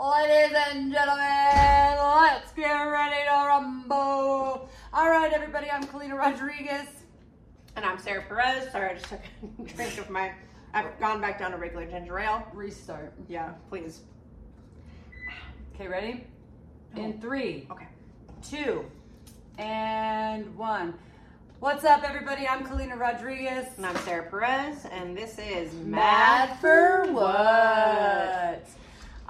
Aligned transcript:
Ladies 0.00 0.56
and 0.70 0.92
gentlemen, 0.92 1.98
let's 1.98 2.52
get 2.52 2.72
ready 2.82 3.24
to 3.24 3.46
rumble. 3.48 4.68
All 4.92 5.10
right, 5.10 5.32
everybody, 5.32 5.68
I'm 5.70 5.82
Kalina 5.84 6.16
Rodriguez. 6.16 6.86
And 7.74 7.84
I'm 7.84 7.98
Sarah 7.98 8.22
Perez. 8.28 8.70
Sorry, 8.70 8.90
I 8.90 8.94
just 8.94 9.06
took 9.08 9.20
a 9.58 9.62
drink 9.74 9.98
of 9.98 10.08
my. 10.08 10.30
I've 10.72 10.98
gone 11.00 11.20
back 11.20 11.38
down 11.40 11.50
to 11.50 11.56
regular 11.56 11.84
ginger 11.86 12.16
ale. 12.18 12.46
Restart. 12.52 13.12
Yeah, 13.28 13.50
please. 13.70 14.00
Okay, 15.74 15.88
ready? 15.88 16.24
Oh. 16.96 17.00
In 17.00 17.20
three, 17.20 17.66
Okay. 17.70 17.88
two, 18.48 18.84
and 19.58 20.56
one. 20.56 20.94
What's 21.58 21.84
up, 21.84 22.04
everybody? 22.08 22.46
I'm 22.46 22.64
Kalina 22.64 22.96
Rodriguez. 22.96 23.66
And 23.76 23.84
I'm 23.86 23.96
Sarah 23.98 24.30
Perez, 24.30 24.84
and 24.92 25.16
this 25.16 25.38
is 25.38 25.72
Mad 25.74 26.56
for 26.60 27.06
what? 27.12 28.64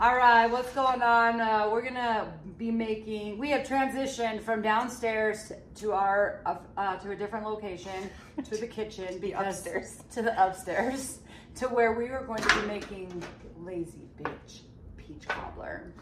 All 0.00 0.14
right, 0.14 0.46
what's 0.46 0.72
going 0.74 1.02
on? 1.02 1.40
Uh, 1.40 1.68
we're 1.72 1.82
gonna 1.82 2.32
be 2.56 2.70
making. 2.70 3.36
We 3.36 3.50
have 3.50 3.66
transitioned 3.66 4.40
from 4.42 4.62
downstairs 4.62 5.50
to 5.74 5.90
our 5.90 6.40
uh, 6.46 6.58
uh, 6.76 6.96
to 6.98 7.10
a 7.10 7.16
different 7.16 7.44
location 7.44 8.08
to 8.44 8.56
the 8.56 8.68
kitchen 8.68 9.18
because 9.20 9.58
upstairs. 9.58 10.04
to 10.12 10.22
the 10.22 10.40
upstairs 10.46 11.18
to 11.56 11.66
where 11.66 11.94
we 11.94 12.10
are 12.10 12.22
going 12.22 12.40
to 12.40 12.60
be 12.60 12.66
making 12.68 13.24
lazy 13.58 14.08
bitch 14.22 14.60
peach 14.96 15.26
cobbler. 15.26 15.92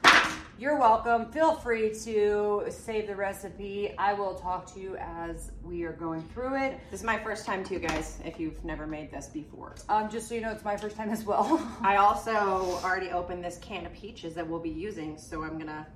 You're 0.59 0.79
welcome. 0.79 1.31
Feel 1.33 1.55
free 1.55 1.93
to 2.05 2.65
save 2.71 3.09
the 3.09 3.15
recipe. 3.15 3.95
I 3.99 4.15
will 4.15 4.35
talk 4.35 4.73
to 4.73 4.81
you 4.81 4.97
as 4.97 5.51
we 5.63 5.85
are 5.85 5.93
going 5.93 6.23
through 6.33 6.57
it. 6.57 6.81
This 6.91 7.01
is 7.01 7.05
my 7.07 7.19
first 7.19 7.45
time 7.45 7.63
too, 7.63 7.79
guys. 7.79 8.19
If 8.25 8.41
you've 8.41 8.65
never 8.65 8.87
made 8.87 9.11
this 9.11 9.27
before, 9.27 9.75
Um, 9.91 10.09
just 10.09 10.29
so 10.29 10.35
you 10.35 10.41
know, 10.41 10.51
it's 10.51 10.65
my 10.65 10.75
first 10.77 10.97
time 10.97 11.11
as 11.11 11.25
well. 11.25 11.61
I 11.83 11.97
also 11.97 12.33
already 12.83 13.11
opened 13.11 13.45
this 13.45 13.59
can 13.59 13.85
of 13.85 13.93
peaches 13.93 14.35
that 14.35 14.49
we'll 14.49 14.59
be 14.61 14.71
using, 14.71 15.19
so 15.19 15.43
I'm 15.45 15.59
gonna 15.59 15.87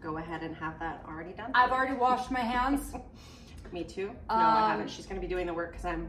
go 0.00 0.16
ahead 0.16 0.42
and 0.42 0.56
have 0.56 0.78
that 0.78 1.04
already 1.06 1.32
done. 1.34 1.50
I've 1.54 1.72
already 1.72 1.94
washed 1.94 2.30
my 2.30 2.40
hands. 2.40 2.92
Me 3.72 3.84
too. 3.84 4.06
No, 4.06 4.14
I 4.34 4.62
Um, 4.64 4.70
haven't. 4.70 4.88
She's 4.88 5.04
gonna 5.04 5.20
be 5.20 5.26
doing 5.28 5.46
the 5.46 5.52
work 5.52 5.72
because 5.72 5.84
I'm 5.84 6.08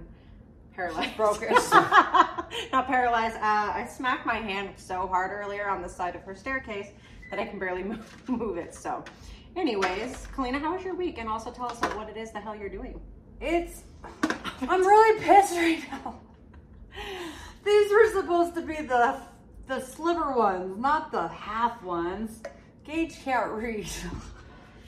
paralyzed. 0.73 1.17
broken. 1.17 1.49
Not 2.71 2.87
paralyzed. 2.87 3.35
Uh, 3.35 3.39
I 3.75 3.85
smacked 3.91 4.25
my 4.25 4.35
hand 4.37 4.69
so 4.77 5.05
hard 5.05 5.31
earlier 5.31 5.67
on 5.67 5.81
the 5.81 5.89
side 5.89 6.15
of 6.15 6.21
her 6.23 6.33
staircase 6.33 6.91
that 7.29 7.39
I 7.39 7.45
can 7.45 7.59
barely 7.59 7.83
move, 7.91 8.29
move 8.29 8.57
it. 8.57 8.73
So, 8.73 9.03
anyways, 9.55 10.27
Kalina, 10.35 10.59
how 10.59 10.73
was 10.75 10.83
your 10.83 10.95
week? 10.95 11.17
And 11.17 11.29
also 11.29 11.51
tell 11.51 11.67
us 11.71 11.79
what 11.95 12.09
it 12.09 12.17
is 12.17 12.31
the 12.31 12.39
hell 12.39 12.55
you're 12.55 12.69
doing. 12.69 12.99
It's. 13.41 13.83
I'm 14.61 14.81
really 14.85 15.19
pissed 15.21 15.53
right 15.55 15.81
now. 15.91 16.19
These 17.65 17.91
were 17.91 18.11
supposed 18.11 18.55
to 18.55 18.61
be 18.61 18.75
the 18.81 19.19
the 19.67 19.79
sliver 19.79 20.33
ones, 20.35 20.77
not 20.79 21.11
the 21.11 21.27
half 21.27 21.81
ones. 21.83 22.41
Gage 22.83 23.23
can't 23.23 23.51
read. 23.51 23.87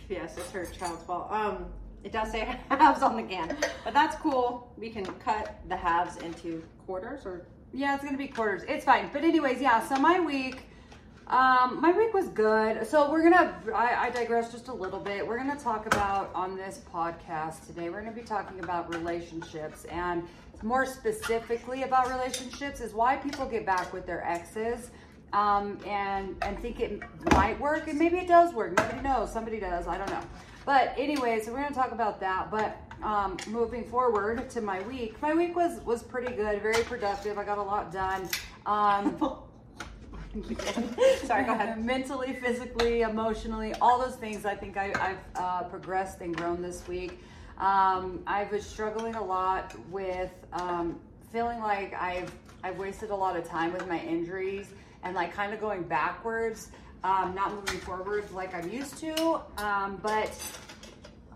Yes, 0.10 0.38
it's 0.38 0.52
her 0.52 0.66
child's 0.66 1.04
fault. 1.04 1.32
Um, 1.32 1.68
it 2.04 2.12
does 2.12 2.32
say 2.32 2.40
halves 2.70 3.02
on 3.02 3.16
the 3.16 3.24
can, 3.24 3.56
but 3.86 3.94
that's 3.94 4.18
cool. 4.18 4.74
We 4.78 4.90
can 4.90 5.06
cut 5.06 5.62
the 5.70 5.78
halves 5.78 6.18
into 6.18 6.62
quarters 6.86 7.26
or 7.26 7.46
Yeah, 7.72 7.96
it's 7.96 8.04
gonna 8.04 8.18
be 8.18 8.28
quarters. 8.28 8.64
It's 8.68 8.84
fine. 8.84 9.10
But 9.14 9.24
anyways, 9.24 9.62
yeah. 9.62 9.88
So 9.88 9.96
my 9.96 10.20
week, 10.20 10.64
um, 11.32 11.80
my 11.80 11.94
week 11.94 12.14
was 12.14 12.28
good. 12.28 12.86
So 12.86 13.10
we're 13.10 13.24
gonna. 13.24 13.56
I, 13.74 14.08
I 14.08 14.10
digress 14.10 14.52
just 14.52 14.68
a 14.68 14.74
little 14.74 15.00
bit. 15.00 15.26
We're 15.26 15.38
gonna 15.38 15.58
talk 15.58 15.86
about 15.86 16.30
on 16.36 16.58
this 16.58 16.82
podcast 16.94 17.66
today. 17.66 17.90
We're 17.90 18.02
gonna 18.02 18.14
be 18.14 18.22
talking 18.22 18.62
about 18.62 18.94
relationships 18.94 19.86
and 19.86 20.24
more 20.62 20.86
specifically 20.86 21.84
about 21.84 22.10
relationships 22.10 22.82
is 22.82 22.94
why 22.94 23.16
people 23.16 23.46
get 23.46 23.66
back 23.66 23.94
with 23.94 24.06
their 24.06 24.26
exes. 24.28 24.92
Um, 25.32 25.80
and 25.88 26.36
and 26.42 26.60
think 26.60 26.82
it 26.82 27.02
might 27.32 27.58
work, 27.62 27.88
and 27.88 27.98
maybe 27.98 28.18
it 28.18 28.28
does 28.28 28.54
work. 28.54 28.78
Nobody 28.78 29.02
knows. 29.02 29.32
Somebody 29.32 29.62
does. 29.62 29.88
I 29.88 29.98
don't 29.98 30.10
know. 30.10 30.24
But 30.66 30.94
anyway, 30.98 31.42
so 31.42 31.54
we're 31.54 31.62
gonna 31.62 31.74
talk 31.74 31.94
about 31.94 32.20
that. 32.20 32.52
But 32.52 32.78
um, 33.02 33.38
moving 33.48 33.86
forward 33.86 34.50
to 34.50 34.60
my 34.60 34.82
week, 34.82 35.22
my 35.22 35.34
week 35.34 35.56
was 35.56 35.80
was 35.86 36.04
pretty 36.04 36.36
good, 36.36 36.62
very 36.62 36.84
productive. 36.84 37.38
I 37.38 37.46
got 37.46 37.58
a 37.58 37.64
lot 37.64 37.94
done. 37.94 38.28
Sorry, 41.24 41.44
go 41.44 41.54
ahead. 41.54 41.84
Mentally, 41.84 42.34
physically, 42.34 43.02
emotionally, 43.02 43.74
all 43.82 44.00
those 44.00 44.16
things. 44.16 44.46
I 44.46 44.56
think 44.56 44.78
I, 44.78 44.94
I've 44.96 45.42
uh, 45.42 45.64
progressed 45.64 46.22
and 46.22 46.36
grown 46.36 46.62
this 46.62 46.88
week. 46.88 47.20
Um, 47.58 48.22
I 48.26 48.48
was 48.52 48.66
struggling 48.66 49.16
a 49.16 49.24
lot 49.24 49.76
with 49.90 50.32
um, 50.54 51.00
feeling 51.32 51.60
like 51.60 51.94
I've 51.94 52.32
I've 52.64 52.78
wasted 52.78 53.10
a 53.10 53.16
lot 53.16 53.36
of 53.36 53.48
time 53.48 53.74
with 53.74 53.88
my 53.88 54.00
injuries 54.00 54.68
and 55.04 55.16
like 55.16 55.34
kind 55.34 55.54
of 55.54 55.60
going 55.60 55.84
backwards, 55.84 56.70
um, 57.04 57.34
not 57.36 57.54
moving 57.54 57.80
forward 57.80 58.30
like 58.32 58.54
I'm 58.54 58.70
used 58.70 58.98
to. 59.00 59.42
Um, 59.58 60.00
but 60.02 60.32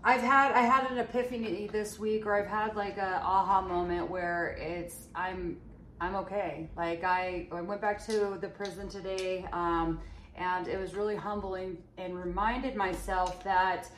I've 0.04 0.20
had 0.22 0.52
I 0.52 0.62
had 0.62 0.90
an 0.90 0.98
epiphany 0.98 1.68
this 1.70 1.98
week, 1.98 2.26
or 2.26 2.34
I've 2.34 2.48
had 2.48 2.76
like 2.76 2.96
a 2.96 3.20
aha 3.22 3.60
moment 3.60 4.08
where 4.08 4.56
it's 4.58 5.08
I'm 5.14 5.58
I'm 6.00 6.14
okay. 6.16 6.68
Like 6.76 7.04
I, 7.04 7.48
I 7.52 7.60
went 7.62 7.80
back 7.80 8.04
to 8.06 8.38
the 8.40 8.48
prison 8.48 8.88
today, 8.88 9.46
um, 9.52 10.00
and 10.36 10.68
it 10.68 10.78
was 10.78 10.94
really 10.94 11.16
humbling 11.16 11.78
and 11.96 12.14
reminded 12.18 12.76
myself 12.76 13.42
that 13.44 13.88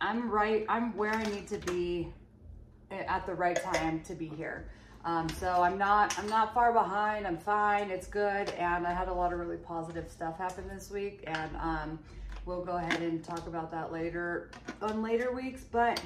I'm 0.00 0.30
right. 0.30 0.66
I'm 0.68 0.96
where 0.96 1.14
I 1.14 1.22
need 1.24 1.48
to 1.48 1.58
be 1.58 2.12
at 2.90 3.26
the 3.26 3.34
right 3.34 3.60
time 3.62 4.02
to 4.02 4.14
be 4.14 4.28
here. 4.28 4.68
Um, 5.04 5.28
so 5.30 5.62
I'm 5.62 5.78
not 5.78 6.18
I'm 6.18 6.28
not 6.28 6.52
far 6.52 6.72
behind. 6.72 7.26
I'm 7.26 7.38
fine. 7.38 7.90
It's 7.90 8.06
good, 8.06 8.50
and 8.50 8.86
I 8.86 8.92
had 8.92 9.08
a 9.08 9.14
lot 9.14 9.32
of 9.32 9.38
really 9.38 9.56
positive 9.56 10.10
stuff 10.10 10.36
happen 10.36 10.68
this 10.68 10.90
week, 10.90 11.24
and 11.26 11.56
um, 11.56 11.98
we'll 12.44 12.64
go 12.64 12.76
ahead 12.76 13.00
and 13.00 13.24
talk 13.24 13.46
about 13.46 13.70
that 13.70 13.90
later 13.90 14.50
on 14.82 15.02
later 15.02 15.32
weeks. 15.32 15.62
But 15.62 16.02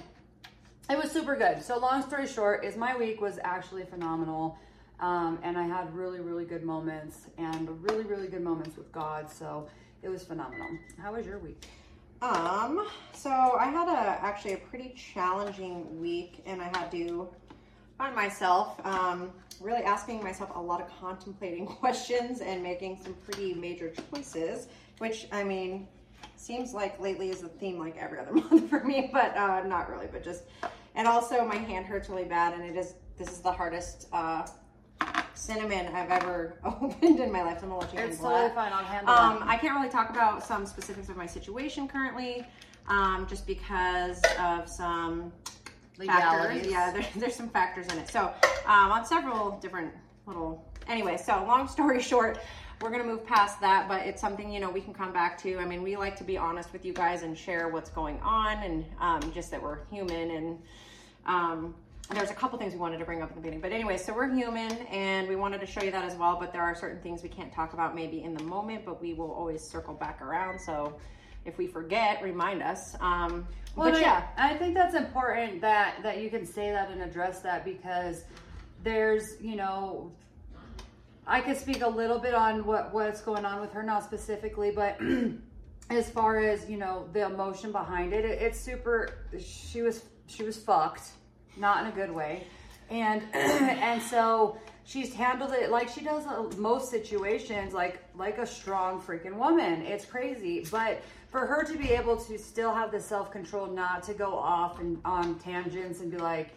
it 0.89 0.97
was 0.97 1.11
super 1.11 1.35
good. 1.35 1.63
So 1.63 1.79
long 1.79 2.03
story 2.03 2.29
short, 2.29 2.65
is 2.65 2.77
my 2.77 2.97
week 2.97 3.21
was 3.21 3.41
actually 3.43 3.85
phenomenal. 3.85 4.57
Um, 5.03 5.41
and 5.43 5.59
I 5.59 5.65
had 5.65 5.93
really, 5.93 6.21
really 6.21 6.45
good 6.45 6.63
moments 6.63 7.27
and 7.37 7.69
really, 7.83 8.05
really 8.05 8.29
good 8.29 8.43
moments 8.43 8.77
with 8.77 8.91
God. 8.93 9.29
So 9.29 9.67
it 10.01 10.09
was 10.09 10.23
phenomenal. 10.25 10.69
How 10.97 11.13
was 11.13 11.27
your 11.27 11.41
week? 11.41 11.67
Um, 12.23 12.87
so 13.13 13.31
I 13.31 13.65
had 13.65 13.89
a 13.89 14.25
actually 14.25 14.53
a 14.53 14.59
pretty 14.59 14.95
challenging 14.95 16.01
week, 16.01 16.41
and 16.47 16.63
I 16.63 16.67
had 16.79 16.93
to 16.93 17.29
find 17.99 18.15
myself 18.15 18.81
um, 18.87 19.33
really 19.61 19.83
asking 19.83 20.23
myself 20.23 20.53
a 20.55 20.61
lot 20.61 20.81
of 20.81 20.89
contemplating 21.01 21.67
questions 21.81 22.41
and 22.41 22.63
making 22.63 23.01
some 23.03 23.15
pretty 23.15 23.55
major 23.55 23.93
choices. 24.13 24.69
Which 24.99 25.27
I 25.33 25.43
mean, 25.43 25.89
seems 26.37 26.75
like 26.75 27.01
lately 27.01 27.31
is 27.31 27.43
a 27.43 27.49
theme 27.49 27.77
like 27.77 27.97
every 27.99 28.21
other 28.21 28.33
month 28.35 28.71
for 28.71 28.85
me, 28.85 29.11
but 29.13 29.37
uh, 29.37 29.65
not 29.65 29.91
really. 29.91 30.07
But 30.07 30.23
just 30.23 30.45
and 30.95 31.09
also 31.09 31.45
my 31.45 31.57
hand 31.57 31.87
hurts 31.87 32.09
really 32.09 32.25
bad, 32.25 32.55
and 32.55 32.63
it 32.63 32.79
is 32.79 32.95
this 33.19 33.33
is 33.33 33.41
the 33.41 33.53
hardest 33.53 34.07
uh, 34.13 34.47
cinnamon 35.47 35.89
I've 35.95 36.11
ever 36.11 36.55
opened 36.65 37.19
in 37.19 37.33
my 37.33 37.43
life. 37.43 37.59
So 37.59 37.65
I'm 37.65 37.71
gonna 37.71 37.81
let 37.81 37.93
you 37.93 37.99
It's 37.99 38.17
handle 38.19 38.31
totally 38.31 38.49
that. 38.49 38.55
fine. 38.55 38.73
I'll 38.73 38.85
handle 38.85 39.15
Um, 39.15 39.37
it. 39.43 39.49
I 39.49 39.57
can't 39.57 39.75
really 39.77 39.89
talk 39.89 40.11
about 40.11 40.45
some 40.45 40.65
specifics 40.67 41.09
of 41.09 41.17
my 41.17 41.27
situation 41.27 41.89
currently, 41.89 42.47
um, 42.89 43.27
just 43.29 43.47
because 43.47 44.21
of 44.39 44.69
some 44.69 45.33
factors. 45.99 46.67
Yeah, 46.67 46.93
there, 46.93 47.05
there's 47.17 47.35
some 47.35 47.49
factors 47.49 47.87
in 47.93 47.99
it. 47.99 48.09
So, 48.09 48.33
um, 48.67 48.93
on 48.93 49.05
several 49.05 49.59
different 49.59 49.93
little. 50.27 50.65
Anyway, 50.89 51.17
so 51.17 51.45
long 51.47 51.67
story 51.77 52.01
short, 52.01 52.39
we're 52.81 52.91
gonna 52.91 53.05
move 53.05 53.27
past 53.27 53.61
that, 53.61 53.89
but 53.89 54.03
it's 54.07 54.21
something 54.21 54.51
you 54.51 54.61
know 54.61 54.71
we 54.71 54.81
can 54.81 54.95
come 54.95 55.13
back 55.13 55.37
to. 55.43 55.59
I 55.59 55.65
mean, 55.65 55.83
we 55.83 55.97
like 55.97 56.17
to 56.17 56.25
be 56.25 56.39
honest 56.39 56.73
with 56.73 56.85
you 56.85 56.93
guys 56.93 57.23
and 57.23 57.37
share 57.37 57.69
what's 57.69 57.91
going 57.91 58.21
on, 58.21 58.59
and 58.63 58.85
um, 59.01 59.33
just 59.33 59.51
that 59.51 59.61
we're 59.63 59.85
human 59.91 60.31
and. 60.31 60.59
Um, 61.27 61.75
there's 62.15 62.31
a 62.31 62.35
couple 62.35 62.59
things 62.59 62.73
we 62.73 62.79
wanted 62.79 62.99
to 62.99 63.05
bring 63.05 63.23
up 63.23 63.31
in 63.31 63.37
the 63.37 63.41
beginning, 63.41 63.61
but 63.61 63.73
anyway, 63.73 63.97
so 63.97 64.13
we're 64.13 64.33
human 64.33 64.73
and 64.89 65.29
we 65.29 65.37
wanted 65.37 65.61
to 65.61 65.67
show 65.67 65.83
you 65.83 65.91
that 65.91 66.05
as 66.05 66.17
well. 66.17 66.37
But 66.39 66.53
there 66.53 66.63
are 66.63 66.75
certain 66.75 67.01
things 67.01 67.23
we 67.23 67.29
can't 67.29 67.53
talk 67.53 67.73
about 67.73 67.95
maybe 67.95 68.23
in 68.23 68.35
the 68.35 68.43
moment, 68.43 68.85
but 68.85 69.01
we 69.01 69.15
will 69.15 69.33
always 69.33 69.63
circle 69.63 69.95
back 69.95 70.21
around. 70.21 70.59
So 70.59 70.95
if 71.45 71.59
we 71.59 71.67
forget, 71.67 72.23
remind 72.23 72.63
us. 72.63 72.95
Um, 73.01 73.47
Well, 73.75 73.89
but 73.89 73.95
and 73.95 74.03
yeah, 74.03 74.27
I, 74.37 74.53
I 74.53 74.59
think 74.59 74.75
that's 74.75 74.95
important 74.95 75.61
that 75.63 76.03
that 76.03 76.21
you 76.23 76.31
can 76.31 76.45
say 76.47 76.71
that 76.71 76.91
and 76.91 77.03
address 77.03 77.41
that 77.41 77.65
because 77.65 78.25
there's, 78.83 79.41
you 79.41 79.57
know, 79.57 80.13
I 81.27 81.41
could 81.41 81.57
speak 81.57 81.83
a 81.83 81.89
little 81.89 82.19
bit 82.19 82.35
on 82.35 82.67
what 82.67 82.93
what's 82.93 83.21
going 83.21 83.45
on 83.45 83.61
with 83.61 83.73
her, 83.73 83.83
not 83.83 84.05
specifically, 84.05 84.71
but 84.71 85.01
as 85.91 86.11
far 86.11 86.41
as 86.41 86.69
you 86.69 86.77
know, 86.77 87.09
the 87.13 87.25
emotion 87.27 87.73
behind 87.73 88.13
it, 88.13 88.25
it 88.25 88.43
it's 88.43 88.61
super. 88.61 89.11
She 89.39 89.83
was 89.83 90.05
she 90.27 90.43
was 90.43 90.59
fucked, 90.59 91.13
not 91.57 91.85
in 91.85 91.93
a 91.93 91.95
good 91.95 92.11
way, 92.11 92.47
and 92.91 93.23
and 93.33 94.03
so 94.03 94.57
she's 94.85 95.15
handled 95.15 95.53
it 95.53 95.71
like 95.71 95.89
she 95.89 96.03
does 96.03 96.25
most 96.57 96.91
situations, 96.91 97.73
like 97.73 98.03
like 98.17 98.39
a 98.39 98.47
strong 98.47 99.01
freaking 99.01 99.35
woman. 99.35 99.83
It's 99.83 100.05
crazy, 100.05 100.67
but 100.71 101.03
for 101.31 101.47
her 101.47 101.65
to 101.65 101.79
be 101.79 101.91
able 101.91 102.17
to 102.17 102.39
still 102.39 102.75
have 102.75 102.93
the 102.93 103.01
self 103.01 103.31
control, 103.31 103.67
not 103.67 104.03
to 104.05 104.15
go 104.15 104.35
off 104.37 104.81
and 104.81 104.99
on 105.05 105.39
tangents 105.39 106.01
and 106.01 106.11
be 106.11 106.19
like, 106.19 106.51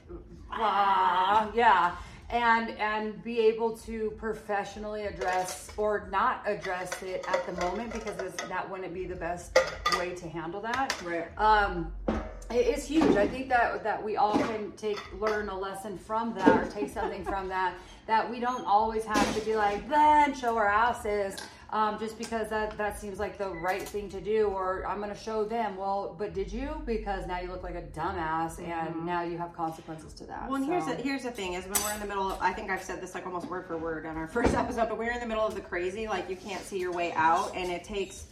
ah, 0.51 1.49
yeah, 1.55 1.95
and 2.29 2.71
and 2.71 3.23
be 3.23 3.39
able 3.39 3.77
to 3.77 4.11
professionally 4.17 5.03
address 5.03 5.71
or 5.77 6.09
not 6.11 6.43
address 6.45 7.01
it 7.03 7.25
at 7.27 7.45
the 7.45 7.53
moment 7.65 7.93
because 7.93 8.17
it's, 8.19 8.43
that 8.49 8.69
wouldn't 8.69 8.93
be 8.93 9.05
the 9.05 9.15
best 9.15 9.57
way 9.97 10.13
to 10.13 10.27
handle 10.27 10.61
that. 10.61 10.93
Right. 11.03 11.27
Um, 11.39 11.93
it 12.51 12.67
is 12.67 12.85
huge. 12.85 13.15
I 13.15 13.27
think 13.27 13.49
that 13.49 13.83
that 13.83 14.03
we 14.03 14.17
all 14.17 14.37
can 14.37 14.71
take 14.73 14.99
learn 15.19 15.49
a 15.49 15.57
lesson 15.57 15.97
from 15.97 16.33
that 16.35 16.47
or 16.47 16.69
take 16.71 16.89
something 16.89 17.23
from 17.23 17.47
that. 17.55 17.75
That 18.07 18.29
we 18.29 18.39
don't 18.39 18.65
always 18.65 19.03
have 19.05 19.35
to 19.39 19.45
be 19.45 19.55
like 19.55 19.89
then 19.89 20.35
show 20.35 20.55
our 20.57 20.67
asses 20.67 21.35
um, 21.71 21.99
just 21.99 22.17
because 22.17 22.49
that 22.49 22.77
that 22.77 22.99
seems 22.99 23.19
like 23.19 23.37
the 23.37 23.49
right 23.49 23.81
thing 23.81 24.09
to 24.09 24.21
do 24.21 24.47
or 24.47 24.85
I'm 24.87 24.99
going 24.99 25.09
to 25.09 25.19
show 25.19 25.43
them. 25.43 25.75
Well, 25.75 26.15
but 26.17 26.33
did 26.33 26.51
you? 26.51 26.81
Because 26.85 27.25
now 27.25 27.39
you 27.39 27.49
look 27.49 27.63
like 27.63 27.75
a 27.75 27.81
dumbass 27.81 28.59
and 28.59 29.05
now 29.05 29.23
you 29.23 29.37
have 29.37 29.53
consequences 29.53 30.13
to 30.13 30.25
that. 30.25 30.47
Well, 30.47 30.55
and 30.55 30.65
here's 30.65 30.85
the, 30.85 30.95
here's 30.95 31.23
the 31.23 31.31
thing 31.31 31.53
is 31.53 31.65
when 31.65 31.81
we're 31.83 31.93
in 31.93 31.99
the 31.99 32.07
middle 32.07 32.31
of, 32.31 32.37
I 32.41 32.53
think 32.53 32.69
I've 32.69 32.83
said 32.83 33.01
this 33.01 33.15
like 33.15 33.25
almost 33.25 33.49
word 33.49 33.65
for 33.65 33.77
word 33.77 34.05
on 34.05 34.15
our 34.15 34.27
first 34.35 34.53
episode, 34.53 34.87
but 34.87 34.97
we're 34.97 35.11
in 35.11 35.19
the 35.19 35.25
middle 35.25 35.45
of 35.45 35.55
the 35.55 35.61
crazy, 35.61 36.07
like 36.07 36.29
you 36.29 36.35
can't 36.35 36.63
see 36.63 36.79
your 36.79 36.91
way 36.91 37.11
out, 37.13 37.51
and 37.55 37.71
it 37.71 37.83
takes 37.83 38.27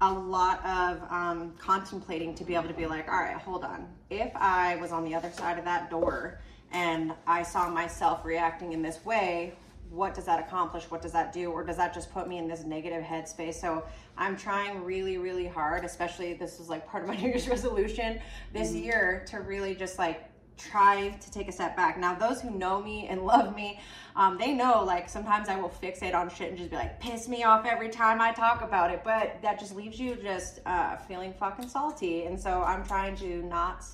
a 0.00 0.12
lot 0.12 0.64
of 0.64 1.02
um, 1.10 1.52
contemplating 1.58 2.34
to 2.34 2.44
be 2.44 2.54
able 2.54 2.68
to 2.68 2.74
be 2.74 2.86
like, 2.86 3.08
all 3.08 3.20
right, 3.20 3.36
hold 3.36 3.64
on. 3.64 3.86
If 4.08 4.34
I 4.34 4.76
was 4.76 4.92
on 4.92 5.04
the 5.04 5.14
other 5.14 5.30
side 5.30 5.58
of 5.58 5.64
that 5.64 5.90
door 5.90 6.40
and 6.72 7.12
I 7.26 7.42
saw 7.42 7.68
myself 7.68 8.24
reacting 8.24 8.72
in 8.72 8.80
this 8.80 9.04
way, 9.04 9.54
what 9.90 10.14
does 10.14 10.24
that 10.24 10.38
accomplish? 10.38 10.84
What 10.84 11.02
does 11.02 11.12
that 11.12 11.32
do? 11.32 11.50
Or 11.50 11.64
does 11.64 11.76
that 11.76 11.92
just 11.92 12.12
put 12.12 12.28
me 12.28 12.38
in 12.38 12.48
this 12.48 12.64
negative 12.64 13.02
headspace? 13.02 13.54
So 13.54 13.84
I'm 14.16 14.36
trying 14.36 14.84
really, 14.84 15.18
really 15.18 15.48
hard, 15.48 15.84
especially 15.84 16.32
this 16.32 16.60
is 16.60 16.68
like 16.68 16.88
part 16.88 17.02
of 17.02 17.08
my 17.08 17.16
New 17.20 17.28
Year's 17.28 17.48
resolution 17.48 18.20
this 18.52 18.72
year 18.72 19.24
to 19.28 19.40
really 19.40 19.74
just 19.74 19.98
like 19.98 20.30
try 20.70 21.10
to 21.20 21.30
take 21.30 21.48
a 21.48 21.52
step 21.52 21.76
back. 21.76 21.98
Now, 21.98 22.14
those 22.14 22.40
who 22.40 22.50
know 22.50 22.82
me 22.82 23.06
and 23.08 23.22
love 23.24 23.54
me, 23.54 23.80
um, 24.16 24.38
they 24.38 24.52
know 24.52 24.82
like 24.84 25.08
sometimes 25.08 25.48
I 25.48 25.56
will 25.60 25.68
fixate 25.70 26.14
on 26.14 26.28
shit 26.30 26.48
and 26.48 26.58
just 26.58 26.70
be 26.70 26.76
like, 26.76 27.00
piss 27.00 27.28
me 27.28 27.44
off 27.44 27.64
every 27.66 27.88
time 27.88 28.20
I 28.20 28.32
talk 28.32 28.62
about 28.62 28.90
it. 28.90 29.02
But 29.04 29.40
that 29.42 29.58
just 29.58 29.74
leaves 29.74 29.98
you 29.98 30.16
just 30.16 30.60
uh, 30.66 30.96
feeling 30.96 31.32
fucking 31.32 31.68
salty. 31.68 32.24
And 32.24 32.38
so 32.38 32.62
I'm 32.62 32.84
trying 32.84 33.16
to 33.16 33.42
not 33.44 33.84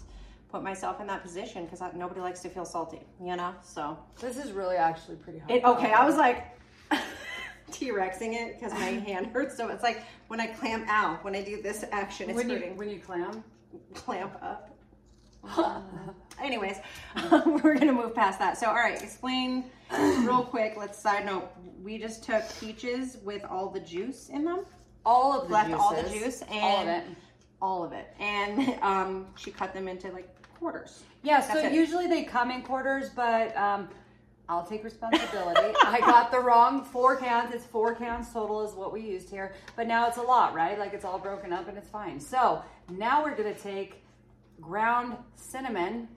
put 0.50 0.62
myself 0.62 1.00
in 1.00 1.06
that 1.08 1.22
position 1.22 1.64
because 1.64 1.80
nobody 1.94 2.20
likes 2.20 2.40
to 2.40 2.48
feel 2.48 2.64
salty, 2.64 3.00
you 3.22 3.36
know? 3.36 3.52
So, 3.62 3.98
This 4.20 4.36
is 4.36 4.52
really 4.52 4.76
actually 4.76 5.16
pretty 5.16 5.40
hard. 5.40 5.50
it, 5.50 5.64
okay, 5.64 5.92
I 5.92 6.06
was 6.06 6.16
like, 6.16 6.44
T 7.72 7.90
Rexing 7.90 8.32
it 8.34 8.54
because 8.58 8.72
my 8.72 8.78
hand 9.08 9.26
hurts. 9.26 9.56
So 9.56 9.68
it's 9.70 9.82
like 9.82 10.02
when 10.28 10.40
I 10.40 10.46
clamp 10.46 10.86
out, 10.88 11.24
when 11.24 11.34
I 11.34 11.42
do 11.42 11.60
this 11.60 11.84
action, 11.90 12.30
it's 12.30 12.36
when 12.36 12.48
you 12.48 12.56
hurting. 12.56 12.76
when 12.76 12.88
you 12.88 13.00
clam. 13.00 13.42
clamp 13.94 14.32
up. 14.40 14.70
Anyways, 16.42 16.78
we're 17.30 17.78
gonna 17.78 17.92
move 17.92 18.14
past 18.14 18.38
that. 18.38 18.58
So, 18.58 18.66
all 18.66 18.74
right, 18.74 19.00
explain 19.02 19.64
real 19.92 20.44
quick. 20.44 20.74
Let's 20.76 20.98
side 20.98 21.26
note. 21.26 21.50
We 21.82 21.98
just 21.98 22.24
took 22.24 22.42
peaches 22.60 23.18
with 23.24 23.44
all 23.44 23.68
the 23.68 23.80
juice 23.80 24.28
in 24.28 24.44
them, 24.44 24.66
All 25.04 25.40
of 25.40 25.48
the 25.48 25.54
left 25.54 25.68
juices, 25.70 25.82
all 25.82 26.02
the 26.02 26.08
juice, 26.10 26.42
and 26.50 26.52
all 26.60 26.82
of 26.82 26.88
it. 26.88 27.04
all 27.62 27.84
of 27.84 27.92
it. 27.92 28.14
And 28.20 28.78
um, 28.82 29.26
she 29.36 29.50
cut 29.50 29.72
them 29.72 29.88
into 29.88 30.10
like 30.12 30.28
quarters. 30.58 31.02
Yeah, 31.22 31.40
so 31.40 31.58
it. 31.58 31.72
usually 31.72 32.06
they 32.06 32.24
come 32.24 32.50
in 32.50 32.62
quarters, 32.62 33.10
but 33.14 33.56
um, 33.56 33.88
I'll 34.48 34.64
take 34.66 34.84
responsibility. 34.84 35.74
I 35.84 36.00
got 36.00 36.30
the 36.30 36.40
wrong 36.40 36.84
four 36.84 37.16
cans. 37.16 37.54
It's 37.54 37.64
four 37.66 37.94
cans 37.94 38.32
total 38.32 38.66
is 38.66 38.74
what 38.74 38.92
we 38.92 39.00
used 39.00 39.30
here, 39.30 39.54
but 39.74 39.86
now 39.86 40.06
it's 40.08 40.18
a 40.18 40.22
lot, 40.22 40.54
right? 40.54 40.78
Like 40.78 40.92
it's 40.92 41.04
all 41.04 41.18
broken 41.18 41.52
up 41.52 41.68
and 41.68 41.76
it's 41.76 41.88
fine. 41.88 42.20
So 42.20 42.62
now 42.90 43.24
we're 43.24 43.36
gonna 43.36 43.54
take 43.54 44.02
ground 44.60 45.16
cinnamon, 45.34 46.08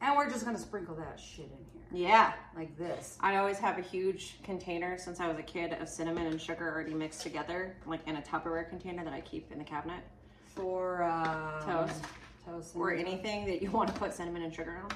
and 0.00 0.16
we're 0.16 0.30
just 0.30 0.44
gonna 0.44 0.58
sprinkle 0.58 0.94
that 0.96 1.18
shit 1.20 1.46
in 1.46 1.64
here 1.92 2.08
Yeah. 2.08 2.32
like 2.56 2.76
this. 2.76 3.16
I 3.20 3.36
always 3.36 3.58
have 3.58 3.78
a 3.78 3.82
huge 3.82 4.42
container 4.42 4.98
since 4.98 5.20
I 5.20 5.28
was 5.28 5.38
a 5.38 5.42
kid 5.42 5.72
of 5.74 5.88
cinnamon 5.88 6.26
and 6.26 6.40
sugar 6.40 6.68
already 6.70 6.94
mixed 6.94 7.22
together, 7.22 7.76
like 7.86 8.00
in 8.06 8.16
a 8.16 8.22
Tupperware 8.22 8.68
container 8.68 9.04
that 9.04 9.12
I 9.12 9.20
keep 9.20 9.50
in 9.52 9.58
the 9.58 9.64
cabinet. 9.64 10.02
For 10.54 11.02
uh, 11.02 11.60
Toast. 11.64 12.02
toast, 12.44 12.76
Or 12.76 12.92
anything 12.92 13.46
that 13.46 13.62
you 13.62 13.70
want 13.70 13.88
to 13.92 13.94
put 13.98 14.12
cinnamon 14.12 14.42
and 14.42 14.52
sugar 14.54 14.80
on. 14.84 14.90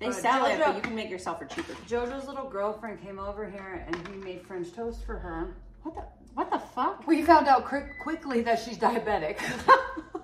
They 0.00 0.06
Uh, 0.06 0.12
sell 0.12 0.46
it, 0.46 0.58
but 0.58 0.74
you 0.76 0.80
can 0.80 0.94
make 0.94 1.10
yourself 1.10 1.38
for 1.40 1.44
cheaper. 1.44 1.72
JoJo's 1.88 2.26
little 2.28 2.48
girlfriend 2.48 3.02
came 3.02 3.18
over 3.18 3.48
here 3.48 3.84
and 3.86 4.08
he 4.08 4.14
made 4.14 4.42
French 4.46 4.72
toast 4.72 5.04
for 5.04 5.18
her. 5.18 5.54
What 5.82 5.94
the 5.96 6.02
what 6.34 6.50
the 6.52 6.58
fuck? 6.60 7.04
We 7.06 7.22
found 7.22 7.48
out 7.48 7.64
quick, 7.64 7.98
quickly 8.00 8.42
that 8.42 8.60
she's 8.60 8.78
diabetic. 8.78 9.38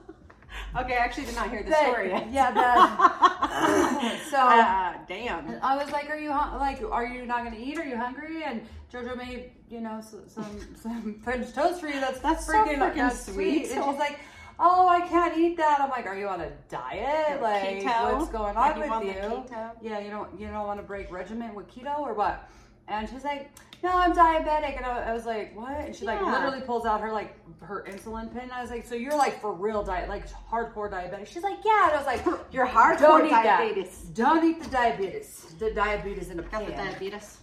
Okay, 0.77 0.95
I 0.95 1.05
actually 1.05 1.27
did 1.27 1.37
not 1.37 1.51
hear 1.51 1.63
the 1.63 1.71
That- 1.71 1.87
story 1.87 2.09
yet. 2.11 2.31
Yeah, 2.33 2.51
that. 2.51 4.21
so 4.31 4.39
Uh, 4.39 4.95
damn. 5.07 5.59
I 5.63 5.77
was 5.77 5.91
like, 5.93 6.11
"Are 6.11 6.19
you 6.19 6.31
like, 6.31 6.83
are 6.91 7.05
you 7.07 7.27
not 7.27 7.45
gonna 7.45 7.57
eat? 7.59 7.79
Are 7.79 7.85
you 7.85 7.97
hungry?" 7.97 8.43
And 8.45 8.67
JoJo 8.93 9.17
made, 9.17 9.53
you 9.69 9.81
know, 9.81 10.01
some 10.03 10.59
some 10.83 11.21
French 11.23 11.53
toast 11.55 11.81
for 11.81 11.87
you. 11.89 12.01
That's 12.01 12.21
That's 12.21 12.47
so 12.47 12.53
freaking, 12.53 12.79
freaking 12.79 12.95
that's 12.97 13.27
sweet. 13.27 13.71
And 13.71 13.85
she's 13.85 13.99
like, 13.99 14.19
"Oh, 14.59 14.89
I 14.89 15.01
can't 15.07 15.37
eat 15.39 15.57
that." 15.59 15.81
I'm 15.81 15.91
like, 15.91 16.07
"Are 16.07 16.17
you 16.17 16.29
on 16.29 16.41
a 16.41 16.51
diet? 16.69 17.41
Like, 17.41 17.81
Keto? 17.83 18.19
what's 18.19 18.31
going 18.31 18.57
on 18.57 18.77
you 18.77 18.83
with 18.91 19.05
you? 19.17 19.45
Yeah, 19.81 19.99
you 20.01 20.11
don't 20.11 20.39
you 20.41 20.49
don't 20.49 20.67
want 20.67 20.81
to 20.81 20.87
break 20.87 21.11
regiment 21.13 21.55
with 21.55 21.69
keto 21.69 22.01
or 22.01 22.15
what?" 22.15 22.49
And 22.89 23.09
she's 23.09 23.25
like, 23.25 23.51
"No, 23.83 23.91
I'm 23.93 24.13
diabetic." 24.13 24.77
And 24.77 24.85
I, 24.85 25.11
I 25.11 25.13
was 25.15 25.25
like, 25.27 25.57
"What?" 25.57 25.73
And 25.73 25.95
she 25.97 26.05
like 26.05 26.21
literally 26.21 26.61
pulls 26.61 26.85
out 26.87 27.01
her 27.01 27.13
like 27.13 27.35
her 27.61 27.85
insulin 27.89 28.33
pin. 28.33 28.51
I 28.51 28.61
was 28.61 28.71
like, 28.71 28.87
"So 28.87 28.95
you're 28.95 29.17
like 29.17 29.41
for 29.41 29.53
real 29.55 29.83
diet, 29.83 30.09
like 30.09 30.29
hardcore 30.29 30.91
diabetic?" 30.91 31.27
She's 31.27 31.43
like, 31.43 31.59
"Yeah." 31.65 31.89
And 31.89 31.93
I 31.93 31.97
was 31.97 32.07
like, 32.07 32.25
You're 32.53 32.67
hardcore 32.67 32.99
don't 32.99 33.27
eat 33.27 33.31
diabetes. 33.31 33.99
That. 34.05 34.15
Don't 34.15 34.45
eat 34.45 34.63
the 34.63 34.71
diabetes. 34.71 35.55
The 35.59 35.71
diabetes 35.73 36.29
in 36.31 36.39
a 36.39 36.43
Got 36.43 36.67
the 36.67 36.73
diabetes. 36.73 37.39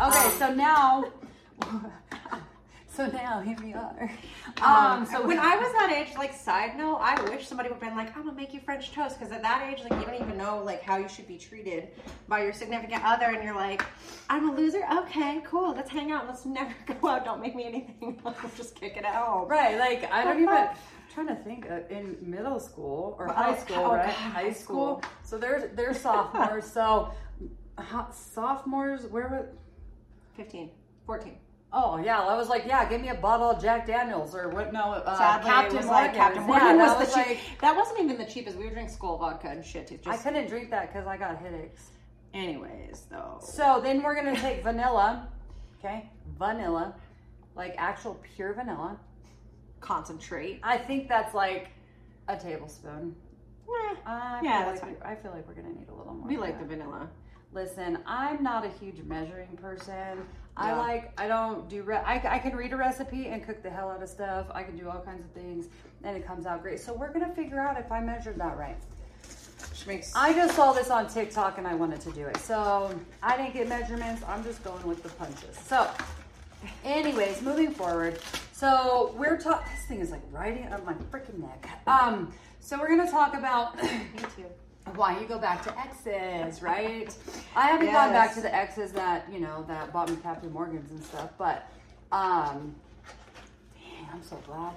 Okay, 0.00 0.18
Um, 0.18 0.30
so 0.38 0.52
now, 0.54 1.04
so 2.94 3.06
now 3.06 3.40
here 3.40 3.56
we 3.62 3.72
are. 3.74 4.10
Um, 4.60 4.64
Um, 5.02 5.06
so 5.06 5.26
when 5.26 5.38
I 5.38 5.56
was 5.56 5.72
that 5.72 5.90
age, 5.92 6.14
like 6.16 6.34
side 6.34 6.76
note, 6.76 6.98
I 7.00 7.20
wish 7.30 7.46
somebody 7.46 7.68
would 7.70 7.80
have 7.80 7.88
been 7.88 7.96
like, 7.96 8.14
I'm 8.16 8.24
gonna 8.24 8.36
make 8.36 8.52
you 8.52 8.60
French 8.60 8.92
toast, 8.92 9.18
because 9.18 9.32
at 9.32 9.42
that 9.42 9.62
age, 9.70 9.82
like 9.88 9.98
you 9.98 10.04
don't 10.06 10.20
even 10.20 10.36
know 10.36 10.62
like 10.62 10.82
how 10.82 10.96
you 10.98 11.08
should 11.08 11.26
be 11.26 11.38
treated 11.38 11.88
by 12.28 12.42
your 12.42 12.52
significant 12.52 13.02
other, 13.04 13.26
and 13.26 13.42
you're 13.42 13.54
like, 13.54 13.82
I'm 14.28 14.48
a 14.48 14.52
loser. 14.54 14.82
Okay, 15.00 15.40
cool. 15.44 15.74
Let's 15.74 15.90
hang 15.90 16.12
out. 16.12 16.26
Let's 16.26 16.44
never 16.44 16.74
go 17.00 17.08
out. 17.08 17.24
Don't 17.24 17.40
make 17.40 17.54
me 17.56 17.64
anything. 17.64 18.20
I'll 18.26 18.34
just 18.56 18.74
kick 18.74 18.96
it 18.96 19.04
home. 19.06 19.48
right, 19.48 19.78
like 19.78 20.10
I 20.12 20.24
don't 20.24 20.42
even. 20.42 20.54
I'm 20.54 20.76
trying 21.12 21.28
to 21.28 21.42
think 21.42 21.70
uh, 21.70 21.80
in 21.90 22.16
middle 22.20 22.58
school 22.60 23.16
or 23.18 23.28
Oh, 23.30 23.32
high 23.34 23.56
school, 23.58 23.76
oh, 23.78 23.94
right? 23.96 24.06
God, 24.06 24.12
high 24.14 24.52
school. 24.52 25.00
school. 25.00 25.12
So 25.24 25.38
they're 25.38 25.70
they're 25.74 25.94
sophomores. 25.94 26.64
so 26.70 27.12
ho- 27.78 28.06
sophomores, 28.12 29.06
where 29.06 29.28
were? 29.28 29.48
15, 30.36 30.70
14. 31.06 31.36
Oh 31.74 31.96
yeah, 31.96 32.20
I 32.20 32.36
was 32.36 32.48
like, 32.50 32.64
yeah, 32.66 32.84
give 32.88 33.00
me 33.00 33.08
a 33.08 33.14
bottle 33.14 33.50
of 33.50 33.62
Jack 33.62 33.86
Daniels 33.86 34.34
or 34.34 34.50
what? 34.50 34.72
No, 34.74 34.92
uh, 34.92 35.16
Sadly, 35.16 35.50
Captain 35.50 35.76
was 35.78 35.86
like 35.86 36.12
Morgan's. 36.14 36.16
Captain 36.18 36.42
Yeah, 36.42 36.46
Morgan 36.48 36.78
that 36.78 36.98
was 36.98 37.08
the 37.08 37.14
cheap. 37.14 37.26
like- 37.26 37.60
that 37.62 37.76
wasn't 37.76 38.00
even 38.00 38.18
the 38.18 38.26
cheapest. 38.26 38.58
We 38.58 38.64
were 38.64 38.70
drinking 38.72 38.94
Skol 38.94 39.18
vodka 39.18 39.48
and 39.48 39.64
shit. 39.64 39.90
It 39.90 40.06
I 40.06 40.16
couldn't 40.18 40.48
drink 40.48 40.70
that 40.70 40.92
because 40.92 41.06
I 41.06 41.16
got 41.16 41.38
headaches. 41.38 41.90
anyways, 42.34 43.06
though. 43.10 43.38
So 43.42 43.80
then 43.82 44.02
we're 44.02 44.14
gonna 44.14 44.36
take 44.36 44.62
vanilla, 44.62 45.28
okay? 45.78 46.10
Vanilla, 46.38 46.94
like 47.54 47.74
actual 47.78 48.20
pure 48.36 48.52
vanilla. 48.52 48.98
Concentrate. 49.80 50.60
I 50.62 50.78
think 50.78 51.08
that's 51.08 51.34
like 51.34 51.68
a 52.28 52.36
tablespoon. 52.36 53.14
Eh, 53.68 53.94
I 54.06 54.40
Yeah, 54.42 54.64
feel 54.64 54.72
that's 54.72 54.82
like 54.82 55.00
we, 55.04 55.06
I 55.10 55.14
feel 55.16 55.30
like 55.32 55.48
we're 55.48 55.54
gonna 55.54 55.72
need 55.74 55.88
a 55.88 55.94
little 55.94 56.14
more. 56.14 56.28
we 56.28 56.36
like 56.36 56.58
the 56.58 56.66
vanilla. 56.66 57.08
Listen, 57.54 57.98
I'm 58.06 58.42
not 58.42 58.64
a 58.64 58.68
huge 58.68 59.02
measuring 59.04 59.56
person. 59.60 60.26
I 60.56 60.74
like 60.74 61.18
I 61.18 61.28
don't 61.28 61.68
do. 61.68 61.82
Re- 61.82 61.96
I 61.96 62.14
I 62.36 62.38
can 62.38 62.54
read 62.54 62.72
a 62.72 62.76
recipe 62.76 63.28
and 63.28 63.44
cook 63.44 63.62
the 63.62 63.70
hell 63.70 63.90
out 63.90 64.02
of 64.02 64.08
stuff. 64.08 64.46
I 64.52 64.62
can 64.62 64.76
do 64.76 64.88
all 64.88 65.00
kinds 65.00 65.24
of 65.24 65.30
things, 65.32 65.66
and 66.04 66.16
it 66.16 66.26
comes 66.26 66.44
out 66.46 66.62
great. 66.62 66.80
So 66.80 66.92
we're 66.92 67.12
gonna 67.12 67.34
figure 67.34 67.60
out 67.60 67.78
if 67.78 67.90
I 67.90 68.00
measured 68.00 68.36
that 68.38 68.56
right. 68.58 68.76
Which 69.70 69.86
makes 69.86 70.14
I 70.14 70.32
just 70.34 70.54
saw 70.54 70.72
this 70.72 70.90
on 70.90 71.08
TikTok 71.08 71.58
and 71.58 71.66
I 71.66 71.74
wanted 71.74 72.00
to 72.02 72.12
do 72.12 72.26
it. 72.26 72.36
So 72.38 72.98
I 73.22 73.36
didn't 73.36 73.54
get 73.54 73.68
measurements. 73.68 74.22
I'm 74.26 74.44
just 74.44 74.62
going 74.62 74.86
with 74.86 75.02
the 75.02 75.08
punches. 75.10 75.56
So, 75.66 75.90
anyways, 76.84 77.40
moving 77.42 77.72
forward. 77.72 78.18
So 78.52 79.14
we're 79.16 79.38
talking. 79.38 79.66
This 79.74 79.86
thing 79.86 80.00
is 80.00 80.10
like 80.10 80.22
riding 80.30 80.70
on 80.72 80.84
my 80.84 80.94
freaking 81.10 81.38
neck. 81.38 81.68
Um. 81.86 82.32
So 82.60 82.78
we're 82.78 82.88
gonna 82.88 83.10
talk 83.10 83.34
about 83.34 83.82
me 83.82 83.98
too. 84.36 84.46
Why 84.94 85.18
you 85.18 85.26
go 85.26 85.38
back 85.38 85.62
to 85.64 85.78
exes, 85.78 86.62
right? 86.62 87.14
I 87.56 87.66
haven't 87.68 87.92
gone 87.92 88.12
back 88.12 88.34
to 88.34 88.40
the 88.40 88.54
exes 88.54 88.92
that 88.92 89.26
you 89.32 89.40
know 89.40 89.64
that 89.68 89.92
bought 89.92 90.10
me 90.10 90.16
Captain 90.22 90.52
Morgans 90.52 90.90
and 90.90 91.02
stuff, 91.04 91.30
but 91.38 91.68
um. 92.10 92.74
Dang, 93.74 94.08
I'm 94.12 94.22
so 94.22 94.36
glad. 94.46 94.74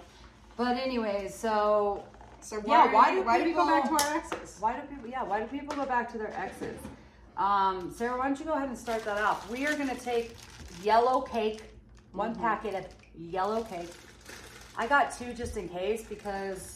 But 0.58 0.78
anyways, 0.78 1.34
so 1.34 2.04
So 2.40 2.58
Yeah, 2.66 2.86
why, 2.86 2.94
why 2.94 3.12
do 3.16 3.22
why 3.24 3.38
do 3.40 3.44
we 3.46 3.54
go 3.54 3.66
back 3.66 3.84
to 3.84 3.90
people- 3.90 4.08
our 4.08 4.18
exes? 4.18 4.58
why 4.60 4.74
do 4.74 4.82
people? 4.88 5.10
Yeah, 5.10 5.24
why 5.24 5.40
do 5.42 5.48
people 5.48 5.76
go 5.76 5.86
back 5.86 6.12
to 6.12 6.18
their 6.18 6.34
exes? 6.40 6.80
Um, 7.38 7.92
Sarah, 7.94 8.18
why 8.18 8.28
don't 8.28 8.40
you 8.40 8.46
go 8.46 8.54
ahead 8.54 8.70
and 8.70 8.78
start 8.78 9.04
that 9.06 9.18
off? 9.22 9.50
We 9.50 9.66
are 9.68 9.76
to 9.76 9.96
take 9.96 10.38
yellow 10.84 11.22
cake, 11.22 11.64
one 12.14 12.36
packet 12.36 12.76
of 12.76 12.86
yellow 13.18 13.64
cake. 13.64 13.92
I 14.78 14.88
got 14.88 15.18
two 15.18 15.34
just 15.34 15.58
in 15.58 15.68
case 15.68 16.04
because 16.04 16.75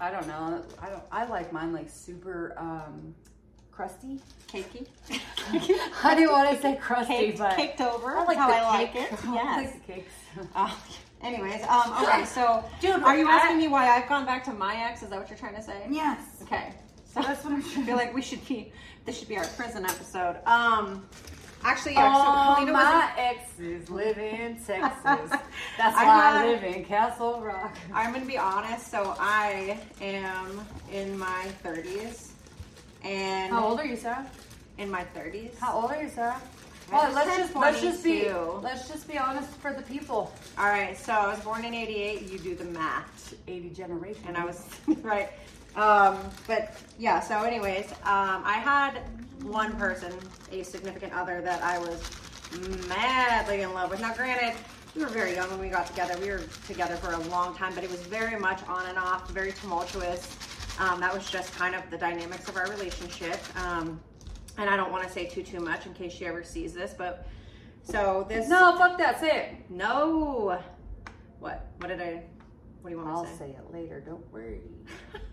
I 0.00 0.10
don't 0.10 0.26
know. 0.26 0.62
I 0.80 0.90
don't. 0.90 1.02
I 1.10 1.24
like 1.26 1.52
mine 1.52 1.72
like 1.72 1.88
super 1.88 2.54
um, 2.58 3.14
crusty. 3.72 4.20
Cakey. 4.48 4.86
I 6.04 6.14
didn't 6.14 6.32
want 6.32 6.54
to 6.54 6.62
say 6.62 6.76
crusty, 6.76 7.14
Caked, 7.14 7.38
but 7.38 7.56
caked 7.56 7.80
over. 7.80 8.16
I 8.16 8.24
like 8.24 8.36
how 8.38 8.50
I 8.52 8.62
like 8.62 8.92
cake. 8.92 9.12
it. 9.12 9.18
I 9.26 9.34
Yes. 9.34 9.56
like 9.74 9.86
the 9.86 9.92
cakes. 9.92 10.12
Oh, 10.54 10.78
anyways, 11.22 11.62
um, 11.64 12.04
okay, 12.04 12.24
so 12.24 12.62
Dude, 12.80 13.02
are 13.02 13.16
you 13.16 13.26
I- 13.28 13.32
asking 13.32 13.58
me 13.58 13.68
why 13.68 13.88
I've 13.88 14.08
gone 14.08 14.24
back 14.26 14.44
to 14.44 14.52
my 14.52 14.76
ex? 14.76 15.02
Is 15.02 15.08
that 15.10 15.18
what 15.18 15.28
you're 15.30 15.38
trying 15.38 15.56
to 15.56 15.62
say? 15.62 15.82
Yes. 15.90 16.20
Okay. 16.42 16.72
So 17.12 17.22
That's 17.22 17.42
what 17.44 17.54
I'm 17.54 17.60
I 17.60 17.86
feel 17.86 17.96
like 17.96 18.14
we 18.14 18.20
should 18.22 18.46
be. 18.46 18.72
This 19.06 19.18
should 19.18 19.28
be 19.28 19.38
our 19.38 19.46
prison 19.46 19.84
episode. 19.84 20.36
Um, 20.46 21.06
actually, 21.62 21.94
yeah. 21.94 22.58
so 22.58 22.64
was. 22.64 22.72
my 22.72 23.12
exes 23.16 23.90
live 23.90 24.18
in 24.18 24.56
Texas. 24.66 25.30
That's 25.78 25.96
why 25.96 26.42
I, 26.42 26.46
live 26.46 26.64
in 26.64 26.84
Castle 26.84 27.40
Rock. 27.40 27.76
I'm 27.92 28.12
gonna 28.12 28.24
be 28.24 28.38
honest. 28.38 28.90
So 28.90 29.14
I 29.18 29.78
am 30.00 30.60
in 30.92 31.18
my 31.18 31.46
30s, 31.64 32.30
and 33.04 33.52
How 33.52 33.66
old 33.68 33.80
are 33.80 33.86
you, 33.86 33.96
Sarah? 33.96 34.26
in 34.78 34.90
my 34.90 35.04
30s. 35.14 35.58
How 35.58 35.80
old 35.80 35.90
are 35.90 36.02
you, 36.02 36.08
Sarah? 36.10 36.40
Well, 36.92 37.12
let's 37.12 37.36
just 37.36 37.56
let's 37.56 37.80
just 37.80 38.04
be 38.04 38.30
let's 38.62 38.88
just 38.88 39.08
be 39.08 39.18
honest 39.18 39.48
for 39.50 39.72
the 39.72 39.82
people. 39.82 40.32
All 40.56 40.66
right. 40.66 40.96
So 40.96 41.12
I 41.12 41.28
was 41.28 41.40
born 41.40 41.64
in 41.64 41.74
'88. 41.74 42.30
You 42.30 42.38
do 42.38 42.54
the 42.54 42.64
math. 42.66 43.34
80 43.48 43.70
generation. 43.70 44.22
and 44.28 44.36
I 44.36 44.44
was 44.44 44.64
right. 45.02 45.30
Um, 45.74 46.18
but 46.46 46.76
yeah, 46.98 47.20
so 47.20 47.42
anyways, 47.42 47.90
um, 48.04 48.42
I 48.44 48.60
had 48.62 49.00
one 49.42 49.76
person, 49.76 50.12
a 50.50 50.62
significant 50.62 51.12
other 51.12 51.40
that 51.42 51.62
I 51.62 51.78
was 51.78 52.02
madly 52.88 53.62
in 53.62 53.72
love 53.74 53.90
with. 53.90 54.00
Now, 54.00 54.14
granted, 54.14 54.54
we 54.94 55.02
were 55.02 55.08
very 55.08 55.34
young 55.34 55.50
when 55.50 55.60
we 55.60 55.68
got 55.68 55.86
together. 55.86 56.18
We 56.20 56.30
were 56.30 56.42
together 56.66 56.96
for 56.96 57.12
a 57.12 57.18
long 57.28 57.54
time, 57.54 57.74
but 57.74 57.84
it 57.84 57.90
was 57.90 58.00
very 58.00 58.38
much 58.38 58.66
on 58.66 58.86
and 58.86 58.98
off, 58.98 59.30
very 59.30 59.52
tumultuous. 59.52 60.34
Um, 60.78 61.00
that 61.00 61.12
was 61.12 61.28
just 61.30 61.52
kind 61.54 61.74
of 61.74 61.82
the 61.90 61.98
dynamics 61.98 62.48
of 62.48 62.56
our 62.56 62.68
relationship. 62.70 63.38
Um, 63.58 64.00
and 64.58 64.70
I 64.70 64.76
don't 64.76 64.90
want 64.90 65.04
to 65.04 65.10
say 65.12 65.26
too 65.26 65.42
too 65.42 65.60
much 65.60 65.84
in 65.86 65.92
case 65.92 66.12
she 66.12 66.24
ever 66.26 66.42
sees 66.42 66.72
this, 66.72 66.94
but 66.96 67.26
so 67.82 68.24
this 68.28 68.48
No, 68.48 68.76
fuck 68.78 68.96
that. 68.98 69.20
Say 69.20 69.38
it. 69.38 69.70
no 69.70 70.58
what 71.40 71.66
what 71.78 71.88
did 71.88 72.00
I 72.00 72.22
what 72.86 72.90
do 72.90 72.98
you 72.98 73.04
want 73.04 73.16
I'll 73.16 73.24
to 73.24 73.30
say? 73.32 73.38
say 73.38 73.50
it 73.58 73.72
later. 73.72 73.98
Don't 73.98 74.32
worry. 74.32 74.60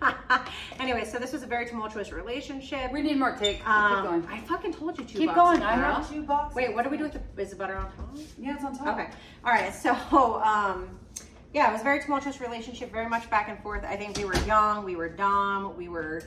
anyway, 0.80 1.06
so 1.06 1.20
this 1.20 1.32
was 1.32 1.44
a 1.44 1.46
very 1.46 1.68
tumultuous 1.68 2.12
relationship. 2.12 2.92
We 2.92 3.04
need 3.04 3.20
more 3.20 3.34
cake. 3.38 3.58
Keep 3.58 3.70
Um, 3.70 4.04
going. 4.06 4.28
I 4.28 4.40
fucking 4.40 4.74
told 4.74 4.98
you 4.98 5.06
two. 5.06 5.20
Keep 5.20 5.36
boxes, 5.36 5.60
going. 5.60 5.62
I 5.62 5.76
girl. 5.76 5.94
have 5.94 6.10
two 6.10 6.24
boxes. 6.24 6.56
Wait, 6.56 6.74
what 6.74 6.84
do 6.84 6.90
we 6.90 6.98
do 6.98 7.04
with 7.04 7.14
the? 7.14 7.42
Is 7.44 7.52
the 7.52 7.56
butter 7.56 7.76
on 7.78 7.86
top? 7.92 8.10
Yeah, 8.40 8.56
it's 8.56 8.64
on 8.64 8.76
top. 8.76 8.98
Okay. 8.98 9.08
All 9.46 9.52
right. 9.54 9.72
So, 9.72 9.92
um, 10.44 10.98
yeah, 11.54 11.70
it 11.70 11.74
was 11.74 11.82
a 11.82 11.84
very 11.84 12.00
tumultuous 12.02 12.42
relationship, 12.42 12.92
very 12.92 13.08
much 13.08 13.30
back 13.30 13.50
and 13.50 13.60
forth. 13.62 13.84
I 13.86 13.98
think 13.98 14.18
we 14.18 14.26
were 14.26 14.36
young, 14.48 14.84
we 14.84 14.96
were 14.96 15.10
dumb, 15.10 15.78
we 15.78 15.90
were 15.90 16.24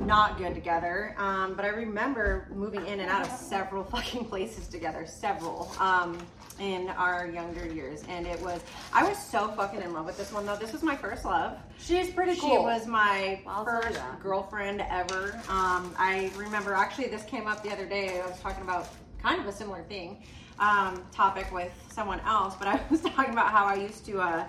not 0.00 0.36
good 0.36 0.54
together. 0.54 1.14
Um, 1.16 1.54
but 1.54 1.64
I 1.64 1.68
remember 1.68 2.48
moving 2.54 2.86
in 2.86 3.00
and 3.00 3.08
out 3.08 3.22
of 3.26 3.32
several 3.32 3.82
fucking 3.94 4.26
places 4.26 4.68
together, 4.68 5.06
several, 5.06 5.72
um, 5.80 6.18
in 6.58 6.88
our 6.90 7.28
younger 7.28 7.66
years. 7.66 8.02
And 8.08 8.26
it 8.26 8.40
was, 8.40 8.60
I 8.92 9.06
was 9.08 9.18
so 9.18 9.48
fucking 9.48 9.82
in 9.82 9.92
love 9.92 10.06
with 10.06 10.16
this 10.16 10.32
one 10.32 10.46
though. 10.46 10.56
This 10.56 10.72
was 10.72 10.82
my 10.82 10.96
first 10.96 11.24
love. 11.24 11.58
She's 11.78 12.10
pretty 12.10 12.36
cool. 12.36 12.50
She 12.50 12.58
was 12.58 12.86
my 12.86 13.40
I'll 13.46 13.64
first 13.64 14.00
girlfriend 14.22 14.84
ever. 14.88 15.40
Um, 15.48 15.94
I 15.98 16.30
remember 16.36 16.74
actually 16.74 17.08
this 17.08 17.24
came 17.24 17.46
up 17.46 17.62
the 17.62 17.72
other 17.72 17.86
day. 17.86 18.20
I 18.20 18.26
was 18.26 18.38
talking 18.40 18.62
about 18.62 18.88
kind 19.22 19.40
of 19.40 19.46
a 19.46 19.52
similar 19.52 19.82
thing, 19.84 20.22
um, 20.58 21.02
topic 21.12 21.50
with 21.52 21.72
someone 21.90 22.20
else, 22.20 22.54
but 22.56 22.68
I 22.68 22.80
was 22.90 23.00
talking 23.00 23.32
about 23.32 23.50
how 23.50 23.64
I 23.64 23.74
used 23.74 24.04
to. 24.06 24.20
Uh, 24.20 24.48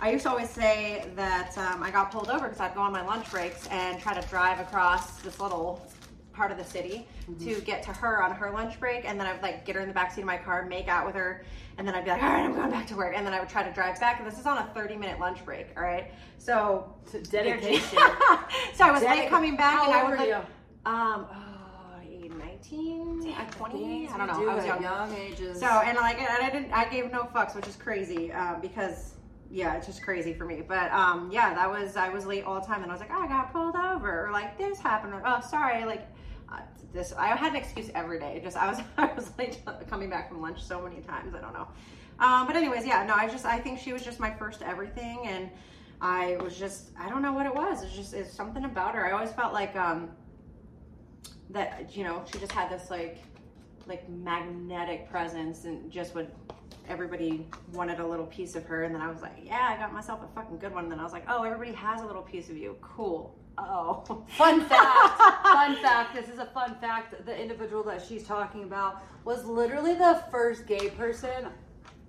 I 0.00 0.12
used 0.12 0.22
to 0.24 0.30
always 0.30 0.48
say 0.48 1.10
that 1.16 1.58
um, 1.58 1.82
I 1.82 1.90
got 1.90 2.12
pulled 2.12 2.30
over 2.30 2.44
because 2.44 2.60
I'd 2.60 2.74
go 2.74 2.82
on 2.82 2.92
my 2.92 3.04
lunch 3.04 3.28
breaks 3.32 3.66
and 3.66 4.00
try 4.00 4.14
to 4.18 4.26
drive 4.28 4.60
across 4.60 5.20
this 5.22 5.40
little 5.40 5.84
part 6.38 6.50
of 6.52 6.56
the 6.56 6.64
city 6.64 7.06
Mm-hmm. 7.28 7.44
to 7.46 7.60
get 7.60 7.82
to 7.82 7.92
her 7.92 8.22
on 8.22 8.32
her 8.32 8.50
lunch 8.50 8.80
break, 8.80 9.04
and 9.04 9.20
then 9.20 9.26
I'd 9.26 9.42
like 9.42 9.66
get 9.66 9.74
her 9.74 9.82
in 9.82 9.88
the 9.88 9.92
backseat 9.92 10.18
of 10.20 10.24
my 10.24 10.38
car, 10.38 10.64
make 10.64 10.88
out 10.88 11.04
with 11.04 11.14
her, 11.14 11.44
and 11.76 11.86
then 11.86 11.94
I'd 11.94 12.04
be 12.06 12.10
like, 12.10 12.22
all 12.22 12.30
right, 12.30 12.42
I'm 12.42 12.54
going 12.54 12.70
back 12.70 12.86
to 12.86 12.96
work, 12.96 13.12
and 13.14 13.26
then 13.26 13.34
I 13.34 13.40
would 13.40 13.50
try 13.50 13.62
to 13.62 13.70
drive 13.72 14.00
back. 14.00 14.18
And 14.18 14.26
this 14.26 14.38
is 14.38 14.46
on 14.46 14.56
a 14.56 14.64
30 14.74 14.96
minute 14.96 15.20
lunch 15.20 15.44
break, 15.44 15.66
all 15.76 15.82
right. 15.82 16.10
So 16.38 16.90
It's 17.12 17.28
dedication. 17.28 17.98
so 18.74 18.84
I 18.86 18.90
was 18.90 19.02
late 19.02 19.26
Dedic- 19.26 19.28
coming 19.28 19.56
back, 19.56 19.74
How 19.78 19.84
and 19.84 19.92
I 19.94 20.08
would 20.08 20.18
like, 20.18 20.28
you? 20.28 20.90
um, 20.90 21.26
oh, 21.30 22.28
19, 22.38 23.34
uh, 23.38 23.50
20, 23.50 23.78
Things 23.78 24.12
I 24.14 24.16
don't 24.16 24.26
know. 24.28 24.40
do 24.40 24.48
I 24.48 24.54
was 24.54 24.64
young. 24.64 24.82
young 24.82 25.14
ages. 25.14 25.60
So 25.60 25.66
and 25.66 25.96
like 25.98 26.18
and 26.18 26.28
I 26.42 26.48
didn't 26.50 26.72
I 26.72 26.88
gave 26.88 27.10
no 27.12 27.24
fucks, 27.24 27.54
which 27.54 27.66
is 27.68 27.76
crazy 27.76 28.32
um, 28.32 28.60
because 28.62 29.14
yeah, 29.50 29.74
it's 29.76 29.86
just 29.86 30.02
crazy 30.02 30.32
for 30.34 30.44
me. 30.46 30.62
But 30.66 30.90
um, 30.92 31.30
yeah, 31.32 31.52
that 31.54 31.70
was 31.70 31.96
I 31.96 32.08
was 32.08 32.24
late 32.26 32.44
all 32.44 32.58
the 32.60 32.66
time, 32.66 32.82
and 32.82 32.90
I 32.90 32.94
was 32.94 33.00
like, 33.00 33.10
oh, 33.12 33.22
I 33.22 33.26
got 33.28 33.52
pulled 33.52 33.76
over, 33.76 34.26
or 34.26 34.32
like 34.32 34.56
this 34.58 34.78
happened, 34.78 35.12
or 35.14 35.22
oh, 35.26 35.40
sorry, 35.40 35.84
like 35.84 36.06
this. 36.92 37.12
I 37.16 37.28
had 37.28 37.52
an 37.52 37.56
excuse 37.56 37.90
every 37.94 38.18
day. 38.18 38.40
Just 38.42 38.56
I 38.56 38.68
was 38.68 38.80
I 38.98 39.12
was 39.14 39.30
late 39.38 39.60
coming 39.88 40.10
back 40.10 40.28
from 40.28 40.40
lunch 40.40 40.62
so 40.62 40.82
many 40.82 41.00
times. 41.00 41.34
I 41.34 41.40
don't 41.40 41.52
know. 41.52 41.68
Um, 42.20 42.46
but 42.46 42.56
anyways, 42.56 42.84
yeah, 42.84 43.04
no, 43.04 43.14
I 43.14 43.28
just 43.28 43.44
I 43.44 43.58
think 43.58 43.78
she 43.78 43.92
was 43.92 44.02
just 44.02 44.18
my 44.18 44.30
first 44.30 44.62
everything, 44.62 45.20
and 45.26 45.50
I 46.00 46.36
was 46.42 46.58
just 46.58 46.90
I 46.98 47.08
don't 47.08 47.22
know 47.22 47.32
what 47.32 47.46
it 47.46 47.54
was. 47.54 47.82
It's 47.82 47.94
just 47.94 48.14
it's 48.14 48.32
something 48.32 48.64
about 48.64 48.94
her. 48.94 49.06
I 49.06 49.12
always 49.12 49.32
felt 49.32 49.52
like 49.52 49.76
um 49.76 50.10
that 51.50 51.96
you 51.96 52.04
know 52.04 52.22
she 52.30 52.38
just 52.38 52.52
had 52.52 52.70
this 52.70 52.90
like 52.90 53.18
like 53.86 54.08
magnetic 54.08 55.10
presence 55.10 55.64
and 55.64 55.90
just 55.90 56.14
would 56.14 56.30
everybody 56.88 57.46
wanted 57.72 58.00
a 58.00 58.06
little 58.06 58.26
piece 58.26 58.54
of 58.54 58.64
her 58.64 58.84
and 58.84 58.94
then 58.94 59.00
I 59.02 59.10
was 59.10 59.22
like, 59.22 59.36
yeah, 59.44 59.74
I 59.74 59.76
got 59.76 59.92
myself 59.92 60.20
a 60.22 60.34
fucking 60.34 60.58
good 60.58 60.72
one. 60.72 60.84
And 60.84 60.92
then 60.92 61.00
I 61.00 61.04
was 61.04 61.12
like, 61.12 61.24
oh, 61.28 61.42
everybody 61.42 61.72
has 61.72 62.00
a 62.00 62.06
little 62.06 62.22
piece 62.22 62.48
of 62.48 62.56
you. 62.56 62.76
Cool. 62.80 63.37
Oh. 63.58 64.22
Fun 64.28 64.60
fact. 64.68 65.18
fun 65.42 65.76
fact. 65.76 66.14
This 66.14 66.28
is 66.28 66.38
a 66.38 66.46
fun 66.46 66.76
fact. 66.76 67.24
The 67.26 67.36
individual 67.36 67.82
that 67.84 68.02
she's 68.06 68.24
talking 68.24 68.62
about 68.64 69.02
was 69.24 69.44
literally 69.44 69.94
the 69.94 70.22
first 70.30 70.66
gay 70.66 70.90
person 70.90 71.48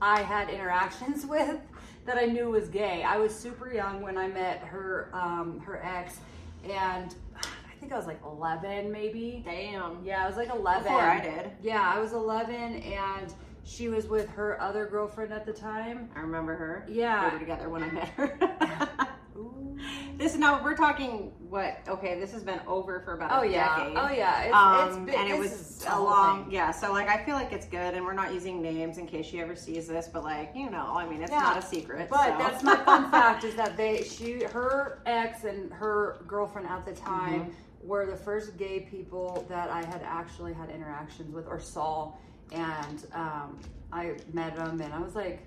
I 0.01 0.21
had 0.21 0.49
interactions 0.49 1.25
with 1.25 1.59
that 2.05 2.17
I 2.17 2.25
knew 2.25 2.49
was 2.49 2.69
gay. 2.69 3.03
I 3.03 3.17
was 3.17 3.35
super 3.35 3.71
young 3.73 4.01
when 4.01 4.17
I 4.17 4.27
met 4.27 4.59
her 4.59 5.09
um, 5.13 5.59
her 5.59 5.81
ex, 5.83 6.19
and 6.63 7.13
I 7.35 7.79
think 7.79 7.91
I 7.91 7.97
was 7.97 8.07
like 8.07 8.19
11 8.23 8.91
maybe. 8.91 9.41
Damn. 9.45 10.03
Yeah, 10.05 10.23
I 10.23 10.27
was 10.27 10.37
like 10.37 10.49
11. 10.49 10.83
Before 10.83 10.99
I 11.01 11.19
did. 11.19 11.51
Yeah, 11.61 11.91
I 11.95 11.99
was 11.99 12.13
11, 12.13 12.53
and 12.53 13.33
she 13.63 13.89
was 13.89 14.07
with 14.07 14.29
her 14.29 14.59
other 14.61 14.85
girlfriend 14.85 15.31
at 15.33 15.45
the 15.45 15.53
time. 15.53 16.09
I 16.15 16.21
remember 16.21 16.55
her. 16.55 16.85
Yeah. 16.89 17.27
We 17.27 17.33
were 17.33 17.39
together 17.39 17.69
when 17.69 17.83
I 17.83 17.91
met 17.91 18.07
her. 18.09 19.07
Ooh. 19.39 19.77
this 20.17 20.35
now 20.35 20.61
we're 20.63 20.75
talking 20.75 21.31
what 21.49 21.79
okay, 21.87 22.19
this 22.19 22.31
has 22.33 22.43
been 22.43 22.59
over 22.67 22.99
for 23.01 23.13
about 23.13 23.31
Oh 23.31 23.47
a 23.47 23.51
yeah. 23.51 23.77
decade. 23.77 23.97
Oh 23.97 24.09
yeah. 24.11 24.41
It's, 24.43 24.53
um, 24.55 24.87
it's 25.03 25.11
been, 25.11 25.21
and 25.21 25.29
it 25.33 25.39
was 25.39 25.85
a 25.89 25.99
long, 26.01 26.43
thing. 26.43 26.53
yeah. 26.53 26.71
So 26.71 26.91
like, 26.91 27.07
I 27.07 27.23
feel 27.23 27.35
like 27.35 27.51
it's 27.53 27.65
good, 27.65 27.93
and 27.95 28.05
we're 28.05 28.13
not 28.13 28.33
using 28.33 28.61
names 28.61 28.97
in 28.97 29.07
case 29.07 29.25
she 29.25 29.39
ever 29.39 29.55
sees 29.55 29.87
this, 29.87 30.07
but 30.11 30.23
like, 30.23 30.51
you 30.55 30.69
know, 30.69 30.93
I 30.95 31.07
mean, 31.09 31.21
it's 31.21 31.31
Yeah. 31.31 31.39
not 31.39 31.57
a 31.57 31.61
secret. 31.61 32.09
But 32.09 32.23
so. 32.33 32.37
that's 32.37 32.63
my 32.63 32.75
fun 32.83 33.09
fact 33.19 33.43
is 33.45 33.55
that 33.55 33.77
they 33.77 34.03
she 34.03 34.43
her 34.43 35.01
ex 35.05 35.43
and 35.45 35.71
her 35.73 36.17
girlfriend 36.27 36.67
at 36.67 36.85
the 36.85 36.93
time 36.93 37.41
Mm-hmm. 37.45 37.87
were 37.87 38.05
the 38.05 38.17
first 38.17 38.57
gay 38.57 38.81
people 38.81 39.45
that 39.49 39.69
I 39.69 39.83
had 39.85 40.01
actually 40.03 40.53
had 40.53 40.69
interactions 40.69 41.33
with 41.33 41.47
or 41.47 41.59
saw, 41.59 42.11
and 42.51 43.05
um, 43.13 43.59
I 43.91 44.15
met 44.33 44.55
them 44.57 44.81
and 44.81 44.93
I 44.93 44.99
was 44.99 45.15
like, 45.15 45.41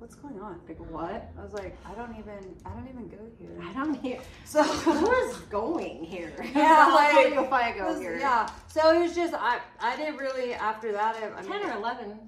"What's 0.00 0.14
going 0.14 0.40
on?" 0.40 0.60
like 0.66 0.78
what? 0.90 1.30
I 1.38 1.42
was 1.42 1.52
like, 1.52 1.76
"I 1.86 1.92
don't 1.94 2.16
even 2.18 2.56
I 2.64 2.70
don't 2.70 2.88
even 2.88 3.06
go 3.08 3.18
here." 3.38 3.50
I 3.62 3.72
don't 3.74 3.94
hear. 3.94 4.18
So 4.46 4.62
Who 4.88 5.12
is 5.28 5.36
going 5.50 6.02
here? 6.04 6.32
Yeah, 6.54 6.86
like, 6.94 7.32
if 7.32 7.52
I 7.52 7.72
go 7.76 7.98
here. 8.00 8.18
Yeah. 8.18 8.48
So 8.68 8.92
it 8.94 8.98
was 9.00 9.14
just 9.14 9.34
I 9.34 9.60
I 9.78 9.96
didn't 9.96 10.16
really 10.16 10.54
after 10.54 10.90
that 10.92 11.16
I, 11.16 11.38
I 11.38 11.42
ten 11.42 11.50
mean, 11.60 11.70
or 11.70 11.76
eleven. 11.76 12.18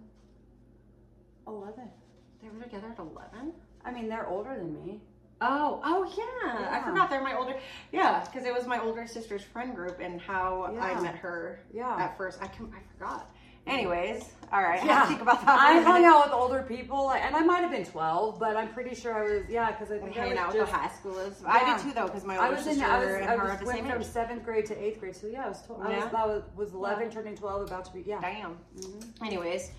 eleven. 1.46 1.88
They 2.42 2.48
were 2.48 2.62
together 2.62 2.88
at 2.92 2.98
eleven. 2.98 3.52
I 3.84 3.90
mean 3.90 4.08
they're 4.08 4.28
older 4.28 4.54
than 4.56 4.74
me. 4.74 5.00
Oh, 5.40 5.80
oh 5.82 6.04
yeah. 6.16 6.68
I 6.70 6.82
forgot 6.84 7.10
they're 7.10 7.22
my 7.22 7.36
older. 7.36 7.56
Yeah, 7.90 8.24
because 8.24 8.46
it 8.46 8.54
was 8.54 8.66
my 8.66 8.80
older 8.80 9.06
sister's 9.08 9.42
friend 9.42 9.74
group 9.74 9.98
and 9.98 10.20
how 10.20 10.64
I 10.78 11.00
met 11.00 11.16
her 11.16 11.64
Yeah. 11.72 11.96
at 11.98 12.16
first. 12.16 12.40
I 12.42 12.46
can 12.46 12.72
I 12.72 12.80
forgot. 12.92 13.30
Anyways, 13.66 14.24
all 14.52 14.60
right. 14.62 14.84
Yeah, 14.84 15.06
think 15.06 15.20
about 15.22 15.40
that. 15.46 15.58
I 15.58 15.80
hung 15.80 16.04
out 16.04 16.24
with 16.26 16.34
older 16.34 16.62
people, 16.62 17.12
and 17.12 17.34
I 17.36 17.40
might 17.42 17.60
have 17.60 17.70
been 17.70 17.84
twelve, 17.84 18.38
but 18.40 18.56
I'm 18.56 18.68
pretty 18.72 18.94
sure 18.94 19.14
I 19.14 19.22
was. 19.22 19.42
Yeah, 19.48 19.70
because 19.70 19.90
I 19.92 19.98
think 19.98 20.16
I 20.16 20.20
hanging 20.20 20.32
was 20.32 20.38
out 20.40 20.46
with 20.48 20.56
just. 20.56 20.72
the 20.72 20.78
high 20.78 20.88
schoolers. 20.88 21.34
I 21.46 21.60
Yeah. 21.66 21.76
did 21.76 21.82
too 21.84 21.92
though, 21.92 22.06
because 22.06 22.24
my 22.24 22.36
I 22.36 22.44
older 22.46 22.56
was 22.56 22.66
in. 22.66 22.74
sister 22.74 22.88
I 22.90 22.98
was. 22.98 23.08
and 23.14 23.24
I 23.24 23.36
her 23.36 23.42
was 23.44 23.52
are 23.52 23.56
the 23.58 23.64
went 23.66 23.78
same 23.78 23.88
from 23.88 24.00
age. 24.00 24.06
seventh 24.08 24.44
grade 24.44 24.66
to 24.66 24.76
eighth 24.84 24.98
grade. 25.00 25.14
So 25.16 25.28
yeah, 25.28 25.44
I 25.44 25.48
was. 25.48 25.62
Tw- 25.62 25.70
I 25.80 25.88
was. 26.04 26.12
I 26.14 26.26
was, 26.26 26.42
was 26.56 26.72
eleven, 26.74 27.04
Yeah. 27.04 27.10
turning 27.10 27.36
twelve, 27.36 27.62
about 27.62 27.84
to 27.84 27.92
be. 27.92 28.02
Yeah. 28.02 28.20
Damn. 28.20 28.58
Mhm. 28.78 29.24
Anyways, 29.24 29.70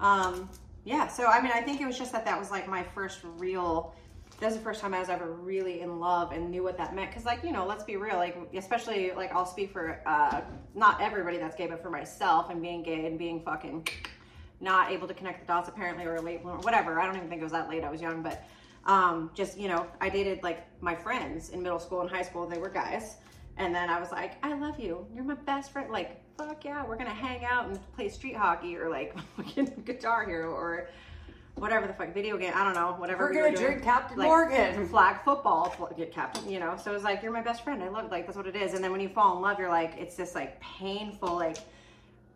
um, 0.00 0.48
yeah. 0.84 1.06
So 1.08 1.26
I 1.26 1.42
mean, 1.42 1.52
I 1.54 1.60
think 1.60 1.80
it 1.82 1.86
was 1.86 1.98
just 1.98 2.12
that 2.12 2.24
that 2.24 2.38
was 2.38 2.50
like 2.50 2.66
my 2.68 2.82
first 2.82 3.20
real. 3.38 3.94
That 4.38 4.46
was 4.46 4.56
the 4.56 4.62
first 4.62 4.82
time 4.82 4.92
I 4.92 5.00
was 5.00 5.08
ever 5.08 5.32
really 5.32 5.80
in 5.80 5.98
love 5.98 6.32
and 6.32 6.50
knew 6.50 6.62
what 6.62 6.76
that 6.76 6.94
meant. 6.94 7.10
Cause 7.12 7.24
like 7.24 7.42
you 7.42 7.52
know, 7.52 7.66
let's 7.66 7.84
be 7.84 7.96
real. 7.96 8.16
Like 8.16 8.36
especially 8.54 9.12
like 9.12 9.32
I'll 9.32 9.46
speak 9.46 9.72
for 9.72 10.02
uh, 10.04 10.42
not 10.74 11.00
everybody 11.00 11.38
that's 11.38 11.56
gay, 11.56 11.66
but 11.66 11.82
for 11.82 11.90
myself 11.90 12.50
and 12.50 12.60
being 12.60 12.82
gay 12.82 13.06
and 13.06 13.18
being 13.18 13.42
fucking 13.42 13.88
not 14.60 14.90
able 14.90 15.08
to 15.08 15.14
connect 15.14 15.40
the 15.40 15.46
dots 15.46 15.68
apparently 15.68 16.04
or 16.04 16.20
late 16.20 16.40
or 16.44 16.58
whatever. 16.58 17.00
I 17.00 17.06
don't 17.06 17.16
even 17.16 17.28
think 17.28 17.40
it 17.40 17.44
was 17.44 17.52
that 17.52 17.68
late. 17.68 17.82
I 17.82 17.90
was 17.90 18.00
young, 18.00 18.22
but 18.22 18.44
um, 18.84 19.30
just 19.34 19.58
you 19.58 19.68
know, 19.68 19.86
I 20.00 20.10
dated 20.10 20.42
like 20.42 20.66
my 20.82 20.94
friends 20.94 21.48
in 21.50 21.62
middle 21.62 21.78
school 21.78 22.02
and 22.02 22.10
high 22.10 22.22
school. 22.22 22.46
They 22.46 22.58
were 22.58 22.68
guys. 22.68 23.16
And 23.58 23.74
then 23.74 23.88
I 23.88 23.98
was 23.98 24.12
like, 24.12 24.32
I 24.42 24.52
love 24.52 24.78
you. 24.78 25.06
You're 25.14 25.24
my 25.24 25.34
best 25.34 25.72
friend. 25.72 25.90
Like, 25.90 26.20
fuck 26.36 26.62
yeah, 26.64 26.84
we're 26.84 26.96
gonna 26.96 27.10
hang 27.10 27.44
out 27.44 27.68
and 27.68 27.78
play 27.94 28.10
street 28.10 28.36
hockey 28.36 28.76
or 28.76 28.90
like 28.90 29.16
fucking 29.36 29.82
Guitar 29.86 30.26
Hero 30.26 30.50
or 30.50 30.88
whatever 31.56 31.86
the 31.86 31.92
fuck 31.92 32.12
video 32.14 32.36
game. 32.36 32.52
I 32.54 32.64
don't 32.64 32.74
know, 32.74 32.94
whatever. 32.98 33.24
We're 33.24 33.30
we 33.30 33.54
gonna 33.54 33.56
drink 33.56 33.82
Captain 33.82 34.18
Like, 34.18 34.28
Morgan. 34.28 34.88
flag 34.88 35.22
football, 35.24 35.74
get 35.96 36.12
captain, 36.12 36.48
you 36.48 36.60
know. 36.60 36.76
So 36.76 36.90
it 36.90 36.94
was 36.94 37.02
like, 37.02 37.22
you're 37.22 37.32
my 37.32 37.42
best 37.42 37.64
friend. 37.64 37.82
I 37.82 37.88
love. 37.88 38.10
Like 38.10 38.26
that's 38.26 38.36
what 38.36 38.46
it 38.46 38.56
is. 38.56 38.74
And 38.74 38.84
then 38.84 38.92
when 38.92 39.00
you 39.00 39.08
fall 39.08 39.36
in 39.36 39.42
love, 39.42 39.58
you're 39.58 39.68
like, 39.68 39.94
it's 39.98 40.14
this 40.14 40.34
like 40.34 40.60
painful, 40.60 41.34
like 41.34 41.58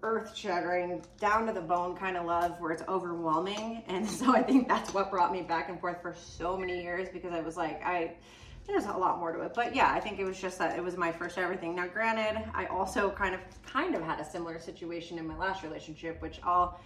earth 0.03 0.35
shattering, 0.35 1.03
down 1.19 1.47
to 1.47 1.53
the 1.53 1.61
bone 1.61 1.95
kind 1.95 2.17
of 2.17 2.25
love 2.25 2.59
where 2.61 2.73
it's 2.73 2.83
overwhelming. 2.89 3.83
And 3.89 4.09
so 4.19 4.35
I 4.35 4.43
think 4.43 4.69
that's 4.69 4.93
what 4.95 5.11
brought 5.11 5.33
me 5.33 5.43
back 5.43 5.69
and 5.69 5.79
forth 5.79 6.01
for 6.03 6.15
so 6.15 6.57
many 6.57 6.83
years 6.83 7.09
because 7.13 7.33
I 7.33 7.41
was 7.41 7.57
like, 7.57 7.85
I 7.85 8.15
there's 8.67 8.85
a 8.85 8.93
lot 8.93 9.19
more 9.19 9.33
to 9.33 9.41
it. 9.41 9.53
But 9.53 9.75
yeah, 9.75 9.91
I 9.93 9.99
think 9.99 10.21
it 10.21 10.25
was 10.25 10.41
just 10.41 10.59
that 10.59 10.79
it 10.79 10.85
was 10.85 10.97
my 10.97 11.11
first 11.11 11.37
everything. 11.39 11.75
Now 11.75 11.89
granted, 11.89 12.49
I 12.55 12.67
also 12.67 13.11
kind 13.11 13.35
of 13.35 13.41
kind 13.67 13.95
of 13.95 14.03
had 14.03 14.21
a 14.21 14.25
similar 14.25 14.59
situation 14.61 15.19
in 15.19 15.27
my 15.27 15.37
last 15.37 15.63
relationship, 15.63 16.23
which 16.23 16.41
I'll 16.43 16.81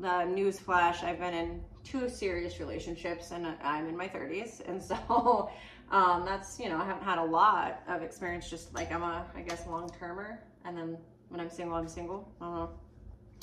the 0.00 0.24
news 0.24 0.58
flash, 0.58 1.02
I've 1.02 1.18
been 1.18 1.34
in 1.34 1.60
two 1.84 2.08
serious 2.08 2.60
relationships 2.60 3.30
and 3.30 3.46
I'm 3.62 3.88
in 3.88 3.96
my 3.96 4.08
30s. 4.08 4.66
And 4.68 4.82
so 4.82 5.50
um, 5.90 6.24
that's, 6.24 6.58
you 6.60 6.68
know, 6.68 6.78
I 6.78 6.84
haven't 6.84 7.04
had 7.04 7.18
a 7.18 7.24
lot 7.24 7.82
of 7.88 8.02
experience, 8.02 8.48
just 8.48 8.74
like 8.74 8.92
I'm 8.92 9.02
a, 9.02 9.24
I 9.34 9.42
guess, 9.42 9.66
long 9.66 9.90
termer. 9.98 10.40
And 10.64 10.76
then 10.76 10.98
when 11.28 11.40
I'm 11.40 11.50
single, 11.50 11.76
I'm 11.76 11.88
single. 11.88 12.28
I 12.40 12.44
don't 12.44 12.54
know. 12.54 12.70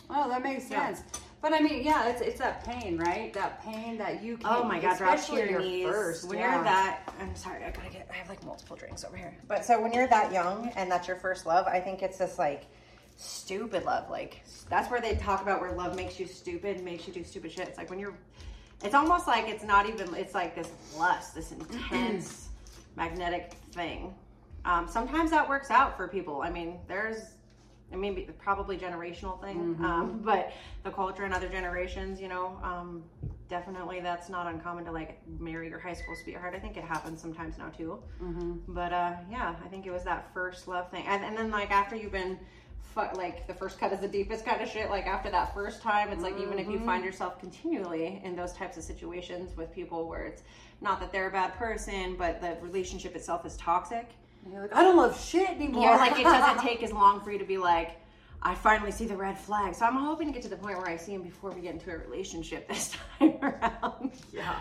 Oh, 0.09 0.29
that 0.29 0.41
makes 0.43 0.69
Yeah. 0.69 0.93
sense. 0.93 1.03
But 1.41 1.53
I 1.53 1.59
mean, 1.59 1.83
yeah, 1.83 2.07
it's 2.09 2.21
it's 2.21 2.39
that 2.39 2.63
pain, 2.63 2.97
right? 2.97 3.31
That 3.33 3.61
pain 3.63 3.97
that 3.99 4.23
you 4.23 4.37
can't. 4.37 4.55
Oh 4.57 4.63
my 4.63 4.79
God, 4.79 4.93
especially 4.93 5.37
your 5.41 5.49
your 5.51 5.59
knees. 5.59 5.85
first. 5.85 6.27
when 6.27 6.39
yeah. 6.39 6.55
you're 6.55 6.63
that, 6.63 7.13
I'm 7.19 7.35
sorry, 7.35 7.63
I 7.63 7.69
gotta 7.69 7.91
get, 7.91 8.09
I 8.11 8.15
have 8.15 8.27
like 8.27 8.43
multiple 8.43 8.75
drinks 8.75 9.03
over 9.05 9.15
here. 9.15 9.37
But 9.47 9.63
so 9.63 9.79
when 9.79 9.93
you're 9.93 10.07
that 10.07 10.31
young 10.31 10.69
and 10.75 10.89
that's 10.89 11.07
your 11.07 11.17
first 11.17 11.45
love, 11.45 11.67
I 11.67 11.79
think 11.79 12.01
it's 12.01 12.17
this 12.17 12.39
like 12.39 12.65
stupid 13.17 13.83
love. 13.83 14.09
Like 14.09 14.43
that's 14.69 14.89
where 14.89 15.01
they 15.01 15.15
talk 15.15 15.41
about 15.41 15.59
where 15.59 15.71
love 15.73 15.95
makes 15.95 16.19
you 16.19 16.27
stupid, 16.27 16.83
makes 16.83 17.07
you 17.07 17.13
do 17.13 17.23
stupid 17.23 17.51
shit. 17.51 17.67
It's 17.67 17.77
like 17.77 17.89
when 17.89 17.99
you're, 17.99 18.17
it's 18.83 18.93
almost 18.93 19.27
like 19.27 19.49
it's 19.49 19.63
not 19.63 19.89
even, 19.89 20.13
it's 20.15 20.33
like 20.35 20.55
this 20.55 20.71
lust, 20.97 21.35
this 21.35 21.51
intense 21.51 22.49
magnetic 22.95 23.53
thing. 23.71 24.13
Um, 24.65 24.87
sometimes 24.87 25.31
that 25.31 25.47
works 25.47 25.71
out 25.71 25.97
for 25.97 26.07
people. 26.07 26.41
I 26.41 26.49
mean, 26.49 26.77
there's, 26.87 27.17
I 27.91 27.95
mean, 27.95 28.31
probably 28.37 28.77
generational 28.77 29.41
thing, 29.41 29.77
um, 29.81 30.21
but 30.25 30.51
the 30.83 30.91
culture 30.91 31.23
and 31.23 31.33
other 31.33 31.47
generations, 31.47 32.19
you 32.21 32.27
know, 32.27 32.59
um, 32.61 33.03
definitely 33.49 34.01
that's 34.01 34.27
not 34.27 34.45
uncommon 34.45 34.83
to 34.83 34.91
like 34.91 35.21
marry 35.39 35.69
your 35.69 35.79
high 35.79 35.93
school 35.93 36.13
sweetheart. 36.21 36.53
I 36.53 36.59
think 36.59 36.75
it 36.75 36.83
happens 36.83 37.21
sometimes 37.21 37.57
now 37.57 37.69
too. 37.69 37.97
But 38.67 38.91
uh, 38.91 39.13
yeah, 39.31 39.55
I 39.63 39.67
think 39.69 39.85
it 39.87 39.91
was 39.91 40.03
that 40.03 40.31
first 40.33 40.67
love 40.67 40.91
thing, 40.91 41.05
and, 41.07 41.23
and 41.23 41.35
then 41.37 41.49
like 41.49 41.71
after 41.71 41.95
you've 41.95 42.11
been. 42.11 42.37
Like 42.95 43.45
the 43.45 43.53
first 43.53 43.79
cut 43.79 43.93
is 43.93 43.99
the 43.99 44.07
deepest 44.07 44.43
kind 44.43 44.59
of 44.59 44.67
shit. 44.67 44.89
Like 44.89 45.05
after 45.05 45.29
that 45.29 45.53
first 45.53 45.83
time, 45.83 46.09
it's 46.09 46.23
like 46.23 46.39
even 46.39 46.57
if 46.57 46.67
you 46.67 46.79
find 46.79 47.05
yourself 47.05 47.39
continually 47.39 48.19
in 48.23 48.35
those 48.35 48.53
types 48.53 48.75
of 48.75 48.83
situations 48.83 49.55
with 49.55 49.71
people 49.71 50.07
where 50.07 50.25
it's 50.25 50.41
not 50.81 50.99
that 50.99 51.11
they're 51.11 51.27
a 51.27 51.31
bad 51.31 51.53
person, 51.53 52.15
but 52.17 52.41
the 52.41 52.57
relationship 52.61 53.15
itself 53.15 53.45
is 53.45 53.55
toxic. 53.57 54.09
And 54.43 54.51
you're 54.51 54.63
like, 54.63 54.75
I 54.75 54.81
don't 54.81 54.97
love 54.97 55.19
shit 55.23 55.49
anymore. 55.49 55.83
Yeah, 55.83 55.97
like 55.97 56.19
it 56.19 56.23
doesn't 56.23 56.59
take 56.67 56.81
as 56.81 56.91
long 56.91 57.21
for 57.21 57.31
you 57.31 57.37
to 57.37 57.45
be 57.45 57.57
like, 57.57 57.99
I 58.41 58.55
finally 58.55 58.91
see 58.91 59.05
the 59.05 59.17
red 59.17 59.37
flag. 59.37 59.75
So 59.75 59.85
I'm 59.85 59.95
hoping 59.95 60.27
to 60.27 60.33
get 60.33 60.41
to 60.43 60.49
the 60.49 60.57
point 60.57 60.77
where 60.77 60.87
I 60.87 60.97
see 60.97 61.13
him 61.13 61.23
before 61.23 61.51
we 61.51 61.61
get 61.61 61.73
into 61.73 61.91
a 61.91 61.97
relationship 61.97 62.67
this 62.69 62.95
time 63.19 63.37
around. 63.41 64.13
Yeah. 64.33 64.55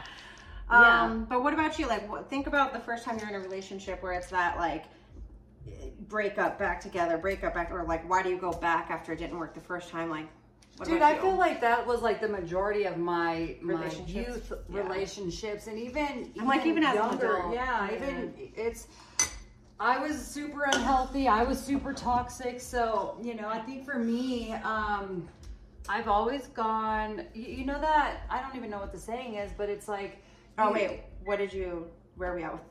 Um, 0.68 1.26
but 1.26 1.42
what 1.42 1.54
about 1.54 1.78
you? 1.78 1.86
Like, 1.86 2.10
what, 2.10 2.28
think 2.28 2.48
about 2.48 2.72
the 2.72 2.80
first 2.80 3.04
time 3.04 3.18
you're 3.18 3.28
in 3.28 3.36
a 3.36 3.40
relationship 3.40 4.02
where 4.02 4.12
it's 4.12 4.28
that 4.28 4.58
like 4.58 4.86
break 6.08 6.38
up, 6.38 6.58
back 6.58 6.80
together, 6.80 7.18
break 7.18 7.44
up, 7.44 7.54
back, 7.54 7.70
or 7.70 7.84
like, 7.84 8.08
why 8.08 8.22
do 8.22 8.28
you 8.30 8.38
go 8.38 8.52
back 8.52 8.90
after 8.90 9.12
it 9.12 9.18
didn't 9.18 9.38
work 9.38 9.54
the 9.54 9.60
first 9.60 9.90
time? 9.90 10.10
Like, 10.10 10.26
what 10.76 10.88
Dude, 10.88 10.98
about 10.98 11.14
I 11.14 11.18
feel 11.18 11.36
like 11.36 11.60
that 11.62 11.86
was 11.86 12.02
like 12.02 12.20
the 12.20 12.28
majority 12.28 12.84
of 12.84 12.98
my 12.98 13.56
my 13.62 13.86
youth 14.06 14.52
Yeah. 14.68 14.82
relationships, 14.82 15.68
and 15.68 15.78
even 15.78 16.32
I'm 16.38 16.46
like, 16.46 16.66
even 16.66 16.84
as 16.84 16.96
an 16.96 17.02
younger, 17.02 17.36
adult. 17.38 17.54
yeah, 17.54 17.94
even 17.94 18.34
it's. 18.54 18.88
I 19.78 19.98
was 19.98 20.16
super 20.18 20.64
unhealthy. 20.64 21.28
I 21.28 21.42
was 21.44 21.58
super 21.58 21.92
toxic. 21.94 22.60
So 22.60 23.18
you 23.22 23.34
know, 23.34 23.48
I 23.48 23.58
think 23.60 23.84
for 23.86 23.98
me, 23.98 24.52
um, 24.52 25.26
I've 25.88 26.08
always 26.08 26.48
gone. 26.48 27.24
You, 27.34 27.44
you 27.58 27.64
know 27.66 27.80
that 27.80 28.20
I 28.28 28.42
don't 28.42 28.54
even 28.54 28.68
know 28.70 28.78
what 28.78 28.92
the 28.92 28.98
saying 28.98 29.34
is, 29.34 29.52
but 29.56 29.68
it's 29.70 29.88
like. 29.88 30.22
Oh 30.58 30.68
you- 30.68 30.74
wait, 30.74 31.00
what 31.24 31.38
did 31.38 31.52
you? 31.54 31.86
Where 32.16 32.32
are 32.32 32.36
we 32.36 32.42
at 32.42 32.52
with? 32.52 32.62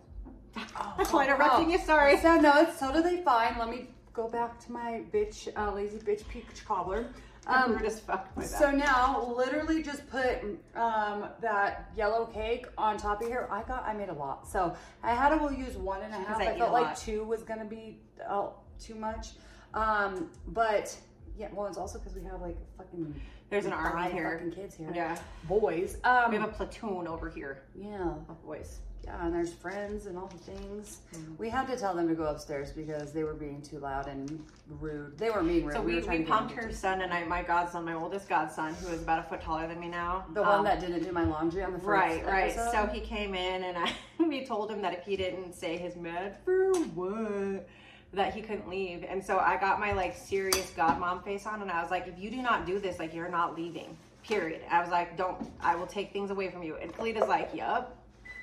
Oh, 0.57 0.93
That's 0.97 1.11
why 1.11 1.25
interrupting 1.25 1.71
you. 1.71 1.77
Sorry. 1.79 2.17
So 2.17 2.35
no, 2.39 2.61
it's 2.61 2.79
totally 2.79 3.21
fine. 3.21 3.57
Let 3.57 3.69
me 3.69 3.89
go 4.13 4.27
back 4.27 4.59
to 4.65 4.71
my 4.71 5.01
bitch, 5.13 5.49
uh, 5.57 5.73
lazy 5.73 5.97
bitch 5.97 6.27
peach 6.29 6.65
cobbler. 6.65 7.07
I'm 7.47 7.65
Um, 7.65 7.71
rude 7.73 7.85
as 7.85 7.99
fuck. 7.99 8.27
So 8.41 8.71
now, 8.71 9.33
literally, 9.37 9.83
just 9.83 10.07
put 10.09 10.39
um, 10.75 11.29
that 11.41 11.91
yellow 11.95 12.25
cake 12.25 12.65
on 12.77 12.97
top 12.97 13.21
of 13.21 13.27
here. 13.27 13.47
I 13.51 13.61
got, 13.63 13.85
I 13.85 13.93
made 13.93 14.09
a 14.09 14.13
lot, 14.13 14.47
so 14.47 14.75
I 15.03 15.13
had 15.13 15.29
to 15.29 15.37
will 15.37 15.53
use 15.53 15.77
one 15.77 16.01
and 16.01 16.11
a 16.11 16.17
half. 16.17 16.37
I 16.39 16.53
I, 16.53 16.57
felt 16.57 16.71
like 16.71 16.85
lot. 16.87 16.97
two 16.97 17.23
was 17.23 17.43
gonna 17.43 17.65
be 17.65 17.99
uh, 18.27 18.47
too 18.79 18.95
much, 18.95 19.33
um, 19.75 20.31
but 20.47 20.97
yeah. 21.37 21.49
Well, 21.53 21.67
it's 21.67 21.77
also 21.77 21.99
because 21.99 22.15
we 22.15 22.23
have 22.23 22.41
like 22.41 22.57
fucking 22.79 23.13
There's 23.51 23.65
an 23.65 23.73
army 23.73 24.11
here. 24.11 24.37
fucking 24.39 24.51
kids 24.53 24.75
here. 24.75 24.91
Yeah. 24.95 25.15
boys. 25.43 25.97
Um, 26.03 26.31
We 26.31 26.37
have 26.37 26.49
a 26.49 26.51
platoon 26.51 27.07
over 27.07 27.29
here 27.29 27.61
yeah, 27.79 28.13
of 28.27 28.43
boys. 28.43 28.79
Yeah, 29.05 29.25
and 29.25 29.33
there's 29.33 29.53
friends 29.53 30.07
and 30.07 30.17
all 30.17 30.27
the 30.27 30.51
things. 30.51 31.01
Mm-hmm. 31.13 31.35
We 31.37 31.49
had 31.49 31.67
to 31.67 31.77
tell 31.77 31.93
them 31.93 32.07
to 32.07 32.15
go 32.15 32.23
upstairs 32.23 32.71
because 32.71 33.11
they 33.11 33.23
were 33.23 33.35
being 33.35 33.61
too 33.61 33.77
loud 33.77 34.07
and 34.07 34.43
rude. 34.67 35.17
They 35.17 35.29
were 35.29 35.43
being 35.43 35.65
rude. 35.65 35.75
So 35.75 35.81
we, 35.81 35.95
were 35.95 36.01
we, 36.01 36.17
get 36.19 36.27
pumped 36.27 36.53
her 36.53 36.71
son 36.71 37.01
and 37.01 37.13
I, 37.13 37.23
my 37.25 37.43
godson, 37.43 37.85
my 37.85 37.93
oldest 37.93 38.27
godson, 38.27 38.73
who 38.75 38.87
is 38.93 39.03
about 39.03 39.19
a 39.19 39.23
foot 39.23 39.41
taller 39.41 39.67
than 39.67 39.79
me 39.79 39.89
now. 39.89 40.25
The 40.33 40.41
Um, 40.41 40.47
one 40.47 40.63
that 40.63 40.79
didn't 40.79 41.03
do 41.03 41.11
my 41.11 41.23
laundry 41.23 41.63
on 41.63 41.73
the 41.73 41.79
first 41.79 41.87
Right, 41.87 42.25
right. 42.25 42.55
So 42.55 42.87
he 42.87 42.99
came 42.99 43.35
in 43.35 43.63
and 43.63 43.77
I, 43.77 43.91
we 44.23 44.43
told 44.45 44.71
him 44.71 44.81
that 44.81 44.93
if 44.93 45.03
he 45.03 45.15
didn't 45.15 45.53
say 45.53 45.77
his 45.77 45.95
mad 45.95 46.37
for 46.43 46.73
what, 46.73 47.67
that 48.13 48.33
he 48.33 48.41
couldn't 48.41 48.67
leave. 48.67 49.05
And 49.07 49.23
so 49.23 49.37
I 49.37 49.57
got 49.57 49.79
my 49.79 49.93
like 49.93 50.15
serious 50.15 50.71
godmom 50.75 51.23
face 51.23 51.45
on 51.45 51.61
and 51.61 51.69
I 51.69 51.81
was 51.81 51.91
like, 51.91 52.07
if 52.07 52.17
you 52.17 52.31
do 52.31 52.41
not 52.41 52.65
do 52.65 52.79
this, 52.79 52.97
like 52.97 53.13
you're 53.13 53.29
not 53.29 53.55
leaving. 53.55 53.95
Period. 54.23 54.61
I 54.71 54.81
was 54.81 54.89
like, 54.89 55.15
don't. 55.15 55.37
I 55.61 55.75
will 55.75 55.85
take 55.85 56.11
things 56.11 56.31
away 56.31 56.49
from 56.49 56.63
you. 56.63 56.77
And 56.77 56.91
Kalita's 56.91 57.27
like, 57.27 57.51
yup. 57.53 57.95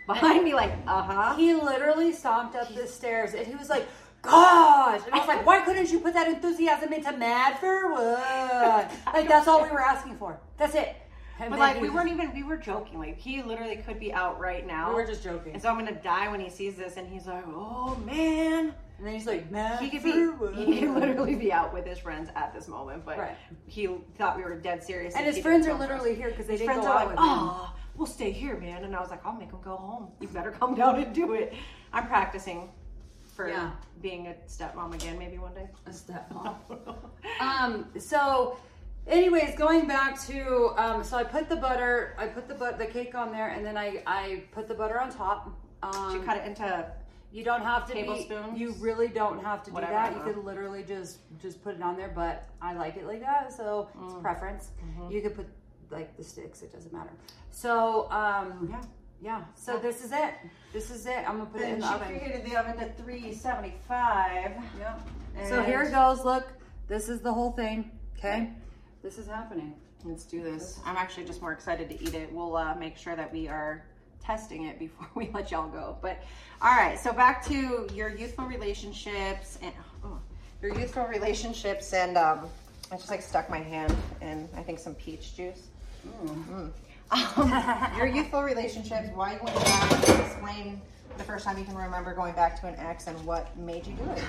Behind 0.06 0.44
me, 0.44 0.54
like, 0.54 0.72
uh 0.86 1.02
huh. 1.02 1.36
He 1.36 1.54
literally 1.54 2.12
stomped 2.12 2.56
up 2.56 2.74
the 2.74 2.86
stairs 2.86 3.34
and 3.34 3.46
he 3.46 3.54
was 3.54 3.68
like, 3.70 3.86
Gosh! 4.22 5.00
And 5.04 5.14
I 5.14 5.18
was 5.18 5.26
like, 5.26 5.44
why 5.44 5.62
couldn't 5.62 5.90
you 5.90 5.98
put 5.98 6.14
that 6.14 6.28
enthusiasm 6.28 6.92
into 6.92 7.10
mad 7.16 7.58
for 7.58 7.90
what? 7.90 8.92
Like, 9.12 9.28
that's 9.28 9.48
all 9.48 9.62
we 9.62 9.68
were 9.70 9.80
asking 9.82 10.16
for. 10.16 10.38
That's 10.58 10.76
it. 10.76 10.94
And 11.40 11.50
But 11.50 11.58
like 11.58 11.80
we 11.80 11.90
weren't 11.90 12.08
even 12.10 12.32
we 12.32 12.44
were 12.44 12.56
joking. 12.56 13.00
Like 13.00 13.18
he 13.18 13.42
literally 13.42 13.76
could 13.76 13.98
be 13.98 14.12
out 14.12 14.38
right 14.38 14.64
now. 14.64 14.90
we 14.90 14.94
were 14.94 15.06
just 15.06 15.24
joking. 15.24 15.54
And 15.54 15.60
so 15.62 15.68
I'm 15.70 15.76
gonna 15.78 16.00
die 16.00 16.28
when 16.30 16.38
he 16.38 16.48
sees 16.50 16.76
this, 16.76 16.96
and 16.98 17.08
he's 17.08 17.26
like, 17.26 17.42
"Oh 17.48 17.96
man." 18.06 18.72
And 18.98 19.06
then 19.08 19.14
he's 19.14 19.26
like, 19.26 19.50
mad 19.50 19.80
He 19.82 19.90
could 19.90 20.04
be, 20.04 20.12
what? 20.28 20.54
he 20.54 20.78
could 20.78 20.90
literally 20.94 21.34
be 21.34 21.52
out 21.52 21.74
with 21.74 21.84
his 21.84 21.98
friends 21.98 22.30
at 22.36 22.54
this 22.54 22.68
moment, 22.68 23.04
but 23.04 23.18
Right. 23.18 23.36
he 23.66 23.88
thought 24.16 24.36
we 24.36 24.44
were 24.44 24.54
dead 24.54 24.84
serious. 24.84 25.16
And 25.16 25.26
he 25.26 25.32
his 25.32 25.42
friends 25.42 25.66
are 25.66 25.72
us. 25.72 25.80
literally 25.80 26.14
here 26.14 26.28
because 26.30 26.46
they 26.46 26.52
His 26.52 26.60
didn't 26.60 26.74
friends 26.74 26.86
go 26.86 26.92
out 26.92 27.06
like, 27.08 27.18
with 27.18 27.18
him. 27.18 27.81
"Oh, 27.92 27.98
we'll 27.98 28.06
stay 28.06 28.30
here, 28.32 28.56
man." 28.58 28.84
And 28.84 28.94
I 28.96 29.00
was 29.00 29.10
like, 29.10 29.24
"I'll 29.24 29.32
make 29.34 29.50
him 29.50 29.60
go 29.62 29.76
home. 29.76 30.08
You 30.20 30.28
better 30.28 30.50
come 30.60 30.74
down 30.74 30.96
and 31.02 31.14
do 31.14 31.32
it." 31.34 31.52
I'm 31.92 32.06
practicing 32.06 32.70
for 33.36 33.48
Yeah. 33.48 33.70
being 34.00 34.26
a 34.28 34.34
stepmom 34.46 34.94
again, 34.94 35.18
maybe 35.18 35.38
one 35.38 35.54
day. 35.54 35.68
A 35.86 35.90
stepmom. 35.90 36.54
Um, 37.40 37.86
so 37.98 38.56
anyways, 39.06 39.56
going 39.56 39.86
back 39.88 40.20
to 40.26 40.74
um, 40.76 41.02
so 41.04 41.16
I 41.16 41.24
put 41.24 41.48
the 41.48 41.56
butter, 41.56 42.14
I 42.18 42.26
put 42.26 42.46
the 42.48 42.54
but 42.54 42.78
the 42.78 42.86
cake 42.86 43.14
on 43.14 43.32
there, 43.32 43.48
and 43.48 43.64
then 43.64 43.76
I 43.76 44.02
I 44.06 44.44
put 44.52 44.68
the 44.68 44.74
butter 44.74 45.00
on 45.00 45.10
top. 45.10 45.50
Um, 45.82 46.12
She 46.12 46.24
cut 46.24 46.36
it 46.36 46.44
into 46.46 46.86
You 47.32 47.42
don't 47.42 47.62
have 47.62 47.86
to 47.88 47.92
Tablespoons? 47.94 48.52
Be, 48.54 48.60
you 48.60 48.72
really 48.78 49.08
don't 49.08 49.42
have 49.42 49.62
to 49.64 49.70
do 49.70 49.74
Whatever, 49.74 49.92
that. 49.94 50.14
You 50.14 50.20
could 50.22 50.44
literally 50.44 50.82
just 50.84 51.18
just 51.40 51.62
put 51.64 51.74
it 51.76 51.82
on 51.82 51.96
there, 51.96 52.12
but 52.14 52.48
I 52.60 52.74
like 52.74 52.96
it 52.96 53.06
like 53.06 53.20
that, 53.20 53.52
so 53.52 53.88
it's 54.04 54.14
Mm. 54.14 54.22
preference. 54.22 54.70
Mm-hmm. 54.84 55.10
You 55.10 55.22
could 55.22 55.34
put 55.34 55.48
like 55.92 56.16
the 56.16 56.24
sticks; 56.24 56.62
it 56.62 56.72
doesn't 56.72 56.92
matter. 56.92 57.12
So 57.50 58.10
um, 58.10 58.68
yeah. 58.70 58.82
yeah. 59.20 59.42
So 59.54 59.78
this 59.78 60.04
is 60.04 60.12
it. 60.12 60.34
This 60.72 60.90
is 60.90 61.06
it. 61.06 61.18
I'm 61.28 61.38
gonna 61.38 61.46
put 61.46 61.60
it 61.60 61.70
in 61.70 61.80
the 61.80 61.86
she 61.86 61.94
oven. 61.94 62.08
preheated 62.08 62.44
the 62.48 62.56
oven 62.56 62.76
to 62.78 62.92
375. 63.02 64.52
Yeah. 64.78 64.98
So 65.48 65.62
here 65.62 65.82
it 65.82 65.90
goes. 65.90 66.24
Look, 66.24 66.48
this 66.88 67.08
is 67.08 67.20
the 67.20 67.32
whole 67.32 67.52
thing. 67.52 67.90
Okay, 68.18 68.50
this 69.02 69.18
is 69.18 69.26
happening. 69.26 69.74
Let's 70.04 70.24
do 70.24 70.42
this. 70.42 70.80
I'm 70.84 70.96
actually 70.96 71.26
just 71.26 71.40
more 71.40 71.52
excited 71.52 71.88
to 71.88 72.02
eat 72.02 72.14
it. 72.14 72.32
We'll 72.32 72.56
uh, 72.56 72.74
make 72.74 72.96
sure 72.96 73.14
that 73.14 73.32
we 73.32 73.46
are 73.46 73.84
testing 74.22 74.64
it 74.64 74.78
before 74.78 75.08
we 75.14 75.30
let 75.32 75.50
y'all 75.50 75.68
go. 75.68 75.96
But 76.00 76.22
all 76.60 76.74
right, 76.74 76.98
so 76.98 77.12
back 77.12 77.44
to 77.46 77.88
your 77.94 78.08
youthful 78.08 78.46
relationships 78.46 79.58
and 79.62 79.72
oh, 80.04 80.18
your 80.60 80.78
youthful 80.78 81.04
relationships 81.04 81.92
and 81.92 82.16
um, 82.16 82.46
I 82.90 82.96
just 82.96 83.10
like 83.10 83.22
stuck 83.22 83.50
my 83.50 83.58
hand 83.58 83.94
in 84.20 84.48
I 84.56 84.62
think 84.62 84.78
some 84.78 84.94
peach 84.94 85.36
juice. 85.36 85.68
Mm. 86.06 86.72
Um, 87.10 87.92
your 87.96 88.06
youthful 88.06 88.42
relationships, 88.42 89.08
why 89.14 89.34
you 89.34 89.40
went 89.42 89.56
back, 89.56 90.08
explain 90.20 90.80
the 91.18 91.24
first 91.24 91.44
time 91.44 91.58
you 91.58 91.64
can 91.64 91.76
remember 91.76 92.14
going 92.14 92.34
back 92.34 92.60
to 92.60 92.66
an 92.66 92.74
ex 92.78 93.06
and 93.06 93.22
what 93.26 93.56
made 93.58 93.86
you 93.86 93.94
do 93.94 94.10
it. 94.10 94.24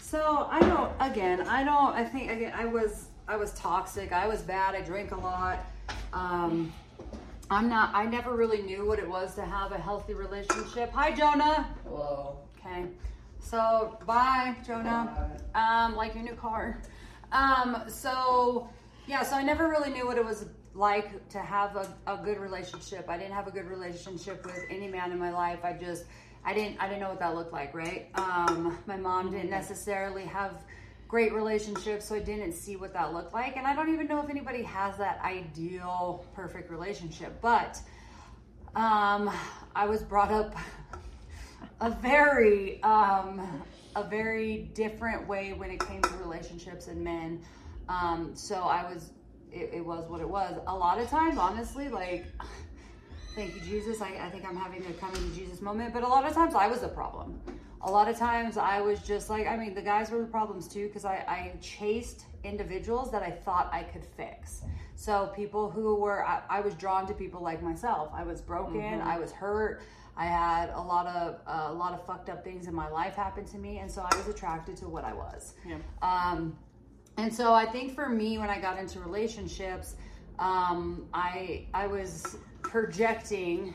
So 0.00 0.46
I 0.50 0.60
don't. 0.60 0.92
Again, 1.00 1.42
I 1.42 1.64
don't. 1.64 1.94
I 1.94 2.04
think 2.04 2.30
again, 2.30 2.52
I 2.54 2.64
was 2.64 3.06
I 3.28 3.36
was 3.36 3.52
toxic. 3.52 4.12
I 4.12 4.26
was 4.26 4.42
bad. 4.42 4.74
I 4.74 4.82
drank 4.82 5.12
a 5.12 5.16
lot. 5.16 5.64
Um, 6.12 6.72
I'm 7.50 7.68
not. 7.68 7.94
I 7.94 8.06
never 8.06 8.34
really 8.34 8.62
knew 8.62 8.86
what 8.86 8.98
it 8.98 9.08
was 9.08 9.34
to 9.36 9.42
have 9.42 9.72
a 9.72 9.78
healthy 9.78 10.14
relationship. 10.14 10.90
Hi, 10.92 11.12
Jonah. 11.12 11.68
Hello. 11.84 12.38
Okay. 12.58 12.86
So 13.40 13.98
bye, 14.06 14.54
Jonah. 14.66 15.30
Um, 15.54 15.96
like 15.96 16.14
your 16.14 16.24
new 16.24 16.34
car. 16.34 16.80
Um, 17.32 17.84
so 17.88 18.68
yeah, 19.06 19.22
so 19.22 19.36
I 19.36 19.42
never 19.42 19.68
really 19.68 19.90
knew 19.90 20.06
what 20.06 20.16
it 20.16 20.24
was 20.24 20.46
like 20.74 21.28
to 21.30 21.38
have 21.38 21.76
a, 21.76 21.94
a 22.06 22.16
good 22.16 22.38
relationship. 22.38 23.08
I 23.08 23.18
didn't 23.18 23.34
have 23.34 23.46
a 23.46 23.50
good 23.50 23.66
relationship 23.66 24.44
with 24.44 24.60
any 24.70 24.88
man 24.88 25.12
in 25.12 25.18
my 25.18 25.30
life. 25.30 25.60
I 25.64 25.72
just 25.72 26.04
I 26.44 26.54
didn't 26.54 26.80
I 26.80 26.88
didn't 26.88 27.00
know 27.00 27.10
what 27.10 27.20
that 27.20 27.34
looked 27.34 27.52
like, 27.52 27.74
right? 27.74 28.08
Um, 28.14 28.78
my 28.86 28.96
mom 28.96 29.30
didn't 29.30 29.50
necessarily 29.50 30.24
have 30.24 30.64
great 31.08 31.32
relationships, 31.34 32.06
so 32.08 32.14
I 32.14 32.20
didn't 32.20 32.52
see 32.52 32.76
what 32.76 32.94
that 32.94 33.12
looked 33.12 33.34
like. 33.34 33.56
And 33.56 33.66
I 33.66 33.74
don't 33.74 33.92
even 33.92 34.06
know 34.06 34.22
if 34.22 34.30
anybody 34.30 34.62
has 34.62 34.96
that 34.96 35.20
ideal 35.22 36.24
perfect 36.34 36.70
relationship. 36.70 37.38
But 37.42 37.78
um, 38.74 39.30
I 39.76 39.86
was 39.86 40.02
brought 40.02 40.32
up 40.32 40.56
a 41.80 41.90
very 41.90 42.82
um, 42.82 43.62
a 43.94 44.04
very 44.04 44.70
different 44.74 45.28
way 45.28 45.52
when 45.52 45.70
it 45.70 45.80
came 45.80 46.00
to 46.00 46.14
relationships 46.16 46.86
and 46.86 47.04
men. 47.04 47.42
Um, 47.88 48.32
so 48.34 48.56
I 48.56 48.92
was 48.92 49.10
it, 49.50 49.70
it 49.74 49.84
was 49.84 50.08
what 50.08 50.20
it 50.20 50.28
was. 50.28 50.58
A 50.66 50.74
lot 50.74 50.98
of 50.98 51.08
times, 51.08 51.38
honestly, 51.38 51.88
like 51.88 52.26
thank 53.34 53.54
you 53.54 53.60
Jesus. 53.60 54.00
I, 54.00 54.16
I 54.20 54.30
think 54.30 54.44
I'm 54.44 54.56
having 54.56 54.84
a 54.86 54.92
coming 54.94 55.16
to 55.16 55.36
Jesus 55.36 55.60
moment, 55.60 55.92
but 55.92 56.02
a 56.02 56.08
lot 56.08 56.26
of 56.26 56.32
times 56.32 56.54
I 56.54 56.66
was 56.66 56.80
the 56.80 56.88
problem. 56.88 57.40
A 57.84 57.90
lot 57.90 58.08
of 58.08 58.16
times 58.16 58.56
I 58.56 58.80
was 58.80 59.00
just 59.00 59.28
like, 59.28 59.46
I 59.48 59.56
mean, 59.56 59.74
the 59.74 59.82
guys 59.82 60.10
were 60.10 60.20
the 60.20 60.26
problems 60.26 60.68
too 60.68 60.86
because 60.86 61.04
I, 61.04 61.16
I 61.26 61.52
chased 61.60 62.26
individuals 62.44 63.10
that 63.10 63.22
I 63.22 63.30
thought 63.30 63.70
I 63.72 63.82
could 63.82 64.04
fix. 64.04 64.62
So 64.94 65.32
people 65.34 65.68
who 65.68 65.96
were, 65.96 66.24
I, 66.24 66.42
I 66.48 66.60
was 66.60 66.74
drawn 66.74 67.08
to 67.08 67.14
people 67.14 67.42
like 67.42 67.60
myself. 67.60 68.12
I 68.14 68.22
was 68.22 68.40
broken. 68.40 69.00
I 69.00 69.18
was 69.18 69.32
hurt. 69.32 69.82
I 70.16 70.26
had 70.26 70.68
a 70.70 70.80
lot 70.80 71.06
of 71.06 71.40
uh, 71.46 71.72
a 71.72 71.72
lot 71.72 71.92
of 71.94 72.04
fucked 72.06 72.28
up 72.28 72.44
things 72.44 72.66
in 72.66 72.74
my 72.74 72.88
life 72.88 73.14
happen 73.14 73.44
to 73.46 73.58
me, 73.58 73.78
and 73.78 73.90
so 73.90 74.02
I 74.02 74.14
was 74.16 74.28
attracted 74.28 74.76
to 74.78 74.88
what 74.88 75.04
I 75.04 75.14
was. 75.14 75.54
Yeah. 75.66 75.78
Um, 76.02 76.56
and 77.16 77.32
so 77.32 77.52
I 77.52 77.66
think 77.66 77.94
for 77.94 78.08
me, 78.08 78.38
when 78.38 78.50
I 78.50 78.60
got 78.60 78.78
into 78.78 79.00
relationships, 79.00 79.96
um, 80.38 81.06
I 81.12 81.66
I 81.74 81.86
was 81.86 82.36
projecting, 82.62 83.74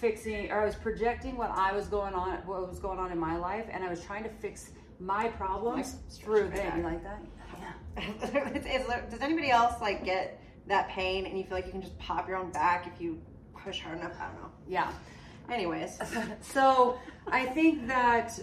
fixing, 0.00 0.50
or 0.50 0.60
I 0.62 0.66
was 0.66 0.74
projecting 0.74 1.36
what 1.36 1.50
I 1.50 1.72
was 1.72 1.86
going 1.86 2.14
on, 2.14 2.38
what 2.46 2.68
was 2.68 2.78
going 2.78 2.98
on 2.98 3.10
in 3.10 3.18
my 3.18 3.36
life, 3.36 3.66
and 3.70 3.82
I 3.82 3.88
was 3.88 4.02
trying 4.04 4.24
to 4.24 4.30
fix 4.30 4.70
my 5.00 5.28
problems 5.28 5.94
Like, 5.94 6.22
through 6.22 6.48
them. 6.48 6.70
my 6.70 6.76
You 6.76 6.82
like 6.82 7.02
that? 7.04 7.22
Yeah. 7.58 7.72
it's, 8.54 8.66
it's, 8.66 9.10
does 9.10 9.20
anybody 9.20 9.50
else 9.50 9.80
like 9.80 10.04
get 10.04 10.40
that 10.66 10.88
pain 10.88 11.26
and 11.26 11.36
you 11.36 11.44
feel 11.44 11.54
like 11.56 11.66
you 11.66 11.72
can 11.72 11.82
just 11.82 11.98
pop 11.98 12.28
your 12.28 12.36
own 12.36 12.50
back 12.50 12.86
if 12.92 13.00
you 13.00 13.20
push 13.56 13.80
hard 13.80 13.98
enough? 13.98 14.12
I 14.20 14.26
don't 14.26 14.42
know. 14.42 14.50
Yeah. 14.68 14.90
Anyways, 15.50 15.98
so 16.40 16.98
I 17.26 17.46
think 17.46 17.86
that 17.86 18.38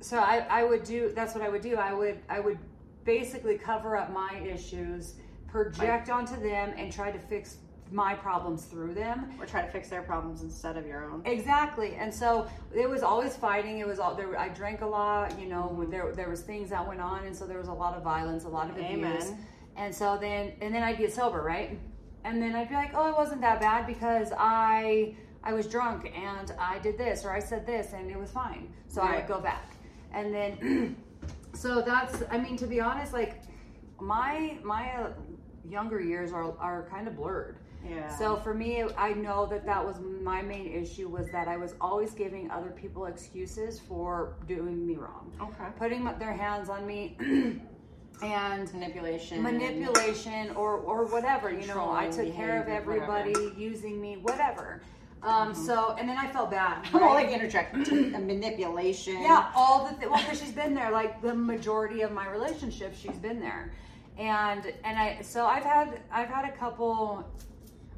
so 0.00 0.18
I, 0.18 0.46
I 0.50 0.64
would 0.64 0.84
do 0.84 1.12
that's 1.14 1.34
what 1.34 1.42
I 1.42 1.48
would 1.48 1.62
do. 1.62 1.76
I 1.76 1.92
would 1.92 2.18
I 2.28 2.40
would 2.40 2.58
basically 3.06 3.56
cover 3.56 3.96
up 3.96 4.12
my 4.12 4.38
issues, 4.44 5.14
project 5.48 6.10
onto 6.10 6.38
them 6.38 6.74
and 6.76 6.92
try 6.92 7.10
to 7.10 7.18
fix 7.18 7.56
my 7.92 8.14
problems 8.14 8.64
through 8.64 8.92
them. 8.94 9.32
or 9.40 9.46
try 9.46 9.62
to 9.62 9.70
fix 9.70 9.88
their 9.88 10.02
problems 10.02 10.42
instead 10.42 10.76
of 10.76 10.86
your 10.86 11.04
own. 11.10 11.22
Exactly. 11.24 11.94
And 11.94 12.12
so 12.12 12.48
it 12.74 12.90
was 12.90 13.02
always 13.02 13.36
fighting. 13.36 13.78
It 13.78 13.86
was 13.86 14.00
all 14.00 14.14
there 14.14 14.36
I 14.38 14.48
drank 14.48 14.80
a 14.80 14.86
lot, 14.86 15.38
you 15.38 15.46
know, 15.46 15.86
there 15.88 16.12
there 16.12 16.28
was 16.28 16.42
things 16.42 16.70
that 16.70 16.86
went 16.86 17.00
on 17.00 17.24
and 17.24 17.34
so 17.34 17.46
there 17.46 17.58
was 17.58 17.68
a 17.68 17.72
lot 17.72 17.94
of 17.94 18.02
violence, 18.02 18.44
a 18.44 18.48
lot 18.48 18.68
of 18.68 18.76
abuse. 18.76 18.90
Amen. 18.90 19.46
And 19.76 19.94
so 19.94 20.18
then 20.20 20.52
and 20.60 20.74
then 20.74 20.82
I'd 20.82 20.98
get 20.98 21.12
sober, 21.12 21.42
right? 21.42 21.78
And 22.24 22.42
then 22.42 22.56
I'd 22.56 22.68
be 22.68 22.74
like, 22.74 22.90
"Oh, 22.92 23.08
it 23.08 23.16
wasn't 23.16 23.40
that 23.42 23.60
bad 23.60 23.86
because 23.86 24.32
I 24.36 25.14
I 25.44 25.52
was 25.52 25.68
drunk 25.68 26.10
and 26.16 26.52
I 26.58 26.80
did 26.80 26.98
this 26.98 27.24
or 27.24 27.30
I 27.30 27.38
said 27.38 27.66
this 27.66 27.92
and 27.92 28.10
it 28.10 28.18
was 28.18 28.32
fine." 28.32 28.72
So 28.88 29.00
I 29.00 29.16
would 29.16 29.28
go 29.28 29.40
back. 29.40 29.76
And 30.12 30.34
then 30.34 30.96
so 31.56 31.80
that's 31.82 32.22
I 32.30 32.38
mean 32.38 32.56
to 32.58 32.66
be 32.66 32.80
honest 32.80 33.12
like 33.12 33.42
my 34.00 34.58
my 34.62 34.90
uh, 34.92 35.10
younger 35.68 36.00
years 36.00 36.32
are 36.32 36.56
are 36.58 36.86
kind 36.90 37.08
of 37.08 37.16
blurred. 37.16 37.56
Yeah. 37.88 38.08
So 38.18 38.36
for 38.36 38.52
me, 38.52 38.82
I 38.98 39.12
know 39.12 39.46
that 39.46 39.64
that 39.66 39.84
was 39.84 39.96
my 40.00 40.42
main 40.42 40.66
issue 40.72 41.08
was 41.08 41.28
that 41.30 41.46
I 41.46 41.56
was 41.56 41.74
always 41.80 42.12
giving 42.12 42.50
other 42.50 42.70
people 42.70 43.06
excuses 43.06 43.78
for 43.78 44.34
doing 44.48 44.84
me 44.84 44.96
wrong, 44.96 45.30
Okay. 45.40 45.70
putting 45.78 46.04
their 46.18 46.32
hands 46.32 46.68
on 46.68 46.84
me, 46.84 47.16
and 48.22 48.72
Manipulation. 48.74 49.40
manipulation 49.40 50.50
or 50.56 50.78
or 50.78 51.06
whatever. 51.06 51.48
You 51.50 51.66
know, 51.68 51.90
I 51.92 52.08
took 52.08 52.34
care 52.34 52.60
of 52.60 52.68
everybody, 52.68 53.34
using 53.56 54.00
me, 54.00 54.16
whatever. 54.16 54.82
Um, 55.26 55.54
So 55.54 55.96
and 55.98 56.08
then 56.08 56.16
I 56.16 56.28
felt 56.28 56.50
bad. 56.52 56.86
I'm 56.94 57.02
all 57.02 57.14
like 57.14 57.30
interjecting. 57.30 58.12
manipulation. 58.26 59.20
Yeah, 59.20 59.50
all 59.54 59.88
the 59.88 59.96
th- 59.96 60.08
well, 60.10 60.20
because 60.20 60.40
she's 60.40 60.52
been 60.52 60.72
there 60.74 60.90
like 60.92 61.20
the 61.20 61.34
majority 61.34 62.02
of 62.02 62.12
my 62.12 62.28
relationships. 62.30 62.98
She's 62.98 63.18
been 63.18 63.40
there, 63.40 63.72
and 64.18 64.72
and 64.84 64.96
I 64.98 65.20
so 65.22 65.44
I've 65.46 65.64
had 65.64 66.00
I've 66.12 66.28
had 66.28 66.44
a 66.44 66.52
couple, 66.56 67.28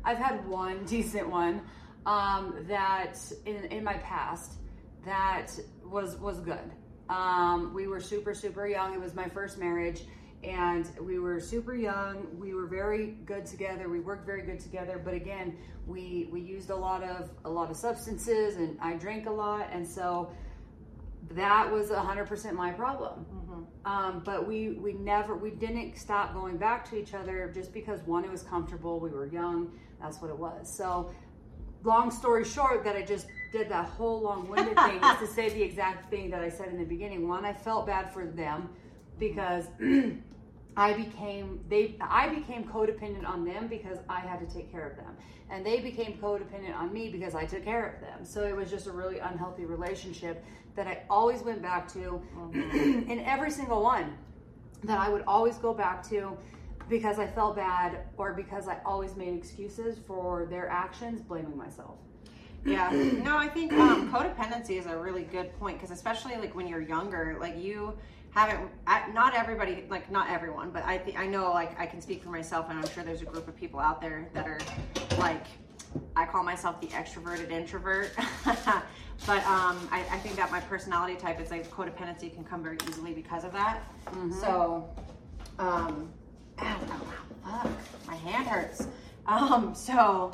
I've 0.04 0.18
had 0.18 0.46
one 0.48 0.84
decent 0.86 1.28
one 1.28 1.60
um, 2.06 2.64
that 2.66 3.18
in 3.44 3.64
in 3.66 3.84
my 3.84 3.98
past 3.98 4.54
that 5.04 5.48
was 5.84 6.16
was 6.16 6.40
good. 6.40 6.72
Um, 7.10 7.72
we 7.74 7.88
were 7.88 8.00
super 8.00 8.32
super 8.34 8.66
young. 8.66 8.94
It 8.94 9.00
was 9.00 9.14
my 9.14 9.28
first 9.28 9.58
marriage. 9.58 10.02
And 10.44 10.88
we 11.00 11.18
were 11.18 11.40
super 11.40 11.74
young. 11.74 12.26
We 12.38 12.54
were 12.54 12.66
very 12.66 13.16
good 13.26 13.44
together. 13.44 13.88
We 13.88 14.00
worked 14.00 14.24
very 14.24 14.42
good 14.42 14.60
together. 14.60 15.00
But 15.04 15.14
again, 15.14 15.56
we 15.86 16.28
we 16.30 16.40
used 16.40 16.70
a 16.70 16.76
lot 16.76 17.02
of 17.02 17.30
a 17.44 17.50
lot 17.50 17.70
of 17.70 17.76
substances, 17.76 18.56
and 18.56 18.78
I 18.80 18.94
drank 18.94 19.26
a 19.26 19.32
lot. 19.32 19.68
And 19.72 19.86
so 19.86 20.30
that 21.30 21.70
was 21.70 21.90
100% 21.90 22.52
my 22.52 22.72
problem 22.72 23.26
um, 23.84 24.22
but 24.24 24.46
we 24.46 24.70
we 24.70 24.92
never 24.92 25.36
we 25.36 25.50
didn't 25.50 25.96
stop 25.96 26.34
going 26.34 26.56
back 26.56 26.88
to 26.90 26.96
each 26.96 27.14
other 27.14 27.50
just 27.54 27.72
because 27.72 28.00
one 28.02 28.24
it 28.24 28.30
was 28.30 28.42
comfortable 28.42 29.00
we 29.00 29.10
were 29.10 29.26
young 29.26 29.70
that's 30.00 30.20
what 30.20 30.30
it 30.30 30.38
was 30.38 30.72
so 30.72 31.10
long 31.84 32.10
story 32.10 32.44
short 32.44 32.84
that 32.84 32.96
i 32.96 33.02
just 33.02 33.26
did 33.52 33.68
that 33.68 33.86
whole 33.86 34.20
long-winded 34.20 34.76
thing 34.84 35.00
just 35.00 35.20
to 35.20 35.26
say 35.26 35.48
the 35.50 35.62
exact 35.62 36.10
thing 36.10 36.30
that 36.30 36.42
i 36.42 36.48
said 36.48 36.68
in 36.68 36.78
the 36.78 36.84
beginning 36.84 37.28
one 37.28 37.44
i 37.44 37.52
felt 37.52 37.86
bad 37.86 38.12
for 38.12 38.26
them 38.26 38.68
because 39.18 39.66
I 40.78 40.92
became 40.92 41.58
they 41.68 41.96
I 42.00 42.28
became 42.28 42.62
codependent 42.62 43.28
on 43.28 43.44
them 43.44 43.66
because 43.66 43.98
I 44.08 44.20
had 44.20 44.38
to 44.38 44.46
take 44.46 44.70
care 44.70 44.88
of 44.88 44.96
them. 44.96 45.16
And 45.50 45.66
they 45.66 45.80
became 45.80 46.18
codependent 46.22 46.76
on 46.76 46.92
me 46.92 47.08
because 47.08 47.34
I 47.34 47.46
took 47.46 47.64
care 47.64 47.94
of 47.94 48.00
them. 48.00 48.24
So 48.24 48.44
it 48.44 48.54
was 48.54 48.70
just 48.70 48.86
a 48.86 48.92
really 48.92 49.18
unhealthy 49.18 49.64
relationship 49.64 50.44
that 50.76 50.86
I 50.86 51.02
always 51.10 51.42
went 51.42 51.62
back 51.62 51.92
to 51.94 52.22
in 52.54 53.22
every 53.26 53.50
single 53.50 53.82
one 53.82 54.16
that 54.84 55.00
I 55.00 55.08
would 55.08 55.24
always 55.26 55.56
go 55.56 55.74
back 55.74 56.08
to 56.10 56.36
because 56.88 57.18
I 57.18 57.26
felt 57.26 57.56
bad 57.56 58.04
or 58.16 58.32
because 58.32 58.68
I 58.68 58.78
always 58.84 59.16
made 59.16 59.34
excuses 59.34 59.98
for 60.06 60.46
their 60.46 60.68
actions, 60.68 61.20
blaming 61.20 61.56
myself. 61.56 61.96
Yeah. 62.64 62.90
No, 63.24 63.36
I 63.36 63.48
think 63.48 63.72
um, 63.72 64.12
codependency 64.12 64.78
is 64.78 64.86
a 64.86 64.96
really 64.96 65.22
good 65.24 65.58
point 65.58 65.78
because 65.78 65.90
especially 65.90 66.36
like 66.36 66.54
when 66.54 66.68
you're 66.68 66.80
younger, 66.80 67.36
like 67.40 67.56
you 67.56 67.94
haven't. 68.30 68.70
I, 68.86 69.10
not 69.12 69.34
everybody, 69.34 69.84
like 69.88 70.10
not 70.10 70.30
everyone, 70.30 70.70
but 70.70 70.84
I 70.84 70.98
think 70.98 71.18
I 71.18 71.26
know 71.26 71.50
like 71.52 71.78
I 71.78 71.86
can 71.86 72.00
speak 72.00 72.22
for 72.22 72.30
myself, 72.30 72.66
and 72.70 72.78
I'm 72.78 72.88
sure 72.90 73.04
there's 73.04 73.22
a 73.22 73.26
group 73.26 73.48
of 73.48 73.56
people 73.56 73.80
out 73.80 74.00
there 74.00 74.28
that 74.34 74.46
are 74.46 74.60
like. 75.18 75.44
I 76.14 76.26
call 76.26 76.44
myself 76.44 76.82
the 76.82 76.88
extroverted 76.88 77.50
introvert, 77.50 78.10
but 78.44 79.46
um, 79.46 79.88
I, 79.90 80.04
I 80.10 80.18
think 80.18 80.36
that 80.36 80.50
my 80.50 80.60
personality 80.60 81.16
type 81.16 81.40
is 81.40 81.50
like 81.50 81.70
codependency 81.70 82.32
can 82.32 82.44
come 82.44 82.62
very 82.62 82.76
easily 82.86 83.14
because 83.14 83.42
of 83.42 83.52
that. 83.52 83.80
So, 84.38 84.86
um, 85.58 86.10
ow, 86.58 86.78
ow, 86.90 87.62
fuck, 87.62 87.70
my 88.06 88.16
hand 88.16 88.46
hurts. 88.46 88.86
Um, 89.26 89.74
so, 89.74 90.32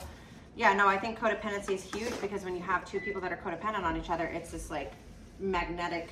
yeah, 0.56 0.72
no, 0.72 0.88
I 0.88 0.98
think 0.98 1.18
codependency 1.18 1.70
is 1.70 1.82
huge 1.82 2.20
because 2.20 2.44
when 2.44 2.56
you 2.56 2.62
have 2.62 2.84
two 2.84 3.00
people 3.00 3.20
that 3.20 3.32
are 3.32 3.36
codependent 3.36 3.84
on 3.84 3.96
each 3.96 4.10
other, 4.10 4.26
it's 4.26 4.50
this 4.50 4.70
like 4.70 4.92
magnetic. 5.38 6.08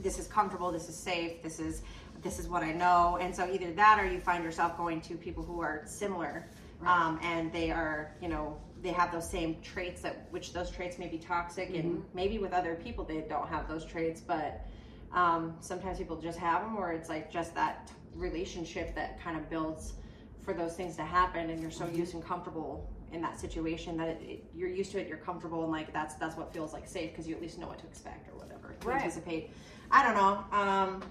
This 0.00 0.18
is 0.18 0.26
comfortable. 0.26 0.70
This 0.72 0.88
is 0.88 0.96
safe. 0.96 1.42
This 1.42 1.58
is 1.58 1.82
this 2.22 2.38
is 2.38 2.48
what 2.48 2.62
I 2.62 2.72
know. 2.72 3.18
And 3.20 3.34
so 3.34 3.48
either 3.50 3.72
that 3.72 3.98
or 4.00 4.10
you 4.10 4.18
find 4.20 4.42
yourself 4.44 4.76
going 4.78 5.00
to 5.02 5.14
people 5.16 5.42
who 5.44 5.60
are 5.60 5.82
similar, 5.84 6.46
um, 6.86 7.18
and 7.22 7.52
they 7.52 7.70
are 7.70 8.12
you 8.20 8.28
know 8.28 8.58
they 8.82 8.92
have 8.92 9.12
those 9.12 9.28
same 9.28 9.56
traits 9.62 10.02
that 10.02 10.26
which 10.30 10.52
those 10.52 10.70
traits 10.70 10.98
may 10.98 11.08
be 11.08 11.18
toxic 11.18 11.70
and 11.74 12.04
maybe 12.14 12.38
with 12.38 12.52
other 12.52 12.74
people 12.74 13.02
they 13.04 13.22
don't 13.22 13.48
have 13.48 13.66
those 13.68 13.84
traits, 13.84 14.20
but 14.20 14.66
um, 15.12 15.54
sometimes 15.60 15.98
people 15.98 16.16
just 16.16 16.38
have 16.38 16.62
them 16.62 16.76
or 16.76 16.92
it's 16.92 17.08
like 17.08 17.30
just 17.30 17.54
that 17.54 17.90
relationship 18.14 18.94
that 18.94 19.20
kind 19.22 19.36
of 19.36 19.48
builds 19.48 19.94
for 20.42 20.52
those 20.52 20.74
things 20.74 20.96
to 20.96 21.02
happen 21.02 21.50
and 21.50 21.60
you're 21.62 21.70
so 21.70 21.86
used 21.88 22.14
and 22.14 22.24
comfortable 22.24 22.88
in 23.12 23.22
that 23.22 23.38
situation 23.40 23.96
that 23.96 24.08
it, 24.08 24.20
it, 24.22 24.44
you're 24.54 24.68
used 24.68 24.90
to 24.92 25.00
it 25.00 25.08
you're 25.08 25.16
comfortable 25.16 25.62
and 25.62 25.72
like 25.72 25.92
that's 25.92 26.14
that's 26.16 26.36
what 26.36 26.52
feels 26.52 26.72
like 26.72 26.86
safe 26.86 27.10
because 27.10 27.26
you 27.28 27.34
at 27.34 27.40
least 27.40 27.58
know 27.58 27.66
what 27.68 27.78
to 27.78 27.86
expect 27.86 28.28
or 28.28 28.36
whatever 28.38 28.74
to 28.80 28.88
Right. 28.88 28.96
anticipate 28.98 29.50
i 29.94 30.02
don't 30.02 30.14
know 30.14 30.44
um 30.52 31.02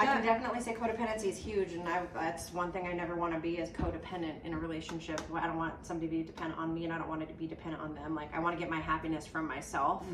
I 0.00 0.06
can 0.06 0.24
definitely 0.24 0.60
say 0.60 0.74
codependency 0.74 1.24
is 1.24 1.36
huge, 1.36 1.72
and 1.72 1.88
I, 1.88 2.02
that's 2.14 2.52
one 2.52 2.70
thing 2.70 2.86
I 2.86 2.92
never 2.92 3.16
want 3.16 3.34
to 3.34 3.40
be 3.40 3.58
is 3.58 3.68
codependent 3.70 4.44
in 4.44 4.54
a 4.54 4.56
relationship. 4.56 5.20
I 5.34 5.44
don't 5.44 5.56
want 5.56 5.84
somebody 5.84 6.06
to 6.06 6.16
be 6.18 6.22
dependent 6.22 6.60
on 6.60 6.72
me, 6.72 6.84
and 6.84 6.92
I 6.92 6.98
don't 6.98 7.08
want 7.08 7.22
it 7.22 7.28
to 7.30 7.34
be 7.34 7.48
dependent 7.48 7.82
on 7.82 7.96
them. 7.96 8.14
Like 8.14 8.32
I 8.32 8.38
want 8.38 8.54
to 8.56 8.60
get 8.60 8.70
my 8.70 8.80
happiness 8.80 9.26
from 9.26 9.48
myself. 9.48 10.04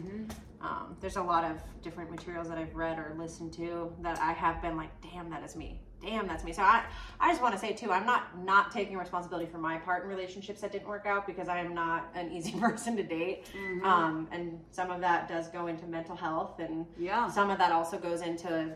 Um, 0.62 0.96
there's 1.02 1.16
a 1.16 1.22
lot 1.22 1.44
of 1.44 1.60
different 1.82 2.10
materials 2.10 2.48
that 2.48 2.56
I've 2.56 2.74
read 2.74 2.98
or 2.98 3.14
listened 3.18 3.52
to 3.54 3.92
that 4.00 4.18
I 4.20 4.32
have 4.32 4.62
been 4.62 4.78
like, 4.78 4.88
damn, 5.02 5.28
that 5.28 5.44
is 5.44 5.54
me. 5.54 5.80
Damn, 6.04 6.26
that's 6.28 6.44
me. 6.44 6.52
So 6.52 6.62
I, 6.62 6.84
I 7.18 7.30
just 7.30 7.40
want 7.40 7.54
to 7.54 7.60
say 7.60 7.72
too, 7.72 7.90
I'm 7.90 8.04
not 8.04 8.38
not 8.44 8.70
taking 8.70 8.98
responsibility 8.98 9.48
for 9.50 9.58
my 9.58 9.78
part 9.78 10.02
in 10.04 10.08
relationships 10.10 10.60
that 10.60 10.70
didn't 10.72 10.88
work 10.88 11.06
out 11.06 11.26
because 11.26 11.48
I 11.48 11.58
am 11.60 11.72
not 11.74 12.10
an 12.14 12.30
easy 12.30 12.52
person 12.60 12.94
to 12.96 13.02
date. 13.02 13.46
Um, 13.82 14.28
and 14.30 14.60
some 14.70 14.90
of 14.90 15.00
that 15.00 15.28
does 15.28 15.48
go 15.48 15.66
into 15.68 15.86
mental 15.86 16.14
health, 16.16 16.58
and 16.58 16.84
Yeah. 16.98 17.28
some 17.30 17.48
of 17.50 17.58
that 17.58 17.72
also 17.72 17.98
goes 17.98 18.20
into 18.20 18.74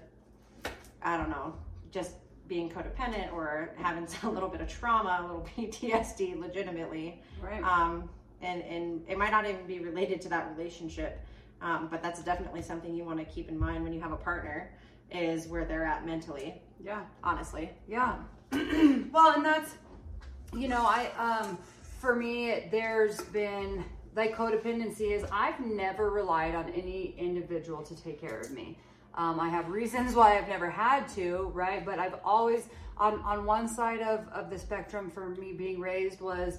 I 1.03 1.17
don't 1.17 1.31
know, 1.31 1.55
just 1.93 2.13
being 2.49 2.71
codependent 2.71 3.33
or 3.33 3.71
having 3.77 4.09
a 4.23 4.31
little 4.31 4.49
bit 4.49 4.61
of 4.63 4.69
trauma, 4.69 5.19
a 5.21 5.23
little 5.23 5.47
PTSD, 5.57 6.39
legitimately. 6.41 7.21
Right. 7.43 7.63
Um, 7.63 8.09
and 8.41 8.63
and 8.63 9.03
it 9.09 9.19
might 9.19 9.33
not 9.33 9.47
even 9.47 9.67
be 9.67 9.81
related 9.81 10.21
to 10.23 10.29
that 10.31 10.51
relationship, 10.57 11.21
um, 11.61 11.89
but 11.91 12.03
that's 12.03 12.23
definitely 12.23 12.63
something 12.63 12.95
you 12.95 13.05
want 13.05 13.19
to 13.19 13.25
keep 13.27 13.49
in 13.51 13.59
mind 13.59 13.85
when 13.85 13.93
you 13.93 14.01
have 14.01 14.13
a 14.13 14.17
partner, 14.17 14.71
is 15.11 15.47
where 15.49 15.65
they're 15.65 15.85
at 15.85 16.07
mentally. 16.07 16.63
Yeah. 16.85 17.03
Honestly. 17.23 17.71
Yeah. 17.89 18.17
well, 18.53 19.35
and 19.35 19.45
that's, 19.45 19.75
you 20.55 20.69
know, 20.69 20.83
I, 20.83 21.11
um, 21.19 21.59
for 22.01 22.15
me, 22.15 22.69
there's 22.71 23.21
been 23.21 23.85
like 24.17 24.37
codependency 24.37 25.13
is 25.13 25.25
I've 25.31 25.61
never 25.61 26.11
relied 26.11 26.55
on 26.55 26.69
any 26.71 27.15
individual 27.19 27.83
to 27.83 27.95
take 27.95 28.21
care 28.21 28.41
of 28.41 28.51
me. 28.51 28.79
Um, 29.15 29.41
I 29.41 29.49
have 29.49 29.69
reasons 29.69 30.15
why 30.15 30.39
I've 30.39 30.49
never 30.49 30.71
had 30.71 31.09
to, 31.11 31.51
right? 31.55 31.85
But 31.85 31.99
I've 31.99 32.17
always, 32.25 32.69
on, 32.97 33.21
on 33.21 33.45
one 33.45 33.69
side 33.69 34.01
of, 34.01 34.29
of 34.29 34.51
the 34.51 34.59
spectrum 34.59 35.11
for 35.11 35.31
me 35.31 35.53
being 35.53 35.81
raised 35.81 36.21
was 36.21 36.59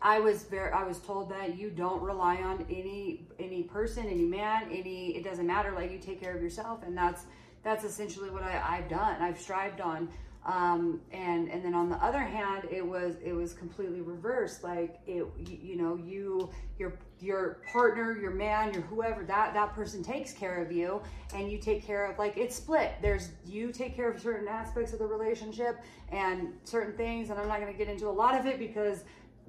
I 0.00 0.18
was 0.18 0.42
very 0.44 0.72
I 0.72 0.82
was 0.82 0.98
told 0.98 1.30
that 1.30 1.56
you 1.56 1.70
don't 1.70 2.02
rely 2.02 2.36
on 2.36 2.66
any 2.68 3.28
any 3.38 3.62
person, 3.62 4.06
any 4.06 4.24
man, 4.24 4.64
any 4.64 5.16
it 5.16 5.22
doesn't 5.22 5.46
matter, 5.46 5.70
like 5.72 5.92
you 5.92 5.98
take 5.98 6.20
care 6.20 6.34
of 6.34 6.42
yourself 6.42 6.80
and 6.84 6.96
that's 6.96 7.24
that's 7.62 7.84
essentially 7.84 8.30
what 8.30 8.42
I, 8.42 8.60
I've 8.78 8.88
done. 8.88 9.20
I've 9.20 9.40
strived 9.40 9.80
on. 9.80 10.08
Um, 10.44 11.00
and 11.12 11.48
and 11.48 11.64
then 11.64 11.72
on 11.72 11.88
the 11.88 11.96
other 11.96 12.18
hand, 12.18 12.66
it 12.68 12.84
was 12.84 13.14
it 13.24 13.32
was 13.32 13.52
completely 13.52 14.00
reversed. 14.00 14.64
Like 14.64 14.98
it, 15.06 15.24
you, 15.38 15.58
you 15.62 15.76
know, 15.76 15.96
you 15.96 16.50
your 16.78 16.94
your 17.20 17.58
partner, 17.72 18.18
your 18.18 18.32
man, 18.32 18.74
your 18.74 18.82
whoever 18.82 19.22
that 19.22 19.54
that 19.54 19.72
person 19.72 20.02
takes 20.02 20.32
care 20.32 20.60
of 20.60 20.72
you, 20.72 21.00
and 21.32 21.50
you 21.50 21.58
take 21.58 21.86
care 21.86 22.10
of 22.10 22.18
like 22.18 22.36
it's 22.36 22.56
split. 22.56 22.94
There's 23.00 23.30
you 23.46 23.70
take 23.70 23.94
care 23.94 24.10
of 24.10 24.20
certain 24.20 24.48
aspects 24.48 24.92
of 24.92 24.98
the 24.98 25.06
relationship 25.06 25.80
and 26.10 26.48
certain 26.64 26.96
things, 26.96 27.30
and 27.30 27.38
I'm 27.38 27.46
not 27.46 27.60
going 27.60 27.70
to 27.70 27.78
get 27.78 27.88
into 27.88 28.08
a 28.08 28.10
lot 28.10 28.38
of 28.38 28.44
it 28.44 28.58
because 28.58 29.04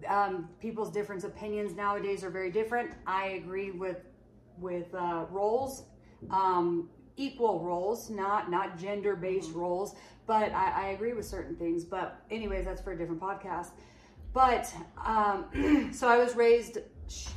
um, 0.07 0.47
people's 0.61 0.91
different 0.91 1.23
opinions 1.23 1.73
nowadays 1.73 2.23
are 2.23 2.29
very 2.29 2.51
different. 2.51 2.91
I 3.07 3.29
agree 3.29 3.71
with 3.71 4.01
with 4.59 4.93
uh, 4.93 5.25
roles, 5.31 5.85
um, 6.29 6.87
equal 7.17 7.59
roles, 7.59 8.09
not 8.09 8.49
not 8.49 8.77
gender 8.77 9.15
based 9.15 9.53
roles. 9.53 9.95
But 10.25 10.51
I, 10.53 10.85
I 10.85 10.87
agree 10.89 11.13
with 11.13 11.25
certain 11.25 11.55
things. 11.55 11.83
But 11.83 12.21
anyways, 12.31 12.65
that's 12.65 12.81
for 12.81 12.93
a 12.93 12.97
different 12.97 13.21
podcast. 13.21 13.71
But 14.33 14.73
um, 15.05 15.91
so 15.93 16.07
I 16.07 16.17
was 16.17 16.35
raised. 16.35 16.77
Shit. 17.07 17.33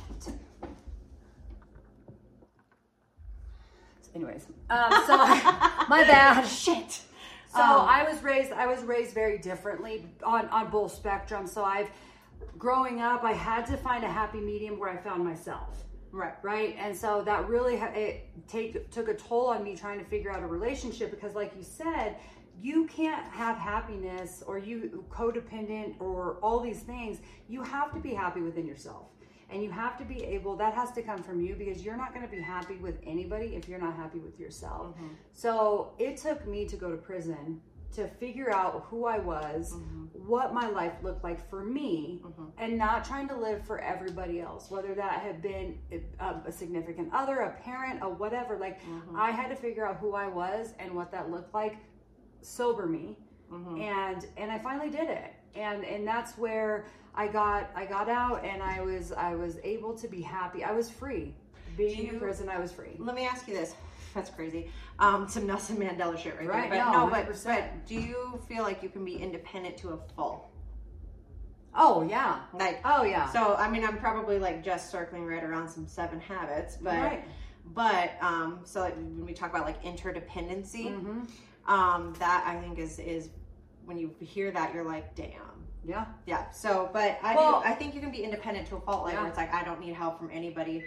Anyways, 4.15 4.47
um, 4.69 4.91
so 5.05 5.17
my 5.17 6.03
bad. 6.07 6.45
Shit. 6.47 7.01
So 7.53 7.61
Um, 7.61 7.87
I 7.87 8.03
was 8.09 8.21
raised. 8.23 8.51
I 8.51 8.67
was 8.67 8.83
raised 8.83 9.13
very 9.13 9.37
differently 9.37 10.05
on 10.23 10.47
on 10.49 10.69
both 10.69 11.01
spectrums. 11.01 11.49
So 11.49 11.63
I've 11.63 11.89
growing 12.57 13.01
up, 13.01 13.23
I 13.23 13.33
had 13.33 13.65
to 13.67 13.77
find 13.77 14.03
a 14.03 14.07
happy 14.07 14.39
medium 14.39 14.79
where 14.79 14.89
I 14.89 14.97
found 14.97 15.23
myself 15.23 15.83
Right. 16.11 16.33
right? 16.41 16.75
And 16.79 16.95
so 16.95 17.21
that 17.23 17.47
really 17.47 17.75
it 17.75 18.29
take 18.47 18.89
took 18.91 19.07
a 19.07 19.13
toll 19.13 19.47
on 19.47 19.63
me 19.63 19.75
trying 19.75 19.99
to 19.99 20.05
figure 20.05 20.31
out 20.31 20.41
a 20.41 20.47
relationship 20.47 21.11
because 21.11 21.35
like 21.35 21.53
you 21.55 21.63
said 21.63 22.15
you 22.61 22.87
can't 22.87 23.25
have 23.27 23.57
happiness 23.57 24.43
or 24.45 24.57
you 24.57 25.05
codependent 25.09 25.99
or 25.99 26.37
all 26.41 26.59
these 26.59 26.79
things. 26.79 27.19
You 27.47 27.61
have 27.61 27.93
to 27.93 27.99
be 27.99 28.13
happy 28.13 28.41
within 28.41 28.65
yourself. 28.65 29.07
And 29.49 29.63
you 29.63 29.71
have 29.71 29.97
to 29.99 30.03
be 30.03 30.23
able 30.23 30.57
that 30.57 30.73
has 30.73 30.91
to 30.93 31.01
come 31.01 31.23
from 31.23 31.39
you 31.39 31.55
because 31.55 31.81
you're 31.83 31.95
not 31.95 32.13
going 32.13 32.25
to 32.25 32.31
be 32.35 32.41
happy 32.41 32.75
with 32.77 32.97
anybody 33.05 33.55
if 33.55 33.69
you're 33.69 33.79
not 33.79 33.95
happy 33.95 34.19
with 34.19 34.39
yourself. 34.39 34.95
Mm-hmm. 34.95 35.07
So 35.31 35.93
it 35.99 36.17
took 36.17 36.45
me 36.47 36.65
to 36.65 36.75
go 36.75 36.91
to 36.91 36.97
prison 36.97 37.61
to 37.93 38.07
figure 38.07 38.51
out 38.51 38.85
who 38.89 39.05
I 39.05 39.19
was, 39.19 39.65
mm-hmm. 39.73 40.05
what 40.27 40.53
my 40.53 40.67
life 40.67 40.93
looked 41.01 41.23
like 41.23 41.49
for 41.49 41.63
me, 41.63 42.21
mm-hmm. 42.23 42.45
and 42.57 42.77
not 42.77 43.05
trying 43.05 43.27
to 43.29 43.35
live 43.35 43.65
for 43.65 43.79
everybody 43.79 44.39
else, 44.39 44.69
whether 44.69 44.93
that 44.95 45.21
had 45.21 45.41
been 45.41 45.77
a, 45.91 46.35
a 46.45 46.51
significant 46.51 47.13
other, 47.13 47.39
a 47.39 47.51
parent, 47.61 47.99
a 48.03 48.09
whatever. 48.09 48.57
Like, 48.57 48.81
mm-hmm. 48.81 49.15
I 49.15 49.31
had 49.31 49.49
to 49.49 49.55
figure 49.55 49.87
out 49.87 49.97
who 49.97 50.13
I 50.13 50.27
was 50.27 50.73
and 50.79 50.93
what 50.93 51.11
that 51.11 51.31
looked 51.31 51.53
like, 51.53 51.77
sober 52.41 52.85
me, 52.85 53.17
and 53.79 54.25
and 54.37 54.51
I 54.51 54.59
finally 54.59 54.89
did 54.89 55.09
it. 55.09 55.33
And 55.55 55.83
and 55.85 56.07
that's 56.07 56.37
where 56.37 56.85
I 57.15 57.27
got 57.27 57.71
I 57.75 57.85
got 57.85 58.09
out 58.09 58.45
and 58.45 58.61
I 58.61 58.81
was 58.81 59.11
I 59.11 59.35
was 59.35 59.57
able 59.63 59.97
to 59.97 60.07
be 60.07 60.21
happy. 60.21 60.63
I 60.63 60.71
was 60.71 60.89
free. 60.89 61.33
Being 61.75 62.05
you- 62.05 62.13
in 62.13 62.19
prison, 62.19 62.49
I 62.49 62.59
was 62.59 62.71
free. 62.71 62.95
Let 62.99 63.15
me 63.15 63.25
ask 63.25 63.47
you 63.47 63.53
this. 63.53 63.75
That's 64.13 64.29
crazy. 64.29 64.71
Um, 64.99 65.27
some 65.27 65.45
Nelson 65.47 65.77
Mandela 65.77 66.17
shit 66.17 66.35
right, 66.37 66.47
Right, 66.47 66.69
there. 66.71 66.83
But 66.85 66.91
no, 66.91 67.05
no, 67.05 67.11
but, 67.11 67.43
but 67.45 67.85
do 67.85 67.95
you 67.95 68.41
feel 68.47 68.63
like 68.63 68.81
you 68.83 68.89
can 68.89 69.05
be 69.05 69.15
independent 69.17 69.77
to 69.77 69.89
a 69.89 69.97
fault? 70.15 70.49
Oh 71.75 72.01
yeah. 72.01 72.39
Like, 72.53 72.79
Oh 72.83 73.03
yeah. 73.03 73.29
so 73.31 73.55
I 73.55 73.69
mean, 73.69 73.83
I'm 73.83 73.97
probably 73.97 74.39
like 74.39 74.63
just 74.63 74.89
circling 74.89 75.25
right 75.25 75.43
around 75.43 75.69
some 75.69 75.87
seven 75.87 76.19
habits, 76.19 76.77
but 76.77 76.93
Right. 76.97 77.23
but 77.73 78.11
um, 78.21 78.61
so 78.63 78.79
like 78.81 78.95
when 78.95 79.25
we 79.25 79.33
talk 79.33 79.51
about 79.51 79.65
like 79.65 79.83
interdependency, 79.83 80.93
hmm 80.95 81.21
um, 81.71 82.13
that 82.19 82.45
I 82.47 82.59
think 82.61 82.79
is 82.79 82.97
is 82.97 83.29
when 83.85 83.97
you 83.97 84.15
hear 84.21 84.51
that 84.51 84.73
you're 84.73 84.85
like, 84.85 85.15
damn. 85.15 85.33
Yeah. 85.85 86.05
Yeah. 86.25 86.49
So, 86.51 86.89
but 86.93 87.19
I 87.21 87.35
Well- 87.35 87.61
do. 87.61 87.67
I 87.67 87.73
think 87.73 87.93
you 87.93 88.01
can 88.01 88.09
be 88.11 88.23
independent 88.23 88.67
to 88.69 88.77
a 88.77 88.81
fault, 88.81 89.03
like 89.03 89.13
Yeah. 89.13 89.19
where 89.21 89.29
it's 89.29 89.37
like 89.37 89.53
I 89.53 89.63
don't 89.63 89.79
need 89.81 89.93
help 89.93 90.17
from 90.17 90.29
anybody. 90.31 90.83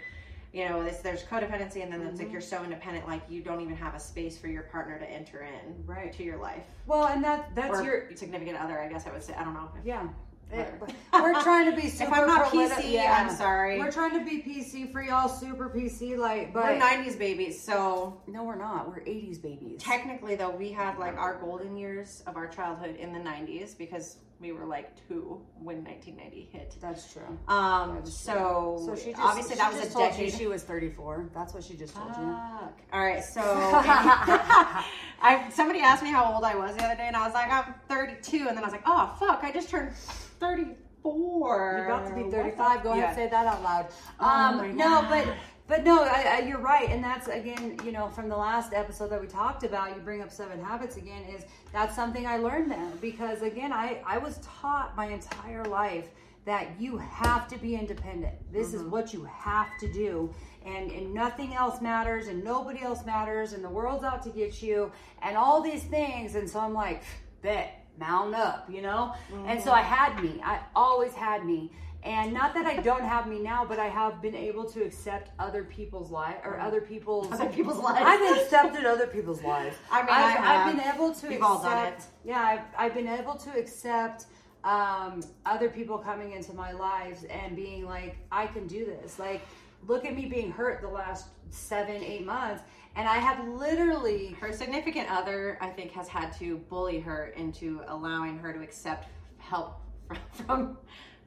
You 0.52 0.68
know, 0.68 0.82
this, 0.82 0.96
there's 0.98 1.22
codependency, 1.22 1.82
and 1.82 1.92
then 1.92 2.00
it's 2.02 2.14
Mm-hmm. 2.14 2.22
like 2.24 2.32
you're 2.32 2.40
so 2.40 2.64
independent, 2.64 3.06
like 3.06 3.22
you 3.28 3.40
don't 3.40 3.60
even 3.60 3.76
have 3.76 3.94
a 3.94 4.00
space 4.00 4.36
for 4.36 4.48
your 4.48 4.62
partner 4.64 4.98
to 4.98 5.08
enter 5.08 5.42
in 5.42 5.86
Right. 5.86 6.12
to 6.14 6.24
your 6.24 6.38
life 6.38 6.64
Well, 6.86 7.06
and 7.06 7.22
that 7.22 7.54
that's 7.54 7.78
or 7.78 7.84
your 7.84 8.16
significant 8.16 8.58
other. 8.58 8.80
I 8.80 8.88
guess 8.88 9.06
I 9.06 9.12
would 9.12 9.22
say. 9.22 9.34
I 9.34 9.44
don't 9.44 9.54
know. 9.54 9.70
If, 9.78 9.84
yeah. 9.86 10.08
It- 10.52 10.74
we're 11.12 11.40
trying 11.42 11.70
to 11.70 11.76
be 11.80 11.88
super. 11.88 12.10
if 12.12 12.18
I'm 12.18 12.26
not 12.26 12.46
PC, 12.50 12.90
yeah. 12.90 13.24
I'm 13.24 13.36
sorry. 13.36 13.78
We're 13.78 13.92
trying 13.92 14.18
to 14.18 14.24
be 14.28 14.42
PC 14.42 14.90
for 14.90 15.00
y'all, 15.00 15.28
super 15.28 15.68
PC 15.68 16.18
like, 16.18 16.52
but 16.52 16.64
We're 16.64 16.80
'90s 16.80 17.16
babies, 17.16 17.62
so 17.62 18.20
no, 18.26 18.42
we're 18.42 18.56
not. 18.56 18.88
We're 18.88 18.98
'80s 19.04 19.40
babies. 19.40 19.80
technically, 19.80 20.34
though, 20.34 20.50
we 20.50 20.72
had 20.72 20.98
like 20.98 21.16
our 21.16 21.36
golden 21.40 21.76
years 21.76 22.24
of 22.26 22.36
our 22.36 22.48
childhood 22.48 22.96
in 22.96 23.12
the 23.12 23.20
'90s 23.20 23.78
because 23.78 24.16
we 24.40 24.52
were 24.52 24.64
like 24.64 24.90
two 25.06 25.40
when 25.62 25.84
1990 25.84 26.48
hit. 26.50 26.74
That's 26.80 27.12
true. 27.12 27.22
Um, 27.46 27.96
That's 27.96 28.18
so, 28.18 28.82
So 28.86 28.96
she 28.96 29.10
just, 29.10 29.22
obviously 29.22 29.54
she 29.54 29.58
that 29.60 29.72
was 29.72 29.82
a 29.86 29.92
told 29.92 30.10
decade. 30.10 30.32
You 30.32 30.38
she 30.38 30.46
was 30.46 30.62
34. 30.62 31.28
That's 31.34 31.52
what 31.52 31.62
she 31.62 31.74
just 31.74 31.94
told 31.94 32.08
you. 32.08 32.14
Fuck. 32.14 32.80
All 32.92 33.00
right, 33.04 33.22
so 33.22 33.40
I 33.44 35.46
somebody 35.52 35.80
asked 35.80 36.02
me 36.02 36.10
how 36.10 36.32
old 36.32 36.44
I 36.44 36.54
was 36.56 36.74
the 36.76 36.84
other 36.84 36.96
day, 36.96 37.06
and 37.06 37.16
I 37.16 37.24
was 37.24 37.34
like, 37.34 37.50
I'm 37.50 37.74
32, 37.88 38.38
and 38.48 38.56
then 38.56 38.58
I 38.58 38.62
was 38.62 38.72
like, 38.72 38.82
oh 38.86 39.14
fuck, 39.20 39.44
I 39.44 39.52
just 39.52 39.68
turned 39.68 39.92
34. 40.40 40.76
You're 41.04 41.86
about 41.86 42.08
to 42.08 42.14
be 42.24 42.30
35. 42.30 42.82
Go 42.82 42.92
ahead 42.92 43.04
and 43.04 43.16
say 43.16 43.28
that 43.28 43.46
out 43.46 43.62
loud. 43.62 43.88
Oh 44.20 44.26
Um, 44.26 44.56
my 44.56 44.72
no, 44.72 45.06
but 45.08 45.26
but 45.70 45.84
no, 45.84 46.02
I, 46.02 46.38
I, 46.38 46.38
you're 46.40 46.58
right, 46.58 46.90
and 46.90 47.02
that's 47.02 47.28
again, 47.28 47.78
you 47.84 47.92
know, 47.92 48.08
from 48.08 48.28
the 48.28 48.36
last 48.36 48.74
episode 48.74 49.08
that 49.10 49.20
we 49.20 49.28
talked 49.28 49.62
about. 49.62 49.94
You 49.94 50.02
bring 50.02 50.20
up 50.20 50.32
seven 50.32 50.62
habits 50.62 50.96
again. 50.96 51.22
Is 51.32 51.44
that's 51.72 51.94
something 51.94 52.26
I 52.26 52.38
learned 52.38 52.70
then 52.70 52.92
because 53.00 53.42
again, 53.42 53.72
I 53.72 54.02
I 54.04 54.18
was 54.18 54.38
taught 54.38 54.96
my 54.96 55.06
entire 55.06 55.64
life 55.64 56.08
that 56.44 56.68
you 56.80 56.98
have 56.98 57.46
to 57.48 57.58
be 57.58 57.76
independent. 57.76 58.34
This 58.52 58.74
is 58.74 58.82
mm-hmm. 58.82 58.90
what 58.90 59.12
you 59.12 59.24
have 59.24 59.68
to 59.78 59.92
do. 59.92 60.34
And, 60.66 60.90
and 60.90 61.14
nothing 61.14 61.54
else 61.54 61.80
matters 61.80 62.28
and 62.28 62.44
nobody 62.44 62.82
else 62.82 63.06
matters 63.06 63.54
and 63.54 63.64
the 63.64 63.70
world's 63.70 64.04
out 64.04 64.22
to 64.24 64.28
get 64.28 64.60
you 64.62 64.92
and 65.22 65.34
all 65.34 65.62
these 65.62 65.84
things 65.84 66.34
and 66.34 66.50
so 66.50 66.60
i'm 66.60 66.74
like 66.74 67.02
bet 67.40 67.79
mount 68.00 68.34
up 68.34 68.68
you 68.68 68.82
know? 68.82 69.14
And 69.46 69.62
so 69.62 69.70
i 69.72 69.82
had 69.82 70.22
me. 70.24 70.40
I 70.42 70.60
always 70.74 71.12
had 71.12 71.44
me. 71.44 71.70
And 72.02 72.32
not 72.32 72.54
that 72.54 72.64
i 72.64 72.76
don't 72.90 73.06
have 73.14 73.24
me 73.28 73.38
now 73.52 73.60
but 73.70 73.78
i 73.78 73.88
have 74.00 74.22
been 74.22 74.34
able 74.34 74.64
to 74.74 74.78
accept 74.88 75.26
other 75.38 75.64
people's 75.64 76.10
life 76.10 76.36
or 76.44 76.58
other 76.58 76.80
people's 76.80 77.30
Other 77.30 77.50
people's 77.58 77.78
lives. 77.88 78.00
i've 78.10 78.38
accepted 78.38 78.86
other 78.86 79.06
people's 79.06 79.42
lives. 79.42 79.76
I 79.92 79.98
mean, 80.00 80.10
I've, 80.10 80.40
I've 80.50 80.66
been 80.72 80.84
able 80.94 81.12
to 81.20 81.28
We've 81.28 81.42
all 81.42 81.62
done 81.62 81.86
accept 81.86 82.04
yeah 82.24 82.40
I've, 82.52 82.66
I've 82.82 82.94
been 82.94 83.08
able 83.20 83.34
to 83.46 83.50
accept 83.62 84.24
um, 84.64 85.22
other 85.46 85.68
people 85.68 85.96
coming 85.98 86.32
into 86.32 86.52
my 86.52 86.72
lives 86.72 87.24
and 87.24 87.56
being 87.56 87.86
like, 87.86 88.18
I 88.30 88.46
can 88.46 88.66
do 88.66 88.84
this. 88.84 89.18
Like, 89.18 89.40
look 89.86 90.04
at 90.04 90.14
me 90.14 90.26
being 90.26 90.50
hurt 90.50 90.82
the 90.82 90.88
last 90.88 91.28
seven, 91.50 92.02
eight 92.04 92.26
months. 92.26 92.62
And 92.96 93.08
I 93.08 93.18
have 93.18 93.46
literally 93.46 94.36
her 94.40 94.52
significant 94.52 95.10
other, 95.10 95.58
I 95.60 95.68
think, 95.68 95.92
has 95.92 96.08
had 96.08 96.32
to 96.38 96.58
bully 96.68 97.00
her 97.00 97.28
into 97.36 97.80
allowing 97.88 98.38
her 98.38 98.52
to 98.52 98.60
accept 98.62 99.08
help 99.38 99.80
from 100.08 100.18
from, 100.46 100.78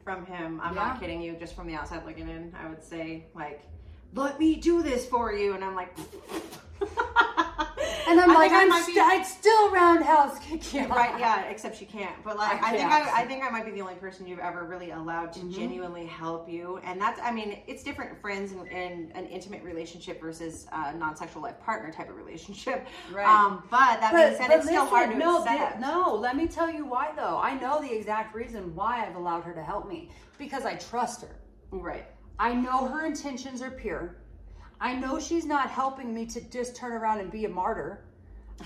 from 0.03 0.25
him. 0.25 0.59
I'm 0.61 0.75
Yeah. 0.75 0.83
not 0.83 0.99
kidding 0.99 1.21
you. 1.21 1.33
Just 1.39 1.55
from 1.55 1.67
the 1.67 1.75
outside 1.75 2.05
looking 2.05 2.27
in, 2.29 2.53
I 2.61 2.67
would 2.69 2.83
say 2.83 3.25
like, 3.33 3.61
"Let 4.13 4.39
me 4.39 4.55
do 4.55 4.83
this 4.83 5.05
for 5.07 5.33
you," 5.33 5.53
and 5.53 5.63
I'm 5.63 5.75
like. 5.75 5.95
And 8.05 8.19
I'm 8.19 8.31
I 8.31 8.33
like, 8.33 8.51
I'm 8.51 8.67
might 8.69 8.85
be- 8.85 8.99
I'd 8.99 9.25
still 9.25 9.71
roundhouse 9.71 10.37
kick 10.39 10.73
you. 10.73 10.85
Right, 10.87 11.17
yeah, 11.17 11.45
except 11.45 11.77
she 11.77 11.85
can't. 11.85 12.13
But 12.23 12.37
like, 12.37 12.61
I 12.61 12.67
I, 12.67 12.71
think. 12.77 12.91
I, 12.91 13.21
I 13.21 13.25
think 13.25 13.43
I 13.45 13.49
might 13.49 13.65
be 13.65 13.71
the 13.71 13.79
only 13.81 13.95
person 13.95 14.27
you've 14.27 14.39
ever 14.39 14.65
really 14.65 14.91
allowed 14.91 15.31
to 15.33 15.39
Mm-hmm. 15.39 15.51
genuinely 15.51 16.05
help 16.05 16.49
you, 16.49 16.79
and 16.83 16.99
that's, 17.01 17.19
I 17.23 17.31
mean, 17.31 17.59
it's 17.65 17.81
different 17.81 18.19
friends 18.21 18.51
and, 18.51 18.67
and 18.71 19.11
an 19.15 19.25
intimate 19.27 19.63
relationship 19.63 20.19
versus 20.21 20.67
a 20.73 20.93
non-sexual 20.93 21.41
life 21.41 21.59
partner 21.61 21.91
type 21.93 22.09
of 22.09 22.17
relationship. 22.17 22.85
Right. 23.11 23.25
Um, 23.25 23.63
but 23.71 23.99
that 24.01 24.13
being 24.13 24.35
said, 24.35 24.51
it's 24.57 24.65
still 24.67 24.85
hard 24.85 25.11
to 25.11 25.17
no, 25.17 25.41
accept. 25.41 25.75
thi- 25.75 25.81
no, 25.81 26.13
let 26.13 26.35
me 26.35 26.45
tell 26.45 26.69
you 26.69 26.85
why 26.85 27.13
though. 27.15 27.39
I 27.41 27.57
know 27.57 27.81
the 27.81 27.91
exact 27.91 28.35
reason 28.35 28.75
why 28.75 29.07
I've 29.07 29.15
allowed 29.15 29.43
her 29.45 29.53
to 29.53 29.63
help 29.63 29.87
me 29.87 30.11
because 30.37 30.65
I 30.65 30.75
trust 30.75 31.21
her. 31.21 31.35
Right. 31.71 32.05
I 32.37 32.53
know 32.53 32.85
her 32.87 33.05
intentions 33.05 33.61
are 33.61 33.71
pure. 33.71 34.17
I 34.83 34.93
know 34.93 35.17
she's 35.17 35.45
not 35.45 35.69
helping 35.69 36.13
me 36.13 36.25
to 36.25 36.41
just 36.41 36.75
turn 36.75 36.91
around 36.91 37.21
and 37.21 37.31
be 37.31 37.45
a 37.45 37.49
martyr. 37.49 38.01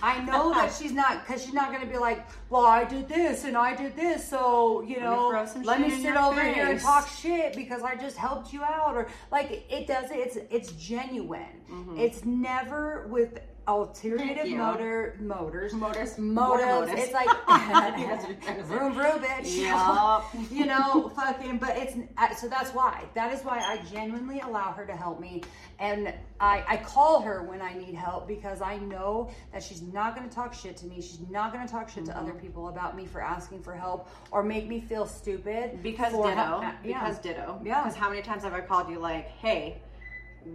I 0.01 0.19
know 0.23 0.51
that 0.53 0.73
she's 0.73 0.91
not 0.91 1.25
because 1.25 1.45
she's 1.45 1.53
not 1.53 1.71
going 1.71 1.82
to 1.82 1.88
be 1.88 1.99
like, 1.99 2.25
well, 2.49 2.65
I 2.65 2.86
did 2.86 3.08
this 3.08 3.45
and 3.45 3.56
I 3.56 3.75
did 3.75 3.95
this, 3.95 4.27
so 4.27 4.82
you 4.82 4.99
know, 4.99 5.30
throw 5.30 5.45
some 5.45 5.62
let 5.62 5.80
me 5.80 5.91
sit 6.01 6.17
over 6.17 6.43
here 6.43 6.69
and 6.69 6.80
talk 6.80 7.08
shit 7.08 7.56
because 7.56 7.84
I 7.84 7.95
just 7.95 8.17
helped 8.17 8.51
you 8.51 8.63
out, 8.63 8.95
or 8.95 9.08
like 9.32 9.63
it 9.69 9.86
does. 9.86 10.10
It's 10.10 10.38
it's 10.49 10.71
genuine. 10.71 11.62
It's 11.95 12.25
never 12.25 13.08
with 13.08 13.39
Mm-hmm. 13.67 14.58
Motor 14.58 15.15
motors 15.19 15.73
Motors. 15.73 16.17
Motives. 16.17 16.91
It's 16.95 17.13
like 17.13 17.27
I 17.47 17.91
think 17.95 18.08
you're 18.08 18.38
trying 18.38 18.58
to 18.58 18.63
say. 18.63 18.67
vroom 18.67 18.93
vroom, 18.93 19.19
bitch. 19.21 19.62
Yup. 19.62 20.25
you 20.51 20.65
know, 20.65 21.10
fucking. 21.15 21.58
But 21.58 21.77
it's 21.77 21.95
uh, 22.17 22.34
so 22.36 22.47
that's 22.47 22.71
why. 22.71 23.03
That 23.13 23.34
is 23.34 23.41
why 23.43 23.58
I 23.60 23.84
genuinely 23.91 24.39
allow 24.39 24.71
her 24.71 24.86
to 24.86 24.95
help 24.95 25.19
me, 25.19 25.43
and 25.80 26.13
I 26.39 26.63
I 26.67 26.77
call 26.77 27.21
her 27.21 27.43
when 27.43 27.62
I 27.62 27.73
need 27.73 27.93
help 27.95 28.27
because 28.27 28.62
I 28.62 28.77
know 28.77 29.30
that 29.51 29.62
she's 29.63 29.82
not 29.82 30.15
going 30.15 30.27
to 30.27 30.34
talk 30.34 30.53
shit 30.53 30.77
to 30.77 30.86
me. 30.86 31.01
She's 31.01 31.19
not 31.30 31.51
going 31.53 31.65
to 31.65 31.71
talk 31.71 31.89
shit 31.89 32.06
to 32.06 32.17
other 32.17 32.27
Mm-hmm. 32.32 32.39
people 32.39 32.67
about 32.69 32.95
me 32.95 33.06
for 33.06 33.21
asking 33.21 33.62
for 33.63 33.73
help 33.73 34.10
or 34.32 34.43
make 34.43 34.67
me 34.67 34.80
feel 34.82 35.06
stupid. 35.06 35.82
Because 35.84 36.12
ditto. 36.12 36.25
uh, 36.27 36.62
yeah. 36.84 36.99
Because 36.99 37.19
ditto. 37.19 37.60
Yeah. 37.63 37.84
Because 37.84 37.95
how 37.97 38.10
many 38.10 38.21
times 38.21 38.43
have 38.43 38.53
I 38.53 38.62
called 38.62 38.89
you 38.89 38.99
like, 38.99 39.27
hey, 39.27 39.82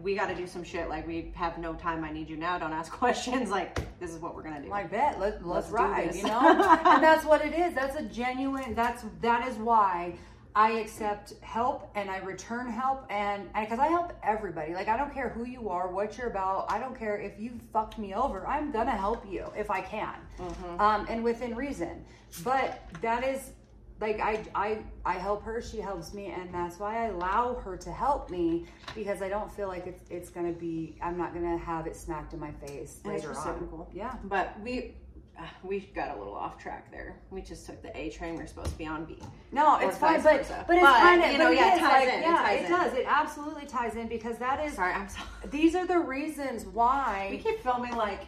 we 0.02 0.14
got 0.14 0.28
to 0.28 0.35
do 0.35 0.46
some 0.46 0.64
shit. 0.64 0.88
Like 0.88 1.07
we 1.07 1.33
have 1.35 1.59
no 1.59 1.74
time. 1.74 2.05
I 2.05 2.12
need 2.12 2.28
you 2.28 2.37
now. 2.37 2.59
Don't 2.59 2.72
ask 2.72 2.92
questions. 3.05 3.50
Like 3.50 3.78
this 3.98 4.11
is 4.11 4.18
what 4.20 4.35
we're 4.35 4.42
gonna 4.42 4.62
do. 4.62 4.72
I 4.72 4.85
bet. 4.85 5.18
Let, 5.20 5.46
let's, 5.46 5.46
Let's 5.46 5.68
do 5.68 5.74
ride, 5.74 6.14
you 6.14 6.24
know? 6.24 6.40
and 6.85 7.02
that's 7.02 7.24
what 7.24 7.44
it 7.44 7.55
is. 7.55 7.74
That's 7.74 7.96
a 7.96 8.02
genuine, 8.02 8.74
that's, 8.74 9.05
that 9.20 9.46
is 9.46 9.57
why 9.57 10.14
I 10.55 10.72
accept 10.72 11.35
help 11.40 11.90
and 11.94 12.11
I 12.11 12.18
return 12.18 12.68
help 12.68 13.07
and, 13.11 13.48
because 13.59 13.78
I 13.78 13.87
help 13.87 14.12
everybody. 14.22 14.74
Like, 14.74 14.88
I 14.88 14.96
don't 14.96 15.12
care 15.12 15.31
who 15.31 15.44
you 15.44 15.68
are, 15.68 15.88
what 15.88 16.18
you're 16.18 16.26
about. 16.26 16.70
I 16.70 16.78
don't 16.78 16.98
care 16.98 17.16
if 17.18 17.38
you 17.40 17.59
fucked 17.72 17.98
me 17.98 18.14
over. 18.14 18.46
I'm 18.46 18.70
gonna 18.70 18.90
help 18.96 19.24
you 19.31 19.50
if 19.57 19.70
I 19.70 19.81
can. 19.81 20.14
Um, 20.78 21.07
and 21.09 21.24
within 21.24 21.55
reason. 21.55 22.05
But 22.44 22.83
that 23.00 23.24
is, 23.24 23.52
like 24.02 24.20
I, 24.20 24.44
I 24.54 24.78
I 25.06 25.14
help 25.14 25.42
her, 25.44 25.62
she 25.62 25.78
helps 25.78 26.12
me, 26.12 26.26
and 26.26 26.52
that's 26.52 26.78
why 26.78 27.04
I 27.04 27.06
allow 27.06 27.54
her 27.64 27.76
to 27.78 27.90
help 27.92 28.28
me 28.30 28.66
because 28.94 29.22
I 29.22 29.28
don't 29.28 29.50
feel 29.50 29.68
like 29.68 29.86
it's 29.86 30.02
it's 30.10 30.28
gonna 30.28 30.52
be 30.52 30.98
I'm 31.00 31.16
not 31.16 31.32
gonna 31.32 31.56
have 31.56 31.86
it 31.86 31.96
smacked 31.96 32.34
in 32.34 32.40
my 32.40 32.50
face 32.52 33.00
And 33.04 33.14
later 33.14 33.32
on. 33.34 33.86
Yeah. 33.94 34.14
But 34.24 34.58
we. 34.60 34.96
uh, 35.38 35.44
We 35.62 35.80
got 35.94 36.14
a 36.14 36.18
little 36.18 36.34
off 36.34 36.58
track 36.58 36.90
there. 36.90 37.10
We 37.30 37.40
just 37.42 37.64
took 37.64 37.80
the 37.80 37.96
A 37.96 38.10
train. 38.10 38.34
We're 38.36 38.46
supposed 38.48 38.72
to 38.72 38.78
be 38.78 38.86
on 38.86 39.04
B. 39.06 39.18
No, 39.52 39.78
it's 39.78 39.96
fine, 39.96 40.20
but 40.22 40.38
versa. 40.38 40.64
but 40.68 40.76
it's 40.76 40.84
kind 40.86 41.22
of 41.24 41.30
you 41.32 41.38
know, 41.38 41.44
but 41.46 41.52
it 41.52 41.56
yeah, 41.56 41.78
ties 41.78 42.04
like, 42.04 42.08
in, 42.14 42.20
it 42.20 42.22
Yeah, 42.22 42.36
ties 42.36 42.60
it 42.60 42.64
in. 42.64 42.70
does. 42.70 42.92
It 42.94 43.06
absolutely 43.08 43.66
ties 43.66 43.94
in 43.94 44.08
because 44.08 44.36
that 44.38 44.58
is 44.66 44.74
Sorry, 44.74 44.92
I'm 44.92 45.08
sorry. 45.08 45.28
these 45.50 45.74
are 45.76 45.86
the 45.86 45.98
reasons 45.98 46.66
why. 46.66 47.28
We 47.30 47.38
keep 47.38 47.60
filming 47.62 47.96
like 47.96 48.22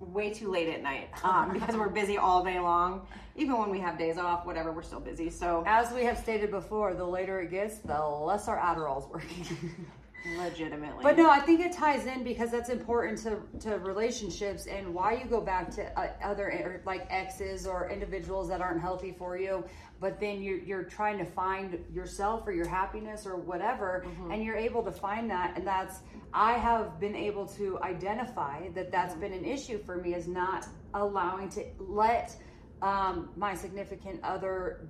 way 0.00 0.32
too 0.32 0.50
late 0.50 0.68
at 0.68 0.82
night 0.82 1.10
um, 1.22 1.52
because 1.52 1.76
we're 1.76 1.88
busy 1.88 2.16
all 2.18 2.42
day 2.42 2.58
long. 2.58 3.06
Even 3.36 3.58
when 3.58 3.70
we 3.70 3.78
have 3.78 3.98
days 3.98 4.18
off, 4.18 4.44
whatever, 4.44 4.72
we're 4.72 4.82
still 4.82 5.00
busy. 5.00 5.30
So 5.30 5.62
as 5.66 5.92
we 5.92 6.04
have 6.04 6.18
stated 6.18 6.50
before, 6.50 6.94
the 6.94 7.04
later 7.04 7.40
it 7.40 7.50
gets, 7.50 7.78
the 7.78 8.00
less 8.00 8.48
our 8.48 8.58
Adderall's 8.58 9.08
working. 9.08 9.46
legitimately, 10.38 11.02
But 11.02 11.16
no, 11.16 11.30
I 11.30 11.40
think 11.40 11.60
it 11.60 11.72
ties 11.72 12.06
in 12.06 12.22
because 12.22 12.50
that's 12.50 12.68
important 12.68 13.18
to, 13.22 13.40
to 13.60 13.78
relationships 13.78 14.66
and 14.66 14.94
why 14.94 15.14
you 15.14 15.24
go 15.24 15.40
back 15.40 15.70
to 15.76 15.98
uh, 15.98 16.12
other 16.22 16.48
or 16.48 16.82
like 16.84 17.06
exes 17.10 17.66
or 17.66 17.88
individuals 17.90 18.48
that 18.48 18.60
aren't 18.60 18.80
healthy 18.80 19.14
for 19.16 19.38
you. 19.38 19.64
But 19.98 20.20
then 20.20 20.42
you're, 20.42 20.58
you're 20.58 20.84
trying 20.84 21.18
to 21.18 21.24
find 21.24 21.78
yourself 21.92 22.46
or 22.46 22.52
your 22.52 22.68
happiness 22.68 23.26
or 23.26 23.36
whatever, 23.36 24.06
and 24.30 24.42
you're 24.42 24.56
able 24.56 24.82
to 24.82 24.92
find 24.92 25.30
that. 25.30 25.56
And 25.56 25.66
that's, 25.66 26.00
I 26.32 26.54
have 26.54 26.98
been 27.00 27.16
able 27.16 27.46
to 27.48 27.78
identify 27.82 28.68
that 28.70 28.90
that's 28.90 29.14
been 29.14 29.32
an 29.32 29.44
issue 29.44 29.78
for 29.84 29.96
me 29.96 30.14
is 30.14 30.26
not 30.26 30.66
allowing 30.94 31.48
to 31.50 31.64
let 31.78 32.34
um, 32.82 33.30
my 33.36 33.54
significant 33.54 34.20
other 34.22 34.88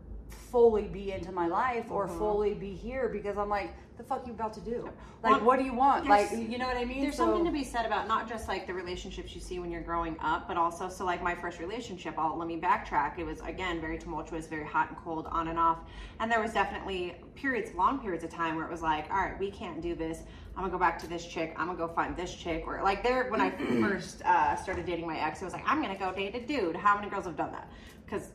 fully 0.50 0.86
be 0.88 1.12
into 1.12 1.32
my 1.32 1.46
life 1.46 1.90
or 1.90 2.08
fully 2.08 2.54
be 2.54 2.74
here 2.74 3.08
because 3.08 3.36
I'm 3.38 3.48
like, 3.48 3.74
the 4.00 4.06
fuck 4.06 4.26
you 4.26 4.32
about 4.32 4.54
to 4.54 4.60
do? 4.60 4.88
Like, 5.22 5.32
Well, 5.32 5.40
what 5.44 5.58
do 5.58 5.64
you 5.66 5.74
want? 5.74 6.06
Like, 6.06 6.30
you 6.32 6.56
know 6.56 6.66
what 6.66 6.78
I 6.78 6.86
mean? 6.86 7.02
There's 7.02 7.16
So- 7.16 7.26
something 7.26 7.44
to 7.44 7.50
be 7.50 7.62
said 7.64 7.84
about 7.84 8.08
not 8.08 8.26
just 8.26 8.48
like 8.48 8.66
the 8.66 8.72
relationships 8.72 9.34
you 9.34 9.42
see 9.42 9.58
when 9.58 9.70
you're 9.70 9.82
growing 9.82 10.16
up, 10.20 10.48
but 10.48 10.56
also 10.56 10.88
so 10.88 11.04
like 11.04 11.22
my 11.22 11.34
first 11.34 11.58
relationship. 11.60 12.14
I'll 12.18 12.34
let 12.36 12.48
me 12.48 12.58
backtrack. 12.58 13.18
It 13.18 13.24
was 13.24 13.40
again 13.42 13.78
very 13.78 13.98
tumultuous, 13.98 14.46
very 14.46 14.64
hot 14.64 14.88
and 14.88 14.96
cold, 14.96 15.26
on 15.30 15.48
and 15.48 15.58
off, 15.58 15.80
and 16.18 16.32
there 16.32 16.40
was 16.40 16.54
definitely 16.54 17.14
periods, 17.34 17.74
long 17.74 17.98
periods 17.98 18.24
of 18.24 18.30
time 18.30 18.56
where 18.56 18.64
it 18.64 18.70
was 18.70 18.80
like, 18.82 19.10
all 19.10 19.18
right, 19.18 19.38
we 19.38 19.50
can't 19.50 19.82
do 19.82 19.94
this. 19.94 20.22
I'm 20.56 20.62
gonna 20.62 20.72
go 20.72 20.78
back 20.78 20.98
to 21.00 21.06
this 21.06 21.26
chick. 21.26 21.54
I'm 21.58 21.66
gonna 21.66 21.78
go 21.78 21.88
find 21.88 22.16
this 22.16 22.34
chick. 22.34 22.64
Or 22.66 22.80
like 22.82 23.02
there, 23.02 23.28
when 23.30 23.42
I 23.42 23.50
first 23.82 24.22
uh, 24.22 24.56
started 24.56 24.86
dating 24.86 25.06
my 25.06 25.18
ex, 25.20 25.42
it 25.42 25.44
was 25.44 25.52
like, 25.52 25.64
I'm 25.66 25.82
gonna 25.82 25.98
go 25.98 26.10
date 26.12 26.34
a 26.34 26.40
dude. 26.40 26.74
How 26.76 26.96
many 26.96 27.10
girls 27.10 27.26
have 27.26 27.36
done 27.36 27.52
that? 27.52 27.68
Because 28.06 28.30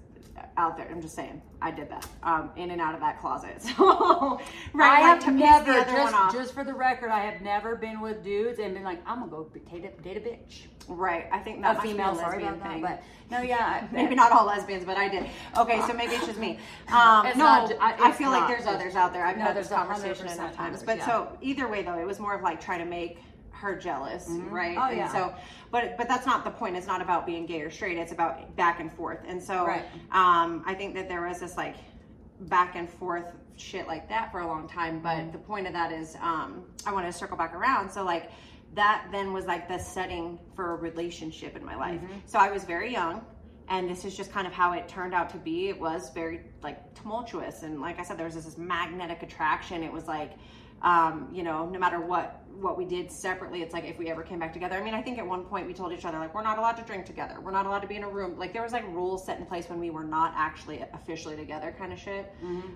out 0.58 0.78
there, 0.78 0.88
I'm 0.91 1.02
just 1.02 1.15
saying, 1.15 1.41
I 1.62 1.71
did 1.71 1.89
that, 1.89 2.08
um, 2.24 2.52
in 2.56 2.71
and 2.71 2.82
out 2.82 2.93
of 2.93 3.00
that 3.02 3.19
closet. 3.19 3.62
So, 3.78 4.39
right, 4.74 5.04
I 5.04 5.13
like, 5.13 5.24
have 5.24 5.34
never, 5.36 5.74
the 5.74 5.80
other 5.80 5.93
one 6.04 6.12
just, 6.12 6.36
just 6.36 6.54
for 6.54 6.63
the 6.63 6.74
record, 6.74 7.10
I 7.10 7.19
have 7.21 7.41
never 7.41 7.76
been 7.76 8.00
with 8.02 8.24
dudes 8.24 8.60
and 8.60 8.74
been 8.74 8.84
like, 8.84 9.02
I'm 9.06 9.19
gonna 9.19 9.32
go 9.32 9.50
date 9.71 9.86
a, 9.86 10.02
date 10.02 10.17
a 10.17 10.19
bitch. 10.19 10.67
Right. 10.88 11.28
I 11.32 11.39
think 11.39 11.62
that 11.62 11.78
A 11.78 11.82
female, 11.82 12.13
lesbian 12.13 12.54
about 12.54 12.63
that. 12.63 12.71
thing. 12.74 12.82
But 12.82 13.04
no, 13.32 13.41
yeah. 13.41 13.88
Maybe 13.91 14.13
not 14.13 14.32
all 14.32 14.45
lesbians, 14.45 14.86
but 14.86 14.98
I 14.98 15.10
did. 15.10 15.26
Okay, 15.58 15.82
so 15.88 15.93
maybe 15.93 16.13
it's 16.13 16.28
just 16.28 16.39
me. 16.39 16.60
Um, 16.91 17.26
It's 17.26 17.38
no, 17.38 17.43
not 17.45 17.71
I, 17.82 18.10
I- 18.10 18.12
feel 18.12 18.30
like 18.30 18.48
there's 18.48 18.67
others 18.67 18.95
out 18.95 19.12
there. 19.13 19.26
I've 19.26 19.38
No, 19.38 19.45
had 19.45 19.56
this 19.56 19.69
conversation 19.69 20.28
enough 20.28 20.56
times. 20.56 20.84
But 20.84 20.98
yeah. 20.98 21.06
so 21.08 21.38
either 21.41 21.67
way, 21.67 21.82
though, 21.82 21.98
it 21.98 22.06
was 22.06 22.19
more 22.19 22.36
of 22.36 22.41
like 22.43 22.62
trying 22.62 22.80
to 22.80 22.86
make 22.86 23.17
her 23.65 23.75
jealous, 23.75 24.28
right? 24.30 24.78
Oh, 24.78 24.89
and 24.89 24.97
yeah. 24.97 25.12
so, 25.12 25.34
but 25.71 25.97
but 25.97 26.08
that's 26.08 26.25
not 26.28 26.43
the 26.43 26.51
point. 26.51 26.78
It's 26.78 26.86
not 26.88 27.01
about 27.01 27.25
being 27.25 27.45
gay 27.47 27.62
or 27.62 27.71
straight. 27.71 27.97
It's 27.97 28.12
about 28.12 28.56
back 28.56 28.80
and 28.80 28.93
forth. 28.93 29.19
And 29.28 29.41
so, 29.41 29.65
Right. 29.65 29.84
um, 30.12 30.63
I 30.67 30.75
think 30.75 30.93
that 30.93 31.10
there 31.10 31.25
was 31.28 31.39
this 31.39 31.58
like 31.58 31.75
back 32.41 32.75
and 32.75 32.88
forth 32.88 33.25
shit 33.58 33.88
like 33.88 34.08
that 34.10 34.32
for 34.32 34.41
a 34.41 34.47
long 34.47 34.69
time. 34.69 35.01
But 35.01 35.17
Mm-hmm. 35.17 35.32
the 35.32 35.39
point 35.39 35.65
of 35.65 35.73
that 35.73 35.91
is, 35.91 36.15
um, 36.21 36.65
I 36.86 36.93
want 36.93 37.06
to 37.08 37.12
circle 37.13 37.38
back 37.38 37.56
around. 37.56 37.89
So 37.89 38.04
like 38.04 38.30
that 38.75 39.08
then 39.12 39.34
was 39.34 39.45
like 39.45 39.67
the 39.67 39.80
setting 39.80 40.38
for 40.56 40.73
a 40.73 40.75
relationship 40.75 41.56
in 41.56 41.65
my 41.65 41.75
life. 41.75 41.99
Mm-hmm. 42.01 42.19
So 42.28 42.38
I 42.39 42.51
was 42.51 42.63
very 42.65 42.91
young. 42.91 43.25
And 43.67 43.89
this 43.89 44.06
is 44.06 44.15
just 44.15 44.32
kind 44.32 44.45
of 44.45 44.54
how 44.54 44.73
it 44.73 44.88
turned 44.88 45.15
out 45.15 45.28
to 45.32 45.38
be. 45.38 45.69
It 45.69 45.80
was 45.80 46.12
very 46.12 46.41
like 46.62 46.93
tumultuous, 46.93 47.63
and 47.63 47.82
like 47.82 47.99
I 47.99 48.04
said, 48.04 48.15
there 48.19 48.28
was 48.28 48.36
this 48.36 48.60
magnetic 48.60 49.23
attraction. 49.23 49.82
It 49.82 49.91
was 49.91 50.06
like, 50.08 50.34
um, 50.84 51.30
you 51.34 51.41
know, 51.41 51.67
no 51.67 51.80
matter 51.80 51.99
what 51.99 52.44
what 52.60 52.78
we 52.78 52.86
did 52.86 53.12
separately, 53.12 53.62
it's 53.62 53.74
like 53.74 53.86
if 53.86 53.98
we 53.98 54.10
ever 54.10 54.24
came 54.24 54.39
back 54.39 54.54
together. 54.54 54.76
I 54.76 54.84
mean, 54.84 54.94
I 54.94 55.02
think 55.02 55.18
at 55.18 55.28
one 55.28 55.44
point 55.44 55.68
we 55.68 55.74
told 55.74 55.91
each 55.91 56.06
other 56.06 56.18
like 56.20 56.34
we're 56.34 56.44
not 56.44 56.58
allowed 56.58 56.78
to 56.78 56.84
drink 56.84 57.06
together. 57.06 57.39
We're 57.41 57.52
not 57.52 57.65
allowed 57.65 57.80
to 57.82 57.88
be 57.88 57.96
in 57.96 58.04
a 58.04 58.10
room. 58.10 58.38
Like 58.38 58.54
there 58.54 58.63
was 58.63 58.72
like 58.74 58.86
rules 58.88 59.26
set 59.26 59.39
in 59.39 59.45
place 59.45 59.70
when 59.70 59.80
we 59.80 59.89
were 59.89 60.03
not 60.03 60.34
actually 60.36 60.84
officially 60.93 61.36
together, 61.36 61.76
kind 61.78 61.93
of 61.93 61.99
shit. 61.99 62.32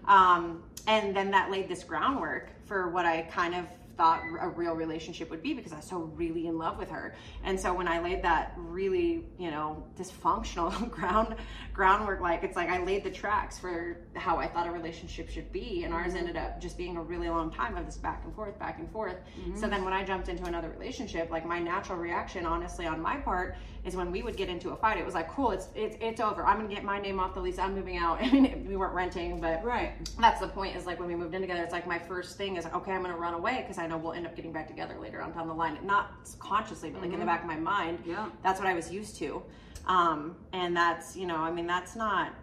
Um, 0.07 0.63
and 0.87 1.15
then 1.15 1.31
that 1.31 1.51
laid 1.51 1.67
this 1.67 1.83
groundwork 1.83 2.49
for 2.65 2.89
what 2.89 3.05
I 3.05 3.21
kind 3.23 3.55
of 3.55 3.65
thought 3.99 4.23
a 4.39 4.47
real 4.47 4.75
relationship 4.75 5.29
would 5.29 5.43
be 5.43 5.53
because 5.53 5.73
I 5.73 5.75
was 5.75 5.85
so 5.85 5.97
really 5.97 6.47
in 6.47 6.57
love 6.57 6.77
with 6.77 6.89
her. 6.89 7.13
And 7.43 7.59
so 7.59 7.73
when 7.73 7.85
I 7.85 8.01
laid 8.01 8.23
that 8.23 8.53
really, 8.55 9.25
you 9.37 9.51
know, 9.51 9.83
dysfunctional 9.97 10.89
ground 10.97 11.35
groundwork, 11.73 12.21
like 12.21 12.41
it's 12.43 12.55
like 12.55 12.69
I 12.69 12.81
laid 12.81 13.03
the 13.03 13.11
tracks 13.11 13.59
for 13.59 13.97
how 14.15 14.37
I 14.37 14.47
thought 14.47 14.67
a 14.67 14.71
relationship 14.71 15.29
should 15.29 15.51
be, 15.51 15.83
and 15.83 15.93
ours 15.93 16.13
mm-hmm. 16.13 16.17
ended 16.19 16.37
up 16.37 16.61
just 16.61 16.77
being 16.77 16.95
a 16.95 17.01
really 17.01 17.27
long 17.27 17.51
time 17.51 17.75
of 17.75 17.85
this 17.85 17.97
back 17.97 18.23
and 18.23 18.33
forth, 18.33 18.57
back 18.57 18.79
and 18.79 18.89
forth. 18.89 19.17
So 19.35 19.41
mm-hmm. 19.41 19.69
then 19.69 19.83
when 19.83 19.91
I 19.91 20.05
jumped 20.05 20.29
into 20.29 20.45
another 20.45 20.69
relationship, 20.69 21.29
like 21.29 21.45
my 21.45 21.59
natural 21.59 21.97
reaction, 21.97 22.45
honestly, 22.45 22.85
on 22.85 23.01
my 23.01 23.17
part, 23.17 23.57
is 23.85 23.95
when 23.95 24.11
we 24.11 24.21
would 24.21 24.35
get 24.35 24.49
into 24.49 24.71
a 24.71 24.75
fight, 24.75 24.97
it 24.97 25.05
was 25.05 25.13
like, 25.15 25.29
cool, 25.29 25.51
it's 25.51 25.69
it's, 25.75 25.95
it's 26.01 26.19
over. 26.19 26.45
I'm 26.45 26.57
gonna 26.61 26.73
get 26.73 26.83
my 26.83 26.99
name 26.99 27.19
off 27.19 27.33
the 27.33 27.39
lease. 27.39 27.57
I'm 27.59 27.73
moving 27.75 27.97
out. 27.97 28.19
I 28.21 28.29
mean, 28.29 28.65
we 28.67 28.75
weren't 28.75 28.93
renting, 28.93 29.39
but 29.39 29.63
Right. 29.63 29.93
that's 30.19 30.39
the 30.41 30.47
point. 30.47 30.75
Is 30.75 30.85
like 30.85 30.99
when 30.99 31.07
we 31.07 31.15
moved 31.15 31.33
in 31.33 31.41
together, 31.41 31.63
it's 31.63 31.71
like 31.73 31.87
my 31.87 31.99
first 31.99 32.37
thing 32.37 32.57
is 32.57 32.65
okay, 32.65 32.91
I'm 32.91 33.01
gonna 33.01 33.17
run 33.17 33.33
away 33.33 33.59
because 33.61 33.77
I 33.77 33.87
know 33.87 33.97
we'll 33.97 34.13
end 34.13 34.25
up 34.27 34.35
getting 34.35 34.51
back 34.51 34.67
together 34.67 34.95
later 34.99 35.21
on 35.21 35.31
down 35.31 35.47
the 35.47 35.53
line. 35.53 35.77
Not 35.83 36.11
consciously, 36.39 36.89
but 36.89 37.01
like 37.01 37.13
in 37.13 37.19
the 37.19 37.25
back 37.25 37.41
of 37.41 37.47
my 37.47 37.55
mind. 37.57 37.99
Yeah. 38.05 38.27
That's 38.43 38.59
what 38.59 38.67
I 38.67 38.73
was 38.73 38.91
used 38.91 39.15
to, 39.17 39.41
um, 39.87 40.35
and 40.53 40.75
that's 40.75 41.15
you 41.15 41.25
know, 41.27 41.37
I 41.37 41.51
mean, 41.51 41.67
that's 41.67 41.95
not 41.95 42.33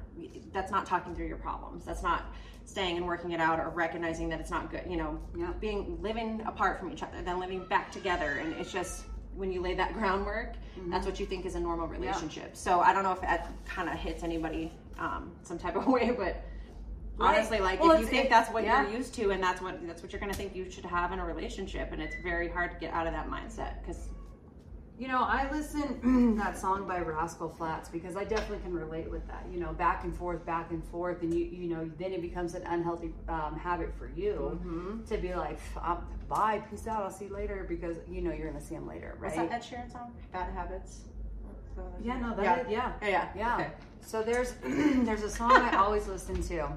that's 0.53 0.71
not 0.71 0.87
talking 0.87 1.15
through 1.15 1.27
your 1.27 1.37
problems. 1.37 1.85
That's 1.85 2.03
not 2.03 2.23
staying 2.65 2.97
and 2.97 3.07
working 3.07 3.31
it 3.33 3.41
out 3.41 3.61
or 3.61 3.69
recognizing 3.69 4.29
that 4.31 4.41
it's 4.41 4.51
not 4.51 4.71
good. 4.71 4.83
You 4.89 4.97
know, 4.97 5.21
Yeah. 5.37 5.53
being 5.61 6.01
living 6.03 6.43
apart 6.47 6.81
from 6.81 6.91
each 6.91 7.03
other, 7.03 7.21
then 7.23 7.39
living 7.39 7.65
back 7.67 7.93
together, 7.93 8.39
and 8.43 8.55
it's 8.55 8.73
just 8.73 9.05
when 9.37 9.53
you 9.53 9.61
lay 9.61 9.75
that 9.75 9.93
groundwork, 9.99 10.55
that's 10.89 11.07
what 11.07 11.19
you 11.21 11.27
think 11.27 11.47
is 11.47 11.55
a 11.55 11.61
normal 11.61 11.87
relationship. 11.87 12.57
So 12.57 12.81
I 12.81 12.93
don't 12.93 13.03
know 13.03 13.13
if 13.13 13.21
that 13.21 13.53
kind 13.65 13.89
of 13.89 13.95
hits 13.97 14.23
anybody 14.23 14.73
um, 14.99 15.33
some 15.43 15.59
type 15.59 15.77
of 15.77 15.87
way, 15.97 16.11
but 16.17 16.43
honestly, 17.19 17.61
like 17.61 17.81
Well, 17.81 17.93
if 17.93 18.01
you 18.01 18.07
think 18.07 18.25
it- 18.27 18.31
that's 18.31 18.51
what 18.53 18.65
yeah. 18.65 18.83
you're 18.83 18.97
used 18.99 19.15
to, 19.15 19.31
and 19.31 19.43
that's 19.43 19.61
what 19.61 19.87
that's 19.87 20.03
what 20.03 20.13
you're 20.13 20.21
gonna 20.21 20.35
think 20.35 20.55
you 20.55 20.71
should 20.71 20.85
have 20.85 21.13
in 21.13 21.19
a 21.19 21.25
relationship, 21.25 21.93
and 21.93 22.01
it's 22.03 22.17
very 22.23 22.49
hard 22.49 22.71
to 22.73 22.77
get 22.79 22.93
out 22.93 23.07
of 23.07 23.13
that 23.13 23.29
mindset 23.31 23.81
because 23.81 24.09
You 24.99 25.09
know, 25.09 25.23
I 25.23 25.51
listen 25.53 26.37
that 26.39 26.57
song 26.57 26.89
by 26.89 27.01
Rascal 27.01 27.51
Flatts 27.51 27.91
because 27.91 28.17
I 28.17 28.25
definitely 28.25 28.61
can 28.61 28.73
relate 28.73 29.11
with 29.11 29.27
that. 29.29 29.45
You 29.53 29.61
know, 29.61 29.75
back 29.75 30.05
and 30.05 30.17
forth, 30.17 30.45
back 30.47 30.71
and 30.71 30.83
forth, 30.85 31.21
and 31.23 31.35
you 31.35 31.45
you 31.45 31.69
know, 31.69 31.91
then 31.99 32.13
it 32.15 32.23
becomes 32.23 32.55
an 32.55 32.63
unhealthy 32.67 33.13
um, 33.29 33.59
habit 33.59 33.93
for 33.99 34.09
you 34.17 34.59
Mm-hmm. 34.65 35.05
to 35.05 35.19
be 35.19 35.35
like, 35.35 35.59
bye, 36.31 36.63
peace 36.71 36.87
out, 36.87 37.03
I'll 37.03 37.11
see 37.11 37.27
you 37.27 37.35
later 37.35 37.67
because 37.69 37.99
you 38.09 38.23
know 38.23 38.33
you're 38.33 38.47
gonna 38.49 38.65
see 38.65 38.75
him 38.75 38.87
later, 38.89 39.17
right? 39.19 39.37
what's 39.37 39.51
that 39.51 39.53
Ed 39.53 39.63
Sheeran 39.63 39.93
song? 39.93 40.13
Bad 40.33 40.53
Habits. 40.55 41.01
Yeah, 42.03 42.19
no, 42.19 42.35
that 42.35 42.43
Yeah. 42.43 42.61
is- 42.63 42.71
yeah. 42.71 42.93
Yeah, 43.03 43.29
Yeah. 43.37 43.55
Okay. 43.57 43.71
So 44.01 44.23
there's 44.23 44.55
there's 44.65 45.25
a 45.25 45.31
song 45.31 45.53
I 45.53 45.77
always 45.77 46.07
listen 46.09 46.43
to, 46.45 46.69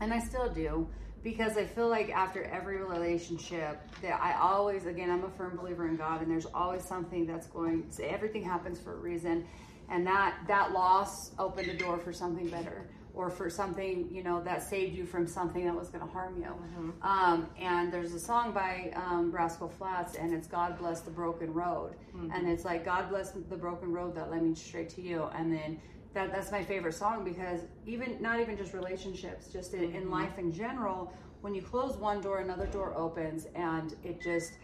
and 0.00 0.12
I 0.12 0.18
still 0.18 0.48
do 0.48 0.88
because 1.26 1.56
I 1.56 1.64
feel 1.64 1.88
like 1.88 2.08
after 2.10 2.44
every 2.44 2.76
relationship 2.76 3.80
that 4.00 4.20
I 4.22 4.38
always 4.40 4.86
again 4.86 5.10
I'm 5.10 5.24
a 5.24 5.30
firm 5.30 5.56
believer 5.56 5.88
in 5.88 5.96
God, 5.96 6.22
and 6.22 6.30
there's 6.30 6.46
always 6.46 6.84
something 6.84 7.26
that's 7.26 7.48
going. 7.48 7.90
Everything 8.00 8.44
happens 8.44 8.78
for 8.78 8.92
a 8.92 8.96
reason, 8.96 9.44
and 9.90 10.06
that 10.06 10.36
that 10.46 10.70
loss 10.70 11.32
opened 11.36 11.68
a 11.68 11.76
door 11.76 11.98
for 11.98 12.12
something 12.12 12.48
better. 12.48 12.86
Or 13.12 13.30
for 13.30 13.48
something, 13.48 14.10
you 14.12 14.22
know, 14.22 14.42
that 14.42 14.62
saved 14.62 14.94
you 14.94 15.06
from 15.06 15.26
something 15.26 15.64
that 15.64 15.74
was 15.74 15.88
going 15.88 16.06
to 16.06 16.12
harm 16.12 16.36
you. 16.36 16.54
Um, 17.00 17.48
and 17.58 17.90
there's 17.90 18.12
a 18.12 18.20
song 18.20 18.52
by 18.52 18.92
um, 18.94 19.32
Rascal 19.32 19.70
Flatts, 19.70 20.16
and 20.16 20.34
it's 20.34 20.46
"God 20.46 20.78
Bless 20.78 21.00
the 21.00 21.10
Broken 21.10 21.52
Road," 21.54 21.94
and 22.34 22.46
it's 22.46 22.66
like 22.66 22.84
"God 22.84 23.08
bless 23.08 23.30
the 23.30 23.56
broken 23.56 23.90
road 23.90 24.14
that 24.16 24.30
led 24.30 24.42
me 24.42 24.54
straight 24.54 24.90
to 24.90 25.00
you." 25.00 25.24
And 25.34 25.50
then 25.50 25.80
that 26.16 26.32
that's 26.32 26.50
my 26.50 26.64
favorite 26.64 26.94
song 26.94 27.24
because 27.24 27.60
even 27.86 28.16
not 28.20 28.40
even 28.40 28.56
just 28.56 28.72
relationships, 28.72 29.48
just 29.48 29.74
in, 29.74 29.84
in 29.84 29.90
mm-hmm. 29.90 30.12
life 30.12 30.38
in 30.38 30.50
general, 30.50 31.12
when 31.42 31.54
you 31.54 31.60
close 31.60 31.96
one 31.98 32.22
door, 32.22 32.40
another 32.40 32.66
door 32.66 32.94
opens, 32.96 33.46
and 33.54 33.94
it 34.02 34.20
just 34.20 34.54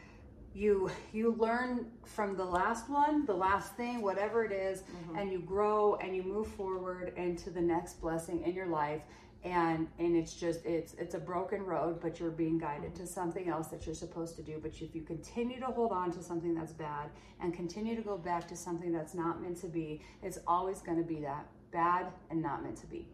you 0.54 0.90
you 1.12 1.36
learn 1.38 1.86
from 2.04 2.36
the 2.36 2.44
last 2.44 2.88
one, 2.88 3.26
the 3.26 3.34
last 3.34 3.76
thing, 3.76 4.00
whatever 4.00 4.44
it 4.44 4.52
is, 4.52 4.80
mm-hmm. 4.80 5.18
and 5.18 5.30
you 5.30 5.40
grow 5.40 5.96
and 5.96 6.16
you 6.16 6.22
move 6.22 6.48
forward 6.48 7.12
into 7.16 7.50
the 7.50 7.60
next 7.60 8.00
blessing 8.00 8.42
in 8.44 8.54
your 8.54 8.68
life. 8.68 9.02
And 9.44 9.88
and 9.98 10.16
it's 10.16 10.34
just 10.34 10.64
it's 10.64 10.94
it's 10.94 11.14
a 11.14 11.18
broken 11.18 11.64
road, 11.64 12.00
but 12.00 12.20
you're 12.20 12.30
being 12.30 12.58
guided 12.58 12.94
to 12.96 13.06
something 13.06 13.48
else 13.48 13.68
that 13.68 13.86
you're 13.86 13.94
supposed 13.94 14.36
to 14.36 14.42
do. 14.42 14.58
But 14.62 14.72
if 14.80 14.94
you 14.94 15.02
continue 15.02 15.58
to 15.60 15.66
hold 15.66 15.90
on 15.90 16.12
to 16.12 16.22
something 16.22 16.54
that's 16.54 16.72
bad 16.72 17.10
and 17.40 17.52
continue 17.52 17.96
to 17.96 18.02
go 18.02 18.16
back 18.16 18.46
to 18.48 18.56
something 18.56 18.92
that's 18.92 19.14
not 19.14 19.42
meant 19.42 19.56
to 19.62 19.66
be, 19.66 20.00
it's 20.22 20.38
always 20.46 20.80
going 20.80 20.98
to 20.98 21.04
be 21.04 21.20
that 21.20 21.46
bad 21.72 22.06
and 22.30 22.40
not 22.40 22.62
meant 22.62 22.76
to 22.78 22.86
be. 22.86 23.08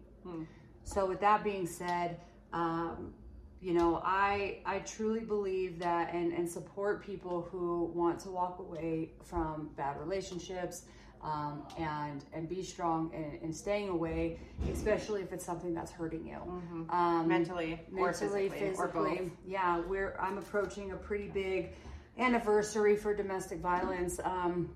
So 0.85 1.07
with 1.07 1.21
that 1.21 1.45
being 1.45 1.67
said, 1.67 2.21
um, 2.53 3.15
you 3.61 3.75
know, 3.75 4.01
I 4.05 4.59
I 4.65 4.81
truly 4.81 5.21
believe 5.21 5.79
that 5.81 6.15
and 6.15 6.33
and 6.33 6.49
support 6.49 7.05
people 7.05 7.49
who 7.51 7.91
want 7.95 8.21
to 8.21 8.31
walk 8.31 8.59
away 8.59 9.11
from 9.25 9.71
bad 9.77 9.99
relationships. 9.99 10.85
Um, 11.23 11.65
and 11.77 12.25
and 12.33 12.49
be 12.49 12.63
strong 12.63 13.11
and, 13.13 13.43
in 13.43 13.53
staying 13.53 13.89
away, 13.89 14.39
especially 14.73 15.21
if 15.23 15.33
it's 15.33 15.45
something 15.45 15.75
that's 15.75 15.91
hurting 15.91 16.25
you. 16.27 16.39
Um, 16.91 17.27
mentally, 17.27 17.81
or 17.97 18.07
mentally, 18.07 18.49
physically, 18.49 18.75
or 18.79 18.87
both. 18.87 19.31
Yeah, 19.47 19.81
we're 19.81 20.17
I'm 20.21 20.39
approaching 20.39 20.93
a 20.93 20.97
pretty 20.97 21.27
big 21.29 21.71
anniversary 22.19 22.97
for 22.97 23.15
domestic 23.15 23.59
violence. 23.61 24.21
Um, 24.23 24.71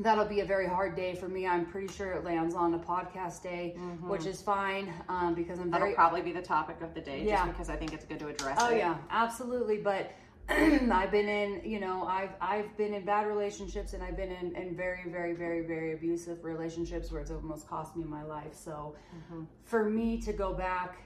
that'll 0.00 0.24
be 0.26 0.40
a 0.40 0.44
very 0.44 0.66
hard 0.66 0.94
day 0.94 1.14
for 1.14 1.28
me. 1.28 1.46
I'm 1.46 1.66
pretty 1.66 1.88
sure 1.92 2.12
it 2.12 2.24
lands 2.24 2.54
on 2.54 2.74
a 2.74 2.78
podcast 2.78 3.42
day, 3.42 3.76
which 4.02 4.26
is 4.26 4.40
fine 4.40 4.92
um, 5.08 5.34
because 5.34 5.58
I'm 5.58 5.70
That'll 5.70 5.86
very 5.86 5.94
probably 5.94 6.22
be 6.22 6.32
the 6.32 6.42
topic 6.42 6.80
of 6.82 6.94
the 6.94 7.00
day, 7.00 7.24
Yeah. 7.24 7.36
just 7.46 7.48
because 7.48 7.68
I 7.70 7.76
think 7.76 7.92
it's 7.92 8.04
good 8.04 8.18
to 8.20 8.28
address 8.28 8.58
Oh 8.60 8.70
it. 8.70 8.78
yeah, 8.78 8.96
absolutely. 9.10 9.78
But 9.78 10.12
I've 10.92 11.10
been 11.10 11.28
in, 11.28 11.60
you 11.64 11.78
know, 11.78 12.04
I've 12.04 12.30
I've 12.40 12.74
been 12.78 12.94
in 12.94 13.04
bad 13.04 13.26
relationships, 13.26 13.92
and 13.92 14.02
I've 14.02 14.16
been 14.16 14.32
in, 14.32 14.56
in 14.56 14.74
very, 14.74 15.02
very, 15.06 15.34
very, 15.34 15.66
very 15.66 15.92
abusive 15.92 16.42
relationships 16.42 17.12
where 17.12 17.20
it's 17.20 17.30
almost 17.30 17.68
cost 17.68 17.96
me 17.96 18.04
my 18.04 18.22
life. 18.22 18.54
So, 18.54 18.94
mm-hmm. 19.14 19.44
for 19.64 19.88
me 19.88 20.18
to 20.22 20.32
go 20.32 20.54
back 20.54 20.96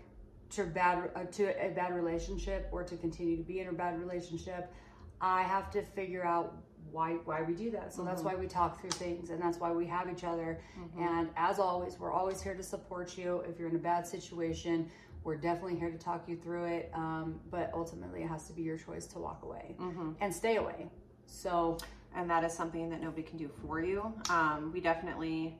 to 0.51 0.65
bad 0.65 1.11
uh, 1.17 1.25
to 1.25 1.65
a 1.65 1.71
bad 1.71 1.93
relationship 1.93 2.69
or 2.71 2.85
to 2.85 2.97
continue 2.97 3.37
to 3.37 3.43
be 3.43 3.59
in 3.59 3.69
a 3.69 3.73
bad 3.73 3.99
relationship, 3.99 4.73
I 5.21 5.43
have 5.43 5.73
to 5.73 5.83
figure 5.83 6.25
out 6.25 6.55
why 6.93 7.15
why 7.25 7.43
we 7.43 7.55
do 7.55 7.73
that. 7.73 7.93
So 7.93 8.05
that's 8.05 8.21
mm-hmm. 8.21 8.37
why 8.37 8.37
we 8.37 8.47
talk 8.47 8.81
through 8.81 8.91
things, 8.91 9.31
and 9.31 9.43
that's 9.43 9.59
why 9.59 9.73
we 9.73 9.87
have 9.87 10.09
each 10.09 10.23
other. 10.23 10.61
Mm-hmm. 10.79 11.03
And 11.03 11.31
as 11.37 11.59
always, 11.59 11.99
we're 11.99 12.13
always 12.13 12.41
here 12.41 12.55
to 12.55 12.63
support 12.63 13.19
you 13.19 13.43
if 13.49 13.59
you're 13.59 13.69
in 13.69 13.77
a 13.77 13.81
bad 13.81 14.07
situation. 14.07 14.89
We're 15.25 15.37
definitely 15.37 15.79
here 15.79 15.91
to 15.91 15.99
talk 15.99 16.29
you 16.29 16.37
through 16.37 16.65
it, 16.65 16.91
um, 16.95 17.41
but 17.51 17.71
ultimately 17.75 18.23
it 18.23 18.29
has 18.29 18.47
to 18.49 18.53
be 18.53 18.63
your 18.63 18.77
choice 18.77 19.07
to 19.09 19.19
walk 19.19 19.43
away 19.43 19.77
and 20.21 20.35
stay 20.35 20.57
away. 20.57 20.89
So 21.27 21.79
and 22.15 22.29
that 22.31 22.45
is 22.45 22.53
something 22.53 22.91
that 22.91 23.01
nobody 23.01 23.23
can 23.23 23.39
do 23.39 23.51
for 23.65 23.81
you. 23.81 24.13
Um, 24.29 24.71
we 24.73 24.81
definitely 24.81 25.59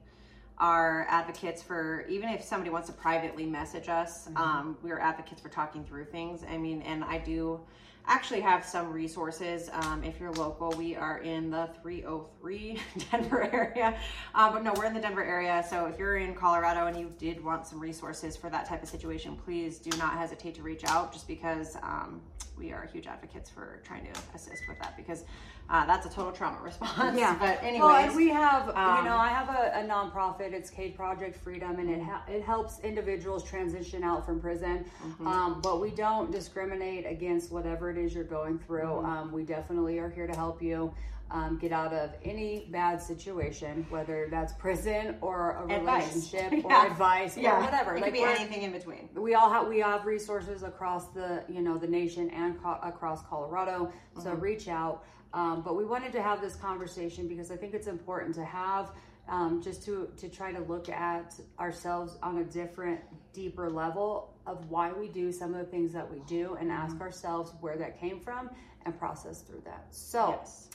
are 0.59 1.07
advocates 1.09 1.63
for 1.63 2.05
even 2.07 2.29
if 2.29 2.43
somebody 2.43 2.69
wants 2.69 2.87
to 2.87 2.93
privately 2.93 3.45
message 3.45 3.89
us, 3.89 4.29
um, 4.35 4.77
we 4.83 4.91
are 4.91 4.99
advocates 4.99 5.41
for 5.41 5.49
talking 5.49 5.83
through 5.83 6.05
things. 6.05 6.43
I 6.47 6.57
mean, 6.57 6.81
and 6.83 7.03
I 7.03 7.17
do 7.17 7.59
actually 8.05 8.41
have 8.41 8.65
some 8.65 8.91
resources. 8.91 9.69
Um, 9.71 10.03
if 10.03 10.19
you're 10.19 10.31
local, 10.33 10.71
we 10.71 10.95
are 10.95 11.19
in 11.19 11.49
the 11.49 11.69
303 11.81 12.79
Denver 13.11 13.49
area. 13.53 13.97
Uh, 14.35 14.51
but 14.51 14.63
no, 14.63 14.73
we're 14.75 14.85
in 14.85 14.93
the 14.93 14.99
Denver 14.99 15.23
area. 15.23 15.65
So 15.69 15.85
if 15.85 15.97
you're 15.97 16.17
in 16.17 16.35
Colorado 16.35 16.87
and 16.87 16.97
you 16.97 17.13
did 17.17 17.43
want 17.43 17.65
some 17.65 17.79
resources 17.79 18.35
for 18.35 18.49
that 18.49 18.67
type 18.67 18.83
of 18.83 18.89
situation, 18.89 19.35
please 19.35 19.79
do 19.79 19.95
not 19.97 20.17
hesitate 20.17 20.55
to 20.55 20.63
reach 20.63 20.83
out 20.85 21.13
just 21.13 21.27
because 21.27 21.75
um, 21.77 22.21
we 22.57 22.71
are 22.71 22.87
huge 22.91 23.07
advocates 23.07 23.49
for 23.49 23.81
trying 23.83 24.05
to 24.05 24.19
assist 24.35 24.63
with 24.67 24.79
that 24.79 24.95
because 24.95 25.23
uh, 25.69 25.85
that's 25.85 26.05
a 26.05 26.09
total 26.09 26.31
trauma 26.31 26.59
response. 26.63 27.17
Yeah. 27.17 27.37
But 27.39 27.63
anyway, 27.63 27.79
well, 27.79 27.95
and 27.95 28.15
we 28.15 28.29
have, 28.29 28.69
um, 28.69 28.97
you 28.97 29.09
know, 29.09 29.17
I 29.17 29.29
have 29.29 29.49
a, 29.49 29.79
a 29.79 29.87
nonprofit. 29.87 30.53
It's 30.53 30.69
Cade 30.69 30.95
Project 30.95 31.37
Freedom, 31.37 31.79
and 31.79 31.89
it 31.89 32.01
ha- 32.01 32.23
it 32.27 32.43
helps 32.43 32.79
individuals 32.81 33.43
transition 33.43 34.03
out 34.03 34.25
from 34.25 34.39
prison. 34.39 34.85
Mm-hmm. 35.03 35.27
Um, 35.27 35.61
but 35.61 35.81
we 35.81 35.91
don't 35.91 36.31
discriminate 36.31 37.05
against 37.05 37.51
whatever 37.51 37.89
it 37.89 37.97
is 37.97 38.13
you're 38.13 38.23
going 38.23 38.59
through. 38.59 38.81
Mm-hmm. 38.81 39.05
Um, 39.05 39.31
we 39.31 39.43
definitely 39.43 39.99
are 39.99 40.09
here 40.09 40.27
to 40.27 40.35
help 40.35 40.61
you. 40.61 40.93
Um, 41.31 41.57
get 41.57 41.71
out 41.71 41.93
of 41.93 42.11
any 42.23 42.67
bad 42.71 43.01
situation, 43.01 43.87
whether 43.89 44.27
that's 44.29 44.53
prison 44.53 45.15
or 45.19 45.65
a 45.67 45.73
Advice. 45.77 46.13
relationship 46.13 46.51
Yeah. 46.69 46.83
or 46.83 46.91
advice 46.91 47.35
yeah, 47.37 47.57
or 47.57 47.61
whatever. 47.63 47.95
It 47.95 48.03
could 48.03 48.13
be 48.13 48.21
anything 48.23 48.61
in 48.61 48.71
between. 48.71 49.09
we 49.15 49.33
all 49.33 49.49
have 49.49 49.67
we 49.67 49.79
have 49.79 50.05
resources 50.05 50.61
across 50.61 51.07
the 51.07 51.43
you 51.49 51.61
know 51.61 51.77
the 51.79 51.87
nation 51.87 52.29
and 52.29 52.61
co- 52.61 52.77
across 52.83 53.23
Colorado. 53.23 53.91
So 54.21 54.29
Mm-hmm. 54.31 54.39
reach 54.41 54.67
out. 54.67 55.05
Um, 55.33 55.63
but 55.63 55.75
we 55.75 55.85
wanted 55.85 56.11
to 56.11 56.21
have 56.21 56.39
this 56.39 56.55
conversation 56.55 57.27
because 57.27 57.49
I 57.49 57.55
think 57.55 57.73
it's 57.73 57.87
important 57.87 58.35
to 58.35 58.45
have 58.45 58.91
um, 59.27 59.59
just 59.63 59.83
to 59.85 60.09
to 60.17 60.29
try 60.29 60.51
to 60.51 60.59
look 60.59 60.87
at 60.89 61.33
ourselves 61.59 62.17
on 62.21 62.37
a 62.39 62.43
different, 62.43 62.99
deeper 63.33 63.71
level 63.71 64.35
of 64.45 64.69
why 64.69 64.91
we 64.93 65.07
do 65.07 65.31
some 65.31 65.51
of 65.55 65.57
the 65.57 65.65
things 65.71 65.93
that 65.93 66.07
we 66.11 66.19
do, 66.27 66.57
and 66.59 66.69
Mm-hmm. 66.69 66.79
ask 66.85 67.01
ourselves 67.01 67.53
where 67.59 67.77
that 67.77 67.99
came 67.99 68.19
from 68.19 68.51
and 68.85 68.95
process 68.99 69.41
through 69.41 69.61
that. 69.65 69.87
So 69.89 70.37
Yes. 70.39 70.69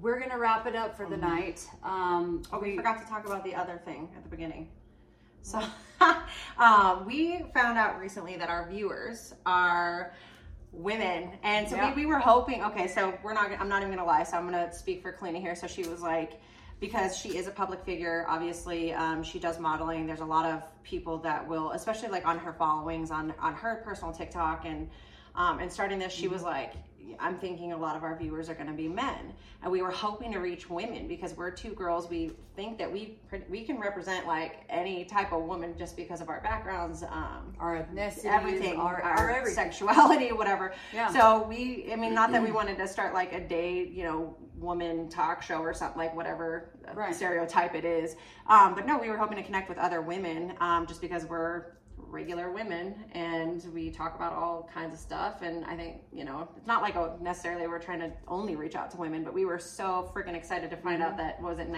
We're 0.00 0.18
gonna 0.20 0.38
wrap 0.38 0.66
it 0.66 0.76
up 0.76 0.96
for 0.96 1.06
the 1.08 1.16
night. 1.16 1.66
Um, 1.82 2.42
Oh, 2.52 2.58
we 2.60 2.76
forgot 2.76 3.00
to 3.02 3.08
talk 3.08 3.26
about 3.26 3.44
the 3.44 3.54
other 3.54 3.80
thing 3.84 4.08
at 4.16 4.22
the 4.22 4.28
beginning. 4.28 4.68
So, 5.42 5.62
um, 6.58 7.06
we 7.06 7.44
found 7.54 7.78
out 7.78 7.98
recently 8.00 8.36
that 8.36 8.48
our 8.50 8.68
viewers 8.68 9.34
are 9.46 10.12
women, 10.72 11.30
and 11.42 11.68
so 11.68 11.76
Yeah. 11.76 11.94
we, 11.94 12.02
we 12.02 12.06
were 12.06 12.18
hoping. 12.18 12.62
Okay, 12.64 12.88
so 12.88 13.16
we're 13.22 13.32
not. 13.34 13.50
I'm 13.58 13.68
not 13.68 13.82
even 13.82 13.94
gonna 13.94 14.06
lie. 14.06 14.24
So 14.24 14.36
I'm 14.36 14.44
gonna 14.44 14.72
speak 14.72 15.02
for 15.02 15.12
Kalina 15.12 15.40
here. 15.40 15.54
So 15.54 15.66
she 15.66 15.84
was 15.86 16.02
like, 16.02 16.40
because 16.80 17.16
she 17.16 17.36
is 17.38 17.46
a 17.46 17.50
public 17.50 17.84
figure. 17.84 18.26
Obviously, 18.28 18.92
um, 18.92 19.22
she 19.22 19.38
does 19.38 19.58
modeling. 19.58 20.06
There's 20.06 20.20
a 20.20 20.24
lot 20.26 20.44
of 20.46 20.62
people 20.82 21.18
that 21.18 21.46
will, 21.48 21.70
especially 21.72 22.08
like 22.08 22.26
on 22.26 22.38
her 22.38 22.52
followings 22.52 23.10
on 23.10 23.32
on 23.40 23.54
her 23.54 23.82
personal 23.84 24.12
TikTok 24.12 24.64
and 24.66 24.90
Um, 25.36 25.58
and 25.60 25.70
starting 25.70 25.98
this, 25.98 26.14
she 26.14 26.28
was 26.28 26.42
like, 26.42 26.72
I'm 27.18 27.38
thinking 27.38 27.72
a 27.72 27.76
lot 27.76 27.96
of 27.96 28.02
our 28.02 28.16
viewers 28.16 28.48
are 28.48 28.54
going 28.54 28.66
to 28.66 28.72
be 28.72 28.88
men, 28.88 29.32
and 29.62 29.70
we 29.70 29.82
were 29.82 29.90
hoping 29.90 30.32
to 30.32 30.38
reach 30.38 30.68
women 30.68 31.06
because 31.08 31.36
we're 31.36 31.50
two 31.50 31.70
girls. 31.70 32.08
We 32.08 32.32
think 32.54 32.78
that 32.78 32.90
we 32.90 33.18
we 33.48 33.62
can 33.64 33.78
represent 33.78 34.26
like 34.26 34.64
any 34.68 35.04
type 35.04 35.32
of 35.32 35.42
woman 35.44 35.74
just 35.78 35.96
because 35.96 36.20
of 36.20 36.28
our 36.28 36.40
backgrounds, 36.40 37.02
um, 37.02 37.54
our 37.58 37.76
ethnicity, 37.76 38.24
everything, 38.26 38.76
our, 38.76 39.00
our, 39.02 39.30
our 39.32 39.50
sexuality, 39.50 40.32
whatever. 40.32 40.72
Yeah. 40.92 41.12
So 41.12 41.42
we, 41.48 41.90
I 41.92 41.96
mean, 41.96 42.14
not 42.14 42.32
that 42.32 42.42
we 42.42 42.52
wanted 42.52 42.78
to 42.78 42.88
start 42.88 43.14
like 43.14 43.32
a 43.32 43.40
day, 43.40 43.86
you 43.86 44.04
know, 44.04 44.36
woman 44.58 45.08
talk 45.08 45.42
show 45.42 45.58
or 45.60 45.74
something 45.74 45.98
like 45.98 46.14
whatever 46.16 46.70
Right. 46.94 47.14
stereotype 47.14 47.74
it 47.74 47.84
is. 47.84 48.16
Um, 48.46 48.74
but 48.74 48.86
no, 48.86 48.96
we 48.98 49.08
were 49.10 49.18
hoping 49.18 49.36
to 49.36 49.42
connect 49.42 49.68
with 49.68 49.78
other 49.78 50.00
women, 50.00 50.54
um, 50.60 50.86
just 50.86 51.00
because 51.00 51.24
we're 51.26 51.66
regular 52.08 52.50
women 52.50 52.94
and 53.12 53.64
we 53.74 53.90
talk 53.90 54.14
about 54.14 54.32
all 54.32 54.70
kinds 54.72 54.94
of 54.94 55.00
stuff. 55.00 55.42
And 55.42 55.64
i 55.64 55.76
think 55.76 56.02
you 56.12 56.24
know 56.24 56.48
it's 56.56 56.66
not 56.66 56.82
like 56.82 56.96
oh, 56.96 57.16
necessarily 57.20 57.66
we're 57.66 57.78
trying 57.78 58.00
to 58.00 58.12
only 58.28 58.56
reach 58.56 58.74
out 58.74 58.90
to 58.92 58.96
women 58.96 59.24
but 59.24 59.34
we 59.34 59.44
were 59.44 59.58
so 59.58 60.10
freaking 60.14 60.34
excited 60.34 60.70
to 60.70 60.76
find 60.76 61.02
out 61.02 61.16
mm-hmm. 61.16 61.26
that 61.26 61.42
was 61.42 61.58
it 61.58 61.68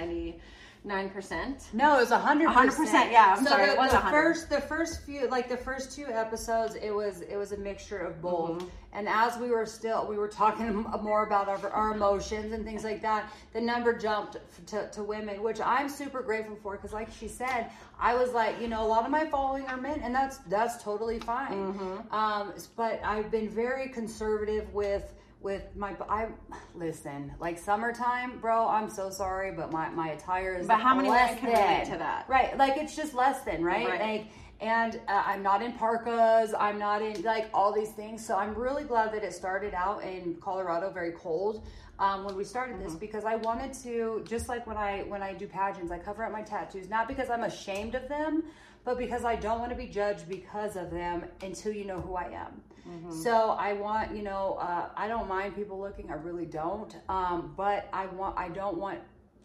99% 0.87 1.72
No, 1.74 1.97
it 1.97 2.01
was 2.01 2.11
a 2.11 2.18
hundred 2.18 2.49
100%, 2.49 3.11
yeah, 3.11 3.35
I'm 3.37 3.45
so 3.45 3.51
sorry, 3.51 3.66
The, 3.66 3.72
it 3.72 3.79
was 3.79 3.91
the 3.91 3.97
100. 3.97 4.11
first, 4.11 4.51
the 4.51 4.61
first 4.61 5.03
few, 5.03 5.29
like 5.29 5.49
the 5.49 5.57
first 5.57 5.95
two 5.95 6.07
episodes, 6.07 6.76
it 6.76 6.91
was 6.91 7.20
it 7.22 7.37
was 7.37 7.53
a 7.53 7.57
mixture 7.57 7.99
of 7.99 8.22
both. 8.22 8.59
Mm-hmm. 8.59 8.68
And 8.93 9.07
as 9.09 9.37
we 9.37 9.51
were 9.51 9.66
still, 9.66 10.07
we 10.07 10.16
were 10.16 10.29
talking 10.29 10.72
more 11.03 11.24
about 11.24 11.49
our, 11.49 11.68
our 11.70 11.95
emotions 11.95 12.53
and 12.53 12.64
things 12.64 12.85
like 12.85 13.03
that. 13.03 13.31
The 13.53 13.61
number 13.61 13.97
jumped 13.97 14.39
to, 14.68 14.89
to 14.91 15.03
women, 15.03 15.43
which 15.43 15.61
I'm 15.61 15.89
super 15.89 16.22
grateful 16.22 16.57
for 16.62 16.76
because, 16.76 16.93
like 16.93 17.09
she 17.12 17.29
said, 17.29 17.70
I 18.01 18.14
was 18.14 18.33
like, 18.33 18.61
you 18.61 18.68
know, 18.68 18.83
a 18.83 18.89
lot 18.89 19.05
of 19.05 19.11
my 19.11 19.26
following 19.26 19.66
are 19.66 19.76
men, 19.76 20.01
and 20.01 20.14
that's 20.14 20.39
that's 20.49 20.83
totally 20.83 21.18
fine. 21.18 21.74
Mm-hmm. 21.74 22.14
Um, 22.14 22.55
but 22.76 23.01
I've 23.05 23.31
been 23.31 23.49
very 23.49 23.89
conservative 23.89 24.72
with 24.72 25.12
with 25.41 25.64
my 25.76 25.95
I 26.09 26.26
listen 26.74 27.32
like 27.39 27.59
summertime, 27.59 28.39
bro. 28.41 28.66
I'm 28.66 28.91
so 28.91 29.11
sorry, 29.11 29.53
but 29.53 29.70
my 29.72 29.89
my 29.91 30.11
attire 30.11 30.55
is 30.55 30.66
But 30.66 30.80
how 30.80 30.95
many 30.95 31.09
women 31.09 31.26
less 31.26 31.39
can 31.39 31.49
relate 31.51 31.84
than. 31.84 31.93
to 31.93 31.99
that? 31.99 32.28
Right, 32.28 32.57
like 32.59 32.76
it's 32.76 32.97
just 32.97 33.14
less 33.14 33.43
than 33.43 33.62
right. 33.62 33.89
Right. 33.89 34.01
Like, 34.01 34.26
and 34.61 35.01
uh, 35.07 35.22
I'm 35.24 35.43
not 35.43 35.62
in 35.62 35.72
parkas. 35.72 36.53
I'm 36.59 36.78
not 36.78 37.01
in 37.03 37.22
like 37.22 37.49
all 37.55 37.72
these 37.72 37.91
things. 37.91 38.26
So 38.26 38.36
I'm 38.36 38.55
really 38.55 38.82
glad 38.82 39.12
that 39.12 39.22
it 39.22 39.32
started 39.32 39.72
out 39.74 40.03
in 40.03 40.36
Colorado 40.41 40.91
very 40.91 41.12
cold. 41.12 41.64
Um, 42.01 42.24
when 42.24 42.36
we 42.36 42.45
started 42.45 42.80
this, 42.80 42.95
because 42.95 43.24
I 43.24 43.36
wanted 43.36 43.72
to, 43.82 44.24
just 44.28 44.49
like 44.49 44.66
when 44.66 44.76
I 44.76 45.01
when 45.09 45.22
I 45.22 45.34
do 45.34 45.47
pageants, 45.47 45.91
I 45.93 45.99
cover 45.99 46.24
up 46.24 46.32
my 46.32 46.43
tattoos, 46.43 46.89
not 46.89 47.09
because 47.09 47.28
I'm 47.30 47.43
ashamed 47.45 47.95
of 47.95 48.09
them, 48.09 48.45
but 48.84 48.99
because 48.99 49.24
I 49.24 49.36
don't 49.36 49.59
want 49.61 49.70
to 49.70 49.76
be 49.76 49.86
judged 49.86 50.28
because 50.28 50.76
of 50.76 50.91
them 50.91 51.24
until 51.43 51.72
you 51.72 51.84
know 51.84 52.01
who 52.01 52.14
I 52.14 52.30
am. 52.30 52.62
So 53.11 53.51
I 53.51 53.72
want, 53.74 54.14
you 54.16 54.22
know, 54.22 54.59
uh, 54.61 54.89
I 54.97 55.09
don't 55.09 55.28
mind 55.28 55.55
people 55.55 55.80
looking. 55.80 56.11
I 56.11 56.14
really 56.14 56.47
don't. 56.47 56.95
Um, 57.09 57.55
but 57.57 57.89
I 57.93 58.07
want, 58.07 58.39
I 58.39 58.49
don't 58.49 58.78
want 58.78 59.01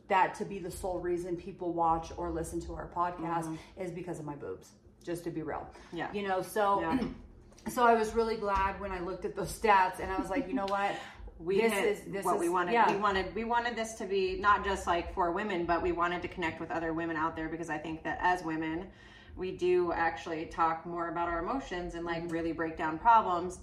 that 0.07 0.35
to 0.35 0.45
be 0.45 0.59
the 0.59 0.71
sole 0.71 0.99
reason 0.99 1.35
people 1.35 1.73
watch 1.73 2.11
or 2.17 2.29
listen 2.31 2.59
to 2.61 2.73
our 2.73 2.87
podcast 2.87 3.57
is 3.79 3.91
because 3.91 4.19
of 4.19 4.25
my 4.25 4.35
boobs. 4.35 4.69
Just 5.03 5.23
to 5.25 5.31
be 5.31 5.41
real. 5.41 5.67
Yeah. 5.91 6.11
You 6.13 6.27
know, 6.27 6.41
so 6.41 6.81
Yeah. 6.81 6.99
so 7.69 7.85
I 7.85 7.93
was 7.93 8.13
really 8.13 8.35
glad 8.35 8.79
when 8.79 8.91
I 8.91 8.99
looked 8.99 9.25
at 9.25 9.35
those 9.35 9.57
stats 9.57 9.99
and 9.99 10.11
I 10.11 10.17
was 10.17 10.29
like, 10.29 10.47
you 10.47 10.53
know 10.53 10.65
what? 10.67 10.95
we 11.39 11.59
this 11.59 11.73
hit 11.73 11.85
is 11.85 12.01
this 12.07 12.25
what 12.25 12.35
is 12.35 12.41
we 12.41 12.49
wanted. 12.49 12.73
Yeah. 12.73 12.91
We 12.91 12.97
wanted 12.97 13.33
we 13.35 13.43
wanted 13.43 13.75
this 13.75 13.93
to 13.95 14.05
be 14.05 14.37
not 14.39 14.63
just 14.63 14.87
like 14.87 15.13
for 15.13 15.31
women, 15.31 15.65
but 15.65 15.81
we 15.81 15.91
wanted 15.91 16.21
to 16.21 16.27
connect 16.27 16.59
with 16.59 16.71
other 16.71 16.93
women 16.93 17.15
out 17.15 17.35
there 17.35 17.49
because 17.49 17.69
I 17.69 17.77
think 17.77 18.03
that 18.03 18.19
as 18.21 18.43
women, 18.43 18.87
we 19.35 19.51
do 19.51 19.91
actually 19.93 20.45
talk 20.45 20.85
more 20.85 21.09
about 21.09 21.27
our 21.27 21.39
emotions 21.39 21.95
and 21.95 22.05
like 22.05 22.31
really 22.31 22.51
break 22.51 22.77
down 22.77 22.99
problems. 22.99 23.59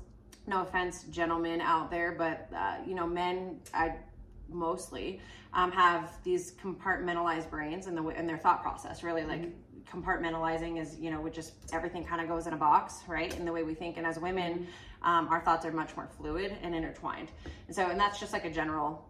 No 0.47 0.63
offense, 0.63 1.05
gentlemen 1.05 1.61
out 1.61 1.91
there, 1.91 2.13
but 2.13 2.49
uh, 2.57 2.77
you 2.87 2.95
know, 2.95 3.07
men, 3.07 3.61
I 3.73 3.95
mostly 4.49 5.21
um, 5.53 5.71
have 5.73 6.13
these 6.25 6.53
compartmentalized 6.53 7.51
brains 7.51 7.87
and 7.87 7.97
the 7.97 8.03
and 8.09 8.29
their 8.29 8.39
thought 8.39 8.63
process. 8.63 9.03
Really, 9.03 9.25
like 9.25 9.53
compartmentalizing 9.87 10.81
is 10.81 10.99
you 10.99 11.11
know, 11.11 11.21
with 11.21 11.35
just 11.35 11.53
everything 11.73 12.05
kind 12.05 12.21
of 12.21 12.29
goes 12.29 12.47
in 12.47 12.53
a 12.53 12.57
box, 12.57 13.01
right? 13.07 13.37
In 13.37 13.45
the 13.45 13.53
way 13.53 13.63
we 13.63 13.75
think, 13.75 13.97
and 13.97 14.07
as 14.07 14.19
women, 14.19 14.67
um, 15.03 15.29
our 15.29 15.41
thoughts 15.41 15.65
are 15.65 15.73
much 15.73 15.95
more 15.97 16.09
fluid 16.19 16.57
and 16.63 16.75
intertwined. 16.75 17.31
And 17.67 17.77
so, 17.77 17.87
and 17.87 18.01
that's 18.01 18.19
just 18.19 18.33
like 18.33 18.45
a 18.45 18.51
general. 18.51 19.07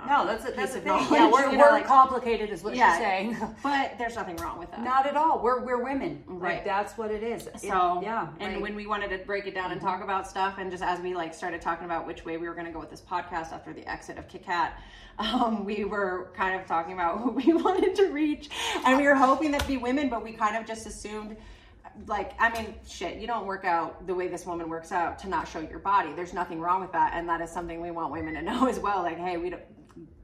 Um, 0.00 0.08
no, 0.08 0.26
that's 0.26 0.44
a, 0.46 0.52
that's 0.52 0.74
of 0.74 0.82
thing. 0.82 0.92
Yeah, 0.92 1.30
we're, 1.30 1.50
you 1.50 1.56
know, 1.58 1.64
we're 1.64 1.70
like- 1.70 1.86
complicated, 1.86 2.50
is 2.50 2.62
what 2.62 2.74
Yeah. 2.76 2.92
she's 2.92 2.98
saying. 3.04 3.36
but 3.62 3.96
there's 3.98 4.14
nothing 4.14 4.36
wrong 4.36 4.58
with 4.58 4.70
that. 4.70 4.82
Not 4.82 5.06
at 5.06 5.16
all. 5.16 5.42
We're 5.42 5.64
we're 5.64 5.82
women. 5.82 6.22
Right. 6.26 6.56
Like 6.56 6.64
that's 6.64 6.96
what 6.96 7.10
it 7.10 7.22
is. 7.22 7.46
It- 7.46 7.60
So 7.60 8.00
yeah, 8.02 8.28
and 8.40 8.54
like- 8.54 8.62
when 8.62 8.74
we 8.76 8.86
wanted 8.86 9.10
to 9.10 9.18
break 9.24 9.46
it 9.46 9.54
down 9.54 9.72
and 9.72 9.80
talk 9.80 10.02
about 10.02 10.28
stuff, 10.28 10.54
and 10.58 10.70
just 10.70 10.82
as 10.82 11.00
we 11.00 11.14
like 11.14 11.34
started 11.34 11.60
talking 11.60 11.84
about 11.84 12.06
which 12.06 12.24
way 12.24 12.36
we 12.36 12.48
were 12.48 12.54
going 12.54 12.66
to 12.66 12.72
go 12.72 12.80
with 12.80 12.90
this 12.90 13.00
podcast 13.02 13.52
after 13.52 13.72
the 13.72 13.86
exit 13.90 14.18
of 14.18 14.28
Kit 14.28 14.44
Kat, 14.44 14.78
um, 15.18 15.64
we 15.64 15.84
were 15.84 16.30
kind 16.36 16.60
of 16.60 16.66
talking 16.66 16.92
about 16.92 17.18
who 17.20 17.30
we 17.32 17.52
wanted 17.52 17.94
to 17.96 18.06
reach, 18.12 18.50
and 18.84 18.96
we 18.98 19.04
were 19.04 19.16
hoping 19.16 19.50
that 19.52 19.66
be 19.66 19.76
women, 19.76 20.08
but 20.08 20.22
we 20.22 20.32
kind 20.32 20.56
of 20.56 20.66
just 20.66 20.86
assumed. 20.86 21.36
Like, 22.06 22.32
I 22.38 22.50
mean, 22.50 22.76
shit, 22.86 23.16
you 23.16 23.26
don't 23.26 23.44
work 23.44 23.64
out 23.64 24.06
the 24.06 24.14
way 24.14 24.28
this 24.28 24.46
woman 24.46 24.68
works 24.68 24.92
out 24.92 25.18
to 25.20 25.28
not 25.28 25.48
show 25.48 25.58
your 25.58 25.80
body. 25.80 26.12
There's 26.14 26.32
nothing 26.32 26.60
wrong 26.60 26.80
with 26.80 26.92
that. 26.92 27.10
And 27.14 27.28
that 27.28 27.40
is 27.40 27.50
something 27.50 27.80
we 27.80 27.90
want 27.90 28.12
women 28.12 28.34
to 28.34 28.42
know 28.42 28.68
as 28.68 28.78
well. 28.78 29.02
Like, 29.02 29.18
hey, 29.18 29.36
we 29.36 29.50
don't 29.50 29.62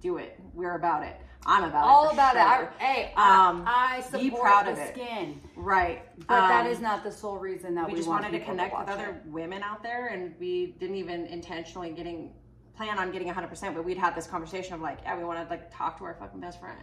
do 0.00 0.16
it. 0.18 0.38
We're 0.52 0.76
about 0.76 1.02
it. 1.02 1.16
I'm 1.46 1.64
about 1.64 1.84
all 1.84 2.04
it. 2.04 2.08
for 2.08 2.14
about 2.14 2.32
sure. 2.34 2.62
it. 2.64 2.70
I, 2.80 2.84
hey, 2.84 3.04
Um, 3.16 3.64
I, 3.66 3.96
I 3.98 4.00
support 4.00 4.22
be 4.22 4.30
proud 4.30 4.66
the 4.66 4.80
it. 4.82 4.94
skin, 4.94 5.40
Right. 5.56 6.02
but 6.26 6.48
that 6.48 6.64
Um, 6.66 6.72
is 6.72 6.80
not 6.80 7.04
the 7.04 7.12
sole 7.12 7.36
reason 7.38 7.74
that 7.74 7.86
we, 7.86 7.92
we 7.92 7.98
just 7.98 8.08
want 8.08 8.22
wanted 8.24 8.38
to 8.38 8.44
connect 8.44 8.76
with 8.78 8.88
watch 8.88 8.96
other 8.98 9.10
it. 9.10 9.26
women 9.30 9.62
out 9.62 9.82
there 9.82 10.06
and 10.06 10.34
we 10.40 10.74
didn't 10.78 10.96
even 10.96 11.26
intentionally 11.26 11.90
getting 11.90 12.32
plan 12.76 12.98
on 12.98 13.12
getting 13.12 13.28
100% 13.32 13.72
but 13.74 13.84
we'd 13.84 13.96
had 13.98 14.16
this 14.16 14.26
conversation 14.26 14.74
of 14.74 14.80
like 14.80 14.98
yeah 15.04 15.16
we 15.16 15.22
want 15.22 15.38
to 15.40 15.48
like 15.48 15.72
talk 15.72 15.96
to 15.98 16.04
our 16.04 16.14
fucking 16.14 16.40
best 16.40 16.58
friend 16.58 16.76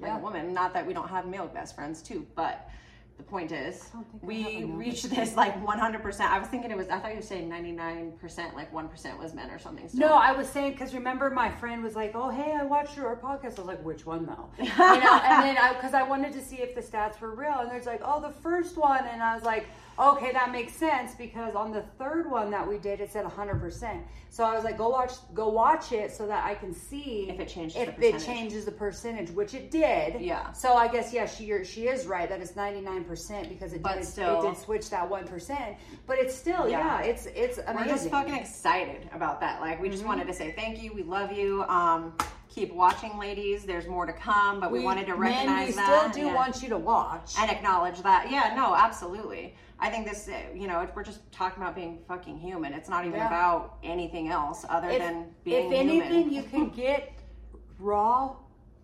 like 0.00 0.08
Yeah. 0.10 0.18
a 0.18 0.20
woman 0.20 0.52
not 0.52 0.74
that 0.74 0.84
we 0.84 0.92
don't 0.92 1.08
have 1.08 1.24
male 1.26 1.46
best 1.46 1.76
friends 1.76 2.02
too 2.02 2.26
but 2.34 2.68
the 3.16 3.22
point 3.22 3.50
is 3.50 3.88
don't 3.92 4.06
think 4.10 4.46
I 4.46 4.50
have 4.50 4.68
we 4.68 4.74
reached 4.74 5.08
this 5.10 5.36
like 5.36 5.54
100% 5.64 6.20
i 6.20 6.38
was 6.38 6.48
thinking 6.48 6.70
it 6.70 6.76
was 6.76 6.88
i 6.88 6.98
thought 6.98 7.10
you 7.10 7.16
were 7.16 7.22
saying 7.22 7.48
99% 7.48 8.54
like 8.54 8.72
1% 8.72 9.18
was 9.18 9.34
men 9.34 9.50
or 9.50 9.58
something 9.58 9.88
so 9.88 9.98
No, 9.98 10.14
I 10.14 10.32
was 10.32 10.48
saying 10.48 10.72
because 10.72 10.94
remember 10.94 11.30
my 11.30 11.50
friend 11.50 11.82
was 11.82 11.94
like, 11.96 12.12
"Oh, 12.14 12.30
hey, 12.30 12.52
I 12.52 12.64
watched 12.64 12.96
your 12.96 13.16
podcast." 13.16 13.58
I 13.58 13.62
was 13.62 13.68
like, 13.74 13.82
"Which 13.82 14.04
one 14.06 14.26
though?" 14.26 14.48
You 14.58 14.66
know, 14.66 15.20
and 15.24 15.42
then 15.44 15.56
I 15.58 15.72
because 15.74 15.94
I 15.94 16.02
wanted 16.02 16.32
to 16.34 16.42
see 16.42 16.56
if 16.56 16.74
the 16.74 16.80
stats 16.82 17.20
were 17.20 17.34
real, 17.34 17.58
and 17.60 17.70
there's 17.70 17.86
like, 17.86 18.02
"Oh, 18.04 18.20
the 18.20 18.32
first 18.32 18.76
one," 18.76 19.04
and 19.06 19.22
I 19.22 19.34
was 19.34 19.44
like, 19.44 19.66
"Okay, 19.98 20.32
that 20.32 20.52
makes 20.52 20.72
sense 20.74 21.14
because 21.14 21.54
on 21.54 21.72
the 21.72 21.82
third 21.98 22.30
one 22.30 22.50
that 22.50 22.66
we 22.66 22.78
did, 22.78 23.00
it 23.00 23.10
said 23.12 23.24
100." 23.24 23.60
percent 23.60 24.02
So 24.30 24.44
I 24.44 24.54
was 24.54 24.64
like, 24.64 24.76
"Go 24.76 24.88
watch, 24.90 25.12
go 25.34 25.48
watch 25.48 25.92
it 25.92 26.12
so 26.12 26.26
that 26.26 26.44
I 26.44 26.54
can 26.54 26.74
see 26.74 27.28
If 27.30 27.40
it 27.40 27.48
changes 27.48 27.76
if 27.76 27.96
the 27.96 28.08
it 28.08 28.12
percentage. 28.14 28.26
changes 28.26 28.64
the 28.66 28.72
percentage, 28.72 29.30
which 29.30 29.54
it 29.54 29.70
did." 29.70 30.20
Yeah. 30.20 30.52
So 30.52 30.74
I 30.74 30.88
guess 30.88 31.12
yeah, 31.12 31.26
she 31.26 31.44
you're, 31.44 31.64
she 31.64 31.88
is 31.88 32.06
right 32.06 32.28
that 32.28 32.40
it's 32.40 32.54
99 32.56 33.04
percent 33.04 33.48
because 33.48 33.72
it 33.72 33.82
But 33.82 33.94
did 33.96 34.04
still- 34.04 34.42
it 34.42 34.48
did 34.48 34.56
switch 34.58 34.90
that 34.90 35.08
one 35.08 35.26
percent, 35.26 35.76
but 36.06 36.18
it's 36.18 36.34
still 36.34 36.68
Yeah. 36.68 37.00
yeah, 37.00 37.10
it's 37.10 37.26
it's 37.26 37.58
amazing. 37.58 37.76
we're 37.76 37.84
just 37.86 38.10
fucking 38.10 38.34
excited 38.34 39.08
about 39.14 39.40
that. 39.40 39.60
Like, 39.60 39.80
we 39.80 39.88
just 39.88 40.00
Mm-hmm. 40.02 40.08
wanted 40.08 40.26
to 40.28 40.34
say 40.34 40.52
thank 40.52 40.82
you. 40.82 40.92
We 40.92 41.02
love 41.02 41.32
you. 41.32 41.62
Um, 41.64 42.12
keep 42.48 42.72
watching, 42.74 43.18
ladies. 43.18 43.64
There's 43.64 43.86
more 43.86 44.06
to 44.06 44.12
come, 44.12 44.60
but 44.60 44.70
we, 44.70 44.82
wanted 44.82 45.06
to 45.06 45.14
recognize 45.14 45.46
men, 45.46 45.66
we 45.66 45.72
that. 45.72 46.10
still 46.12 46.22
do 46.22 46.28
yeah. 46.28 46.34
want 46.34 46.62
you 46.62 46.68
to 46.70 46.78
watch. 46.78 47.34
and 47.38 47.50
acknowledge 47.50 48.00
that. 48.02 48.30
Yeah, 48.30 48.54
no, 48.54 48.74
absolutely. 48.74 49.54
I 49.78 49.90
think 49.90 50.06
this, 50.06 50.28
uh, 50.28 50.32
you 50.54 50.66
know, 50.66 50.88
we're 50.94 51.04
just 51.04 51.20
talking 51.32 51.62
about 51.62 51.74
being 51.74 51.98
fucking 52.08 52.38
human. 52.38 52.72
It's 52.72 52.88
not 52.88 53.04
even 53.04 53.18
Yeah. 53.18 53.26
about 53.26 53.76
anything 53.82 54.28
else 54.28 54.64
other 54.68 54.88
if, 54.88 54.98
than 54.98 55.26
being 55.44 55.72
if 55.72 55.78
anything, 55.78 56.32
you 56.32 56.42
can 56.42 56.68
get 56.84 57.12
raw 57.78 58.36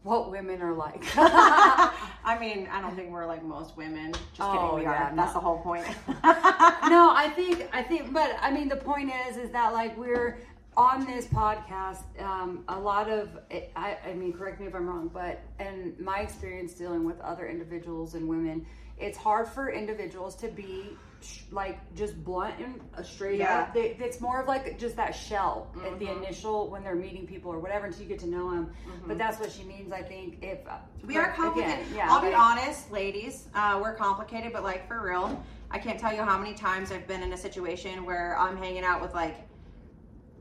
what 0.03 0.30
women 0.30 0.61
are 0.61 0.74
like. 0.74 1.03
I 1.16 2.36
mean, 2.40 2.68
I 2.70 2.80
don't 2.80 2.95
think 2.97 3.11
we're 3.11 3.26
like 3.26 3.43
most 3.45 3.76
women. 3.76 4.12
Just 4.12 4.40
Oh, 4.40 4.53
kidding, 4.53 4.74
we 4.74 4.82
yeah, 4.82 5.11
are. 5.12 5.16
That's 5.16 5.32
the 5.32 5.40
whole 5.40 5.59
point. 5.59 5.86
no, 6.09 7.12
I 7.14 7.32
think 7.34 7.68
I 7.72 7.82
think, 7.82 8.12
but 8.12 8.36
I 8.40 8.51
mean, 8.51 8.68
the 8.68 8.76
point 8.76 9.12
is, 9.28 9.36
is 9.36 9.51
that 9.51 9.72
like 9.72 9.97
we're 9.97 10.40
on 10.76 11.07
this 11.07 11.26
podcast. 11.26 12.03
Um, 12.20 12.64
a 12.68 12.78
lot 12.78 13.09
of, 13.09 13.38
I, 13.76 13.99
I 14.07 14.14
mean, 14.14 14.32
correct 14.32 14.61
me 14.61 14.66
if 14.66 14.74
I'm 14.74 14.86
wrong, 14.88 15.11
but 15.12 15.43
in 15.61 15.95
my 16.01 16.20
experience 16.20 16.72
dealing 16.72 17.05
with 17.05 17.20
other 17.20 17.47
individuals 17.47 18.14
and 18.14 18.26
women, 18.26 18.66
it's 18.99 19.18
hard 19.18 19.49
for 19.49 19.70
individuals 19.70 20.34
to 20.36 20.49
be 20.49 20.97
sh- 21.20 21.40
like 21.51 21.78
just 21.95 22.22
blunt 22.24 22.55
and 22.61 22.80
uh, 22.97 23.03
straight 23.03 23.38
Yeah. 23.40 23.61
up. 23.61 23.74
They, 23.74 23.97
it's 23.99 24.20
more 24.20 24.40
of 24.40 24.47
like 24.49 24.78
just 24.78 24.97
that 24.97 25.12
shell 25.12 25.68
at 25.84 25.99
the 25.99 26.11
initial 26.11 26.68
when 26.70 26.84
they're 26.84 26.95
meeting 26.95 27.26
people 27.26 27.51
or 27.53 27.59
whatever 27.59 27.86
until 27.86 28.03
you 28.03 28.09
get 28.09 28.18
to 28.20 28.28
know 28.28 28.51
them. 28.51 28.72
But 29.07 29.18
that's 29.18 29.38
what 29.40 29.51
she 29.51 29.64
means. 29.64 29.93
I 29.93 30.03
think 30.03 30.38
if 30.43 30.59
uh, 30.68 30.76
we 31.05 31.16
are 31.16 31.24
again, 31.24 31.34
complicated. 31.36 31.86
yeah, 31.95 32.07
I'll 32.11 32.22
be 32.22 32.34
honest, 32.34 32.90
ladies. 32.93 33.49
Uh, 33.55 33.78
we're 33.82 33.95
complicated, 33.97 34.53
but 34.53 34.62
like 34.62 34.86
for 34.86 35.03
real, 35.05 35.43
I 35.70 35.78
can't 35.78 35.99
tell 35.99 36.12
you 36.14 36.22
how 36.22 36.38
many 36.38 36.55
times 36.55 36.93
I've 36.93 37.07
been 37.09 37.22
in 37.22 37.32
a 37.32 37.36
situation 37.38 38.05
where 38.05 38.38
I'm 38.38 38.57
hanging 38.57 38.84
out 38.84 39.01
with 39.03 39.14
like 39.14 39.36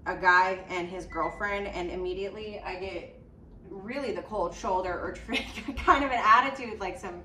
a 0.05 0.15
guy 0.15 0.59
and 0.69 0.87
his 0.87 1.05
girlfriend, 1.05 1.67
and 1.67 1.89
immediately 1.89 2.59
I 2.65 2.75
get 2.79 3.17
really 3.69 4.11
the 4.13 4.23
cold 4.23 4.53
shoulder 4.53 4.91
or 4.91 5.15
kind 5.77 6.03
of 6.03 6.11
an 6.11 6.21
attitude, 6.23 6.79
like 6.79 6.97
some 6.99 7.21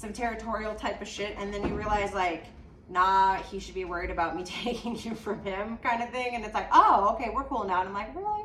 some 0.00 0.12
territorial 0.12 0.74
type 0.74 1.02
of 1.02 1.08
shit, 1.08 1.36
and 1.38 1.52
then 1.52 1.66
you 1.66 1.74
realize 1.74 2.14
like 2.14 2.46
nah, 2.90 3.36
he 3.36 3.58
should 3.58 3.74
be 3.74 3.84
worried 3.84 4.10
about 4.10 4.36
me 4.36 4.42
taking 4.44 4.96
you 4.96 5.14
from 5.14 5.42
him, 5.44 5.78
kind 5.78 6.02
of 6.02 6.10
thing. 6.10 6.34
And 6.34 6.44
it's 6.44 6.54
like, 6.54 6.68
oh, 6.72 7.14
okay, 7.14 7.30
we're 7.32 7.44
cool 7.44 7.64
now. 7.64 7.80
And 7.80 7.88
I'm 7.88 7.94
like, 7.94 8.14
really? 8.14 8.44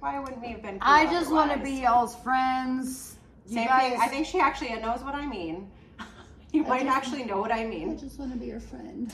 Why 0.00 0.20
wouldn't 0.20 0.40
we 0.40 0.48
have 0.48 0.62
been? 0.62 0.78
Cool 0.78 0.82
I 0.82 1.06
just 1.06 1.32
want 1.32 1.52
to 1.52 1.58
be 1.58 1.82
y'all's 1.82 2.14
friends. 2.16 3.16
You 3.46 3.54
Same 3.54 3.66
guys, 3.66 3.92
thing. 3.92 4.00
I 4.02 4.08
think 4.08 4.26
she 4.26 4.38
actually 4.38 4.74
knows 4.74 5.00
what 5.00 5.14
I 5.14 5.26
mean. 5.26 5.70
you 6.52 6.62
might 6.64 6.84
just- 6.84 6.96
actually 6.96 7.24
know 7.24 7.40
what 7.40 7.50
I 7.50 7.64
mean. 7.64 7.92
I 7.92 7.96
just 7.96 8.18
want 8.18 8.32
to 8.32 8.38
be 8.38 8.46
your 8.46 8.60
friend. 8.60 9.10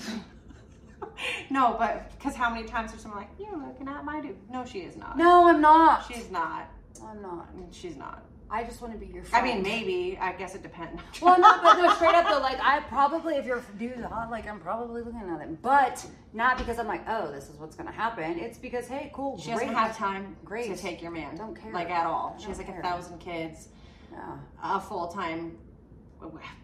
no, 1.51 1.77
but 1.79 2.11
because 2.19 2.35
how 2.35 2.51
many 2.51 2.67
times 2.67 2.91
there's 2.91 3.03
someone 3.03 3.21
like, 3.21 3.31
you're 3.39 3.57
looking 3.57 3.89
at 3.89 4.05
my 4.05 4.21
dude. 4.21 4.37
No, 4.51 4.65
she 4.65 4.81
is 4.81 4.97
not. 4.97 5.17
No, 5.17 5.49
I'm 5.49 5.61
not. 5.61 6.07
She's 6.07 6.31
not. 6.31 6.69
I'm 7.05 7.23
not. 7.23 7.49
She's 7.71 7.97
not. 7.97 8.25
I 8.53 8.65
just 8.65 8.83
want 8.83 8.93
to 8.93 8.99
be 8.99 9.07
your 9.11 9.25
friend. 9.25 9.47
I 9.47 9.55
mean, 9.55 9.63
maybe. 9.63 10.19
I 10.21 10.33
guess 10.33 10.55
it 10.55 10.63
depends. 10.63 11.01
Well, 11.23 11.41
no, 11.41 11.59
but 11.63 11.81
no, 11.81 11.95
straight 11.95 12.15
up 12.15 12.27
though, 12.29 12.39
like 12.41 12.61
I 12.63 12.81
probably, 12.81 13.37
if 13.37 13.47
your 13.47 13.63
dude's 13.79 14.05
hot, 14.05 14.31
like 14.31 14.47
I'm 14.47 14.61
probably 14.61 15.01
looking 15.03 15.21
at 15.21 15.41
him, 15.41 15.57
but 15.63 16.05
not 16.35 16.59
because 16.59 16.79
I'm 16.79 16.87
like, 16.87 17.03
oh, 17.09 17.33
this 17.33 17.49
is 17.49 17.57
what's 17.57 17.75
gonna 17.77 17.91
happen. 17.91 18.39
It's 18.39 18.59
because, 18.59 18.87
hey, 18.87 19.11
cool, 19.15 19.39
She 19.39 19.47
great. 19.53 19.61
doesn't 19.61 19.75
have 19.75 19.97
time 19.97 20.37
Great. 20.45 20.75
to 20.75 20.77
take 20.81 21.01
your 21.01 21.11
man. 21.11 21.35
Don't 21.37 21.59
care. 21.59 21.73
Like 21.73 21.89
at 21.91 22.07
all. 22.07 22.37
She 22.39 22.49
has 22.49 22.59
like 22.59 22.67
care. 22.67 22.81
a 22.81 22.83
thousand 22.83 23.19
kids, 23.21 23.69
Yeah. 24.13 24.37
a 24.63 24.79
full 24.79 25.09
time 25.09 25.57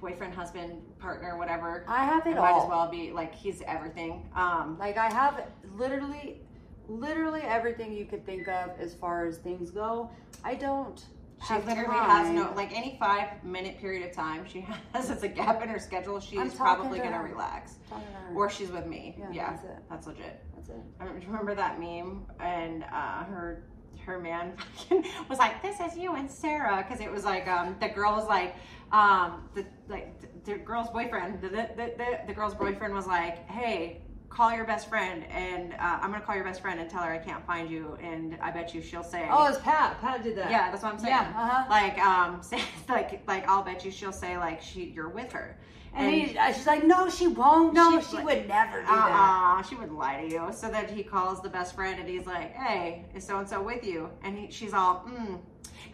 boyfriend, 0.00 0.34
husband, 0.34 0.82
partner, 0.98 1.36
whatever. 1.38 1.84
I 1.88 2.04
have 2.04 2.26
it 2.26 2.30
It 2.32 2.36
might 2.36 2.50
all. 2.52 2.64
as 2.64 2.68
well 2.68 2.88
be 2.90 3.12
like 3.12 3.34
he's 3.34 3.62
everything. 3.66 4.28
Um, 4.36 4.76
Like 4.78 4.98
I 4.98 5.10
have 5.12 5.42
literally, 5.76 6.42
literally 6.86 7.40
everything 7.42 7.92
you 7.94 8.04
could 8.04 8.24
think 8.26 8.46
of 8.46 8.70
as 8.78 8.94
far 8.94 9.26
as 9.26 9.38
things 9.38 9.70
go. 9.70 10.10
I 10.44 10.54
don't. 10.54 11.02
She 11.46 11.52
have 11.52 11.66
literally 11.66 11.94
has 11.94 12.28
no 12.34 12.52
like 12.56 12.76
any 12.76 12.96
five 12.98 13.42
minute 13.44 13.78
period 13.78 14.08
of 14.08 14.14
time 14.14 14.44
she 14.46 14.60
has 14.92 15.10
as 15.10 15.22
a 15.22 15.28
gap 15.28 15.62
in 15.62 15.68
her 15.68 15.78
schedule. 15.78 16.20
She's 16.20 16.54
probably 16.54 16.98
to 16.98 17.04
gonna 17.04 17.16
her. 17.18 17.24
relax, 17.28 17.76
her. 17.90 18.00
or 18.34 18.50
she's 18.50 18.70
with 18.70 18.86
me. 18.86 19.16
Yeah, 19.18 19.26
Yeah, 19.32 19.50
that's 19.50 19.64
it. 19.64 19.76
that's 19.90 20.06
legit. 20.06 20.44
That's 20.56 20.68
it. 20.70 20.76
I 20.98 21.04
remember, 21.04 21.20
do 21.20 21.26
you 21.26 21.32
remember 21.32 21.54
that 21.54 21.78
meme 21.80 22.26
and 22.40 22.84
uh, 22.84 23.24
her 23.24 23.64
her 24.04 24.18
man 24.18 24.52
was 25.28 25.38
like, 25.38 25.62
"This 25.62 25.80
is 25.80 25.96
you 25.96 26.14
and 26.14 26.30
Sarah," 26.30 26.84
because 26.86 27.00
it 27.04 27.10
was 27.10 27.24
like 27.24 27.46
um, 27.46 27.76
the 27.80 27.88
girl 27.88 28.12
was 28.12 28.26
like 28.26 28.54
um, 28.90 29.48
the 29.54 29.64
like 29.88 30.18
the, 30.20 30.52
the 30.52 30.58
girl's 30.58 30.88
boyfriend. 30.88 31.40
The, 31.42 31.48
the, 31.48 31.68
the, 31.76 32.20
the 32.26 32.32
girl's 32.32 32.54
boyfriend 32.54 32.94
was 32.94 33.06
like, 33.06 33.48
"Hey." 33.48 34.02
Call 34.30 34.54
your 34.54 34.64
best 34.64 34.88
friend, 34.88 35.24
and 35.30 35.72
uh, 35.74 35.98
I'm 36.00 36.12
gonna 36.12 36.20
call 36.20 36.34
your 36.36 36.44
best 36.44 36.60
friend 36.60 36.78
and 36.78 36.88
tell 36.88 37.02
her 37.02 37.10
I 37.12 37.18
can't 37.18 37.44
find 37.46 37.68
you, 37.70 37.98
and 38.00 38.38
I 38.40 38.50
bet 38.50 38.72
you 38.74 38.80
she'll 38.82 39.02
say, 39.02 39.26
Oh, 39.30 39.46
it's 39.46 39.58
Pat. 39.58 40.00
Pat 40.00 40.22
did 40.22 40.36
that. 40.36 40.50
yeah, 40.50 40.70
that's 40.70 40.82
what 40.82 40.92
I'm 40.92 40.98
saying. 40.98 41.12
Yeah, 41.12 41.32
uh-huh. 41.34 41.64
Like, 41.68 41.98
um, 41.98 42.42
say, 42.42 42.60
like, 42.88 43.26
like, 43.26 43.48
I'll 43.48 43.62
bet 43.64 43.84
you 43.84 43.90
she'll 43.90 44.12
say 44.12 44.36
like 44.38 44.60
she 44.62 44.84
you're 44.94 45.08
with 45.08 45.32
her, 45.32 45.56
And, 45.94 46.14
he, 46.14 46.38
uh, 46.38 46.52
she's 46.52 46.66
like, 46.66 46.84
no, 46.84 47.08
she 47.10 47.26
won't. 47.26 47.74
No, 47.74 48.00
She- 48.00 48.16
she, 48.16 48.22
would 48.22 48.46
never 48.46 48.80
do 48.80 48.86
that. 48.86 49.58
uh-uh, 49.58 49.62
she 49.62 49.74
would 49.74 49.90
lie 49.90 50.20
to 50.22 50.28
you. 50.30 50.48
So 50.52 50.68
then 50.68 50.86
he 50.88 51.02
calls 51.02 51.42
the 51.42 51.48
best 51.48 51.74
friend 51.74 51.98
and 51.98 52.08
he's 52.08 52.26
like, 52.26 52.54
"Hey, 52.54 53.04
is 53.14 53.24
so 53.26 53.38
and 53.38 53.48
so 53.48 53.60
with 53.62 53.82
you?" 53.84 54.08
And 54.22 54.38
he, 54.38 54.50
she's 54.50 54.72
all, 54.74 55.04
mm, 55.08 55.38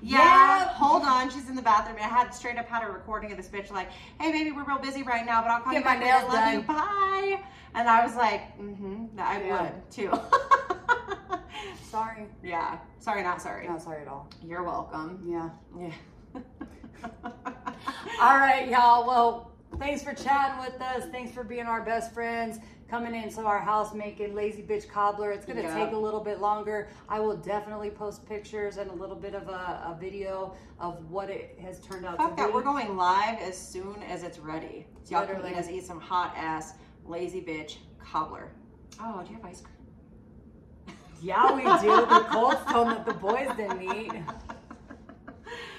yeah, 0.02 0.18
Yeah. 0.18 0.64
hold 0.68 1.02
on." 1.04 1.30
She's 1.30 1.48
in 1.48 1.54
the 1.56 1.62
bathroom. 1.62 1.96
And 1.96 2.04
I 2.04 2.08
had 2.08 2.34
straight 2.34 2.58
up 2.58 2.68
had 2.68 2.82
a 2.86 2.90
recording 2.90 3.30
of 3.30 3.38
this 3.38 3.48
bitch 3.48 3.70
like, 3.70 3.88
"Hey, 4.20 4.30
baby, 4.32 4.50
we're 4.52 4.64
real 4.64 4.78
busy 4.78 5.02
right 5.02 5.24
now, 5.24 5.40
but 5.40 5.50
I'll 5.50 5.60
call 5.62 5.72
Get 5.72 5.78
you 5.78 5.84
back 5.84 6.00
later. 6.00 6.10
nails 6.12 6.24
Love 6.24 6.34
done." 6.44 6.54
you. 6.54 6.60
Bye." 6.62 7.40
And 7.76 7.88
I 7.88 8.04
was 8.04 8.14
like, 8.16 8.58
"Mm-hmm, 8.58 9.18
I 9.18 9.42
Yeah. 9.42 9.62
would 9.62 9.90
too." 9.90 10.12
Sorry. 11.90 12.26
yeah, 12.42 12.78
sorry, 12.98 13.22
not 13.22 13.40
sorry. 13.40 13.68
Not 13.68 13.80
sorry 13.80 14.02
at 14.02 14.08
all. 14.08 14.28
You're 14.44 14.64
welcome. 14.64 15.22
Yeah. 15.24 15.50
Yeah. 15.78 15.92
All 18.20 18.36
right, 18.38 18.68
y'all. 18.68 19.06
Well, 19.06 19.52
thanks 19.78 20.02
for 20.02 20.14
chatting 20.14 20.60
with 20.60 20.80
us. 20.80 21.04
Thanks 21.10 21.32
for 21.32 21.44
being 21.44 21.66
our 21.66 21.82
best 21.82 22.12
friends. 22.12 22.58
Coming 22.88 23.14
into 23.14 23.40
our 23.42 23.58
house 23.58 23.94
making 23.94 24.34
lazy 24.34 24.62
bitch 24.62 24.88
cobbler. 24.88 25.32
It's 25.32 25.44
gonna 25.46 25.62
Yeah. 25.62 25.74
take 25.84 25.92
a 25.94 25.96
little 25.96 26.20
bit 26.20 26.40
longer. 26.40 26.88
I 27.08 27.18
will 27.18 27.36
definitely 27.36 27.90
post 27.90 28.24
pictures 28.26 28.76
and 28.76 28.90
a 28.90 28.94
little 28.94 29.16
bit 29.16 29.34
of 29.34 29.48
a, 29.48 29.52
a 29.94 29.96
video 29.98 30.54
of 30.78 31.10
what 31.10 31.30
it 31.30 31.58
has 31.62 31.80
turned 31.80 32.04
out 32.04 32.18
Fuck 32.18 32.30
to 32.36 32.42
that. 32.42 32.46
be. 32.48 32.52
We're 32.52 32.62
going 32.62 32.96
live 32.96 33.38
as 33.40 33.56
soon 33.56 34.02
as 34.02 34.22
it's 34.22 34.38
ready. 34.38 34.86
So 35.02 35.16
y'all 35.16 35.26
can 35.26 35.44
eat 35.46 35.56
us 35.56 35.68
eat 35.68 35.84
some 35.84 36.00
hot 36.00 36.34
ass 36.36 36.74
lazy 37.04 37.40
bitch 37.40 37.78
cobbler. 37.98 38.52
Oh, 39.00 39.22
do 39.24 39.30
you 39.30 39.36
have 39.36 39.44
ice 39.46 39.60
cream? 39.62 39.70
Yeah, 41.22 41.54
we 41.54 41.62
do. 41.62 41.96
The 42.06 42.26
Colts 42.30 42.60
told 42.70 42.88
that 42.88 43.06
the 43.06 43.14
boys 43.14 43.48
didn't 43.56 43.80
eat. 43.82 44.12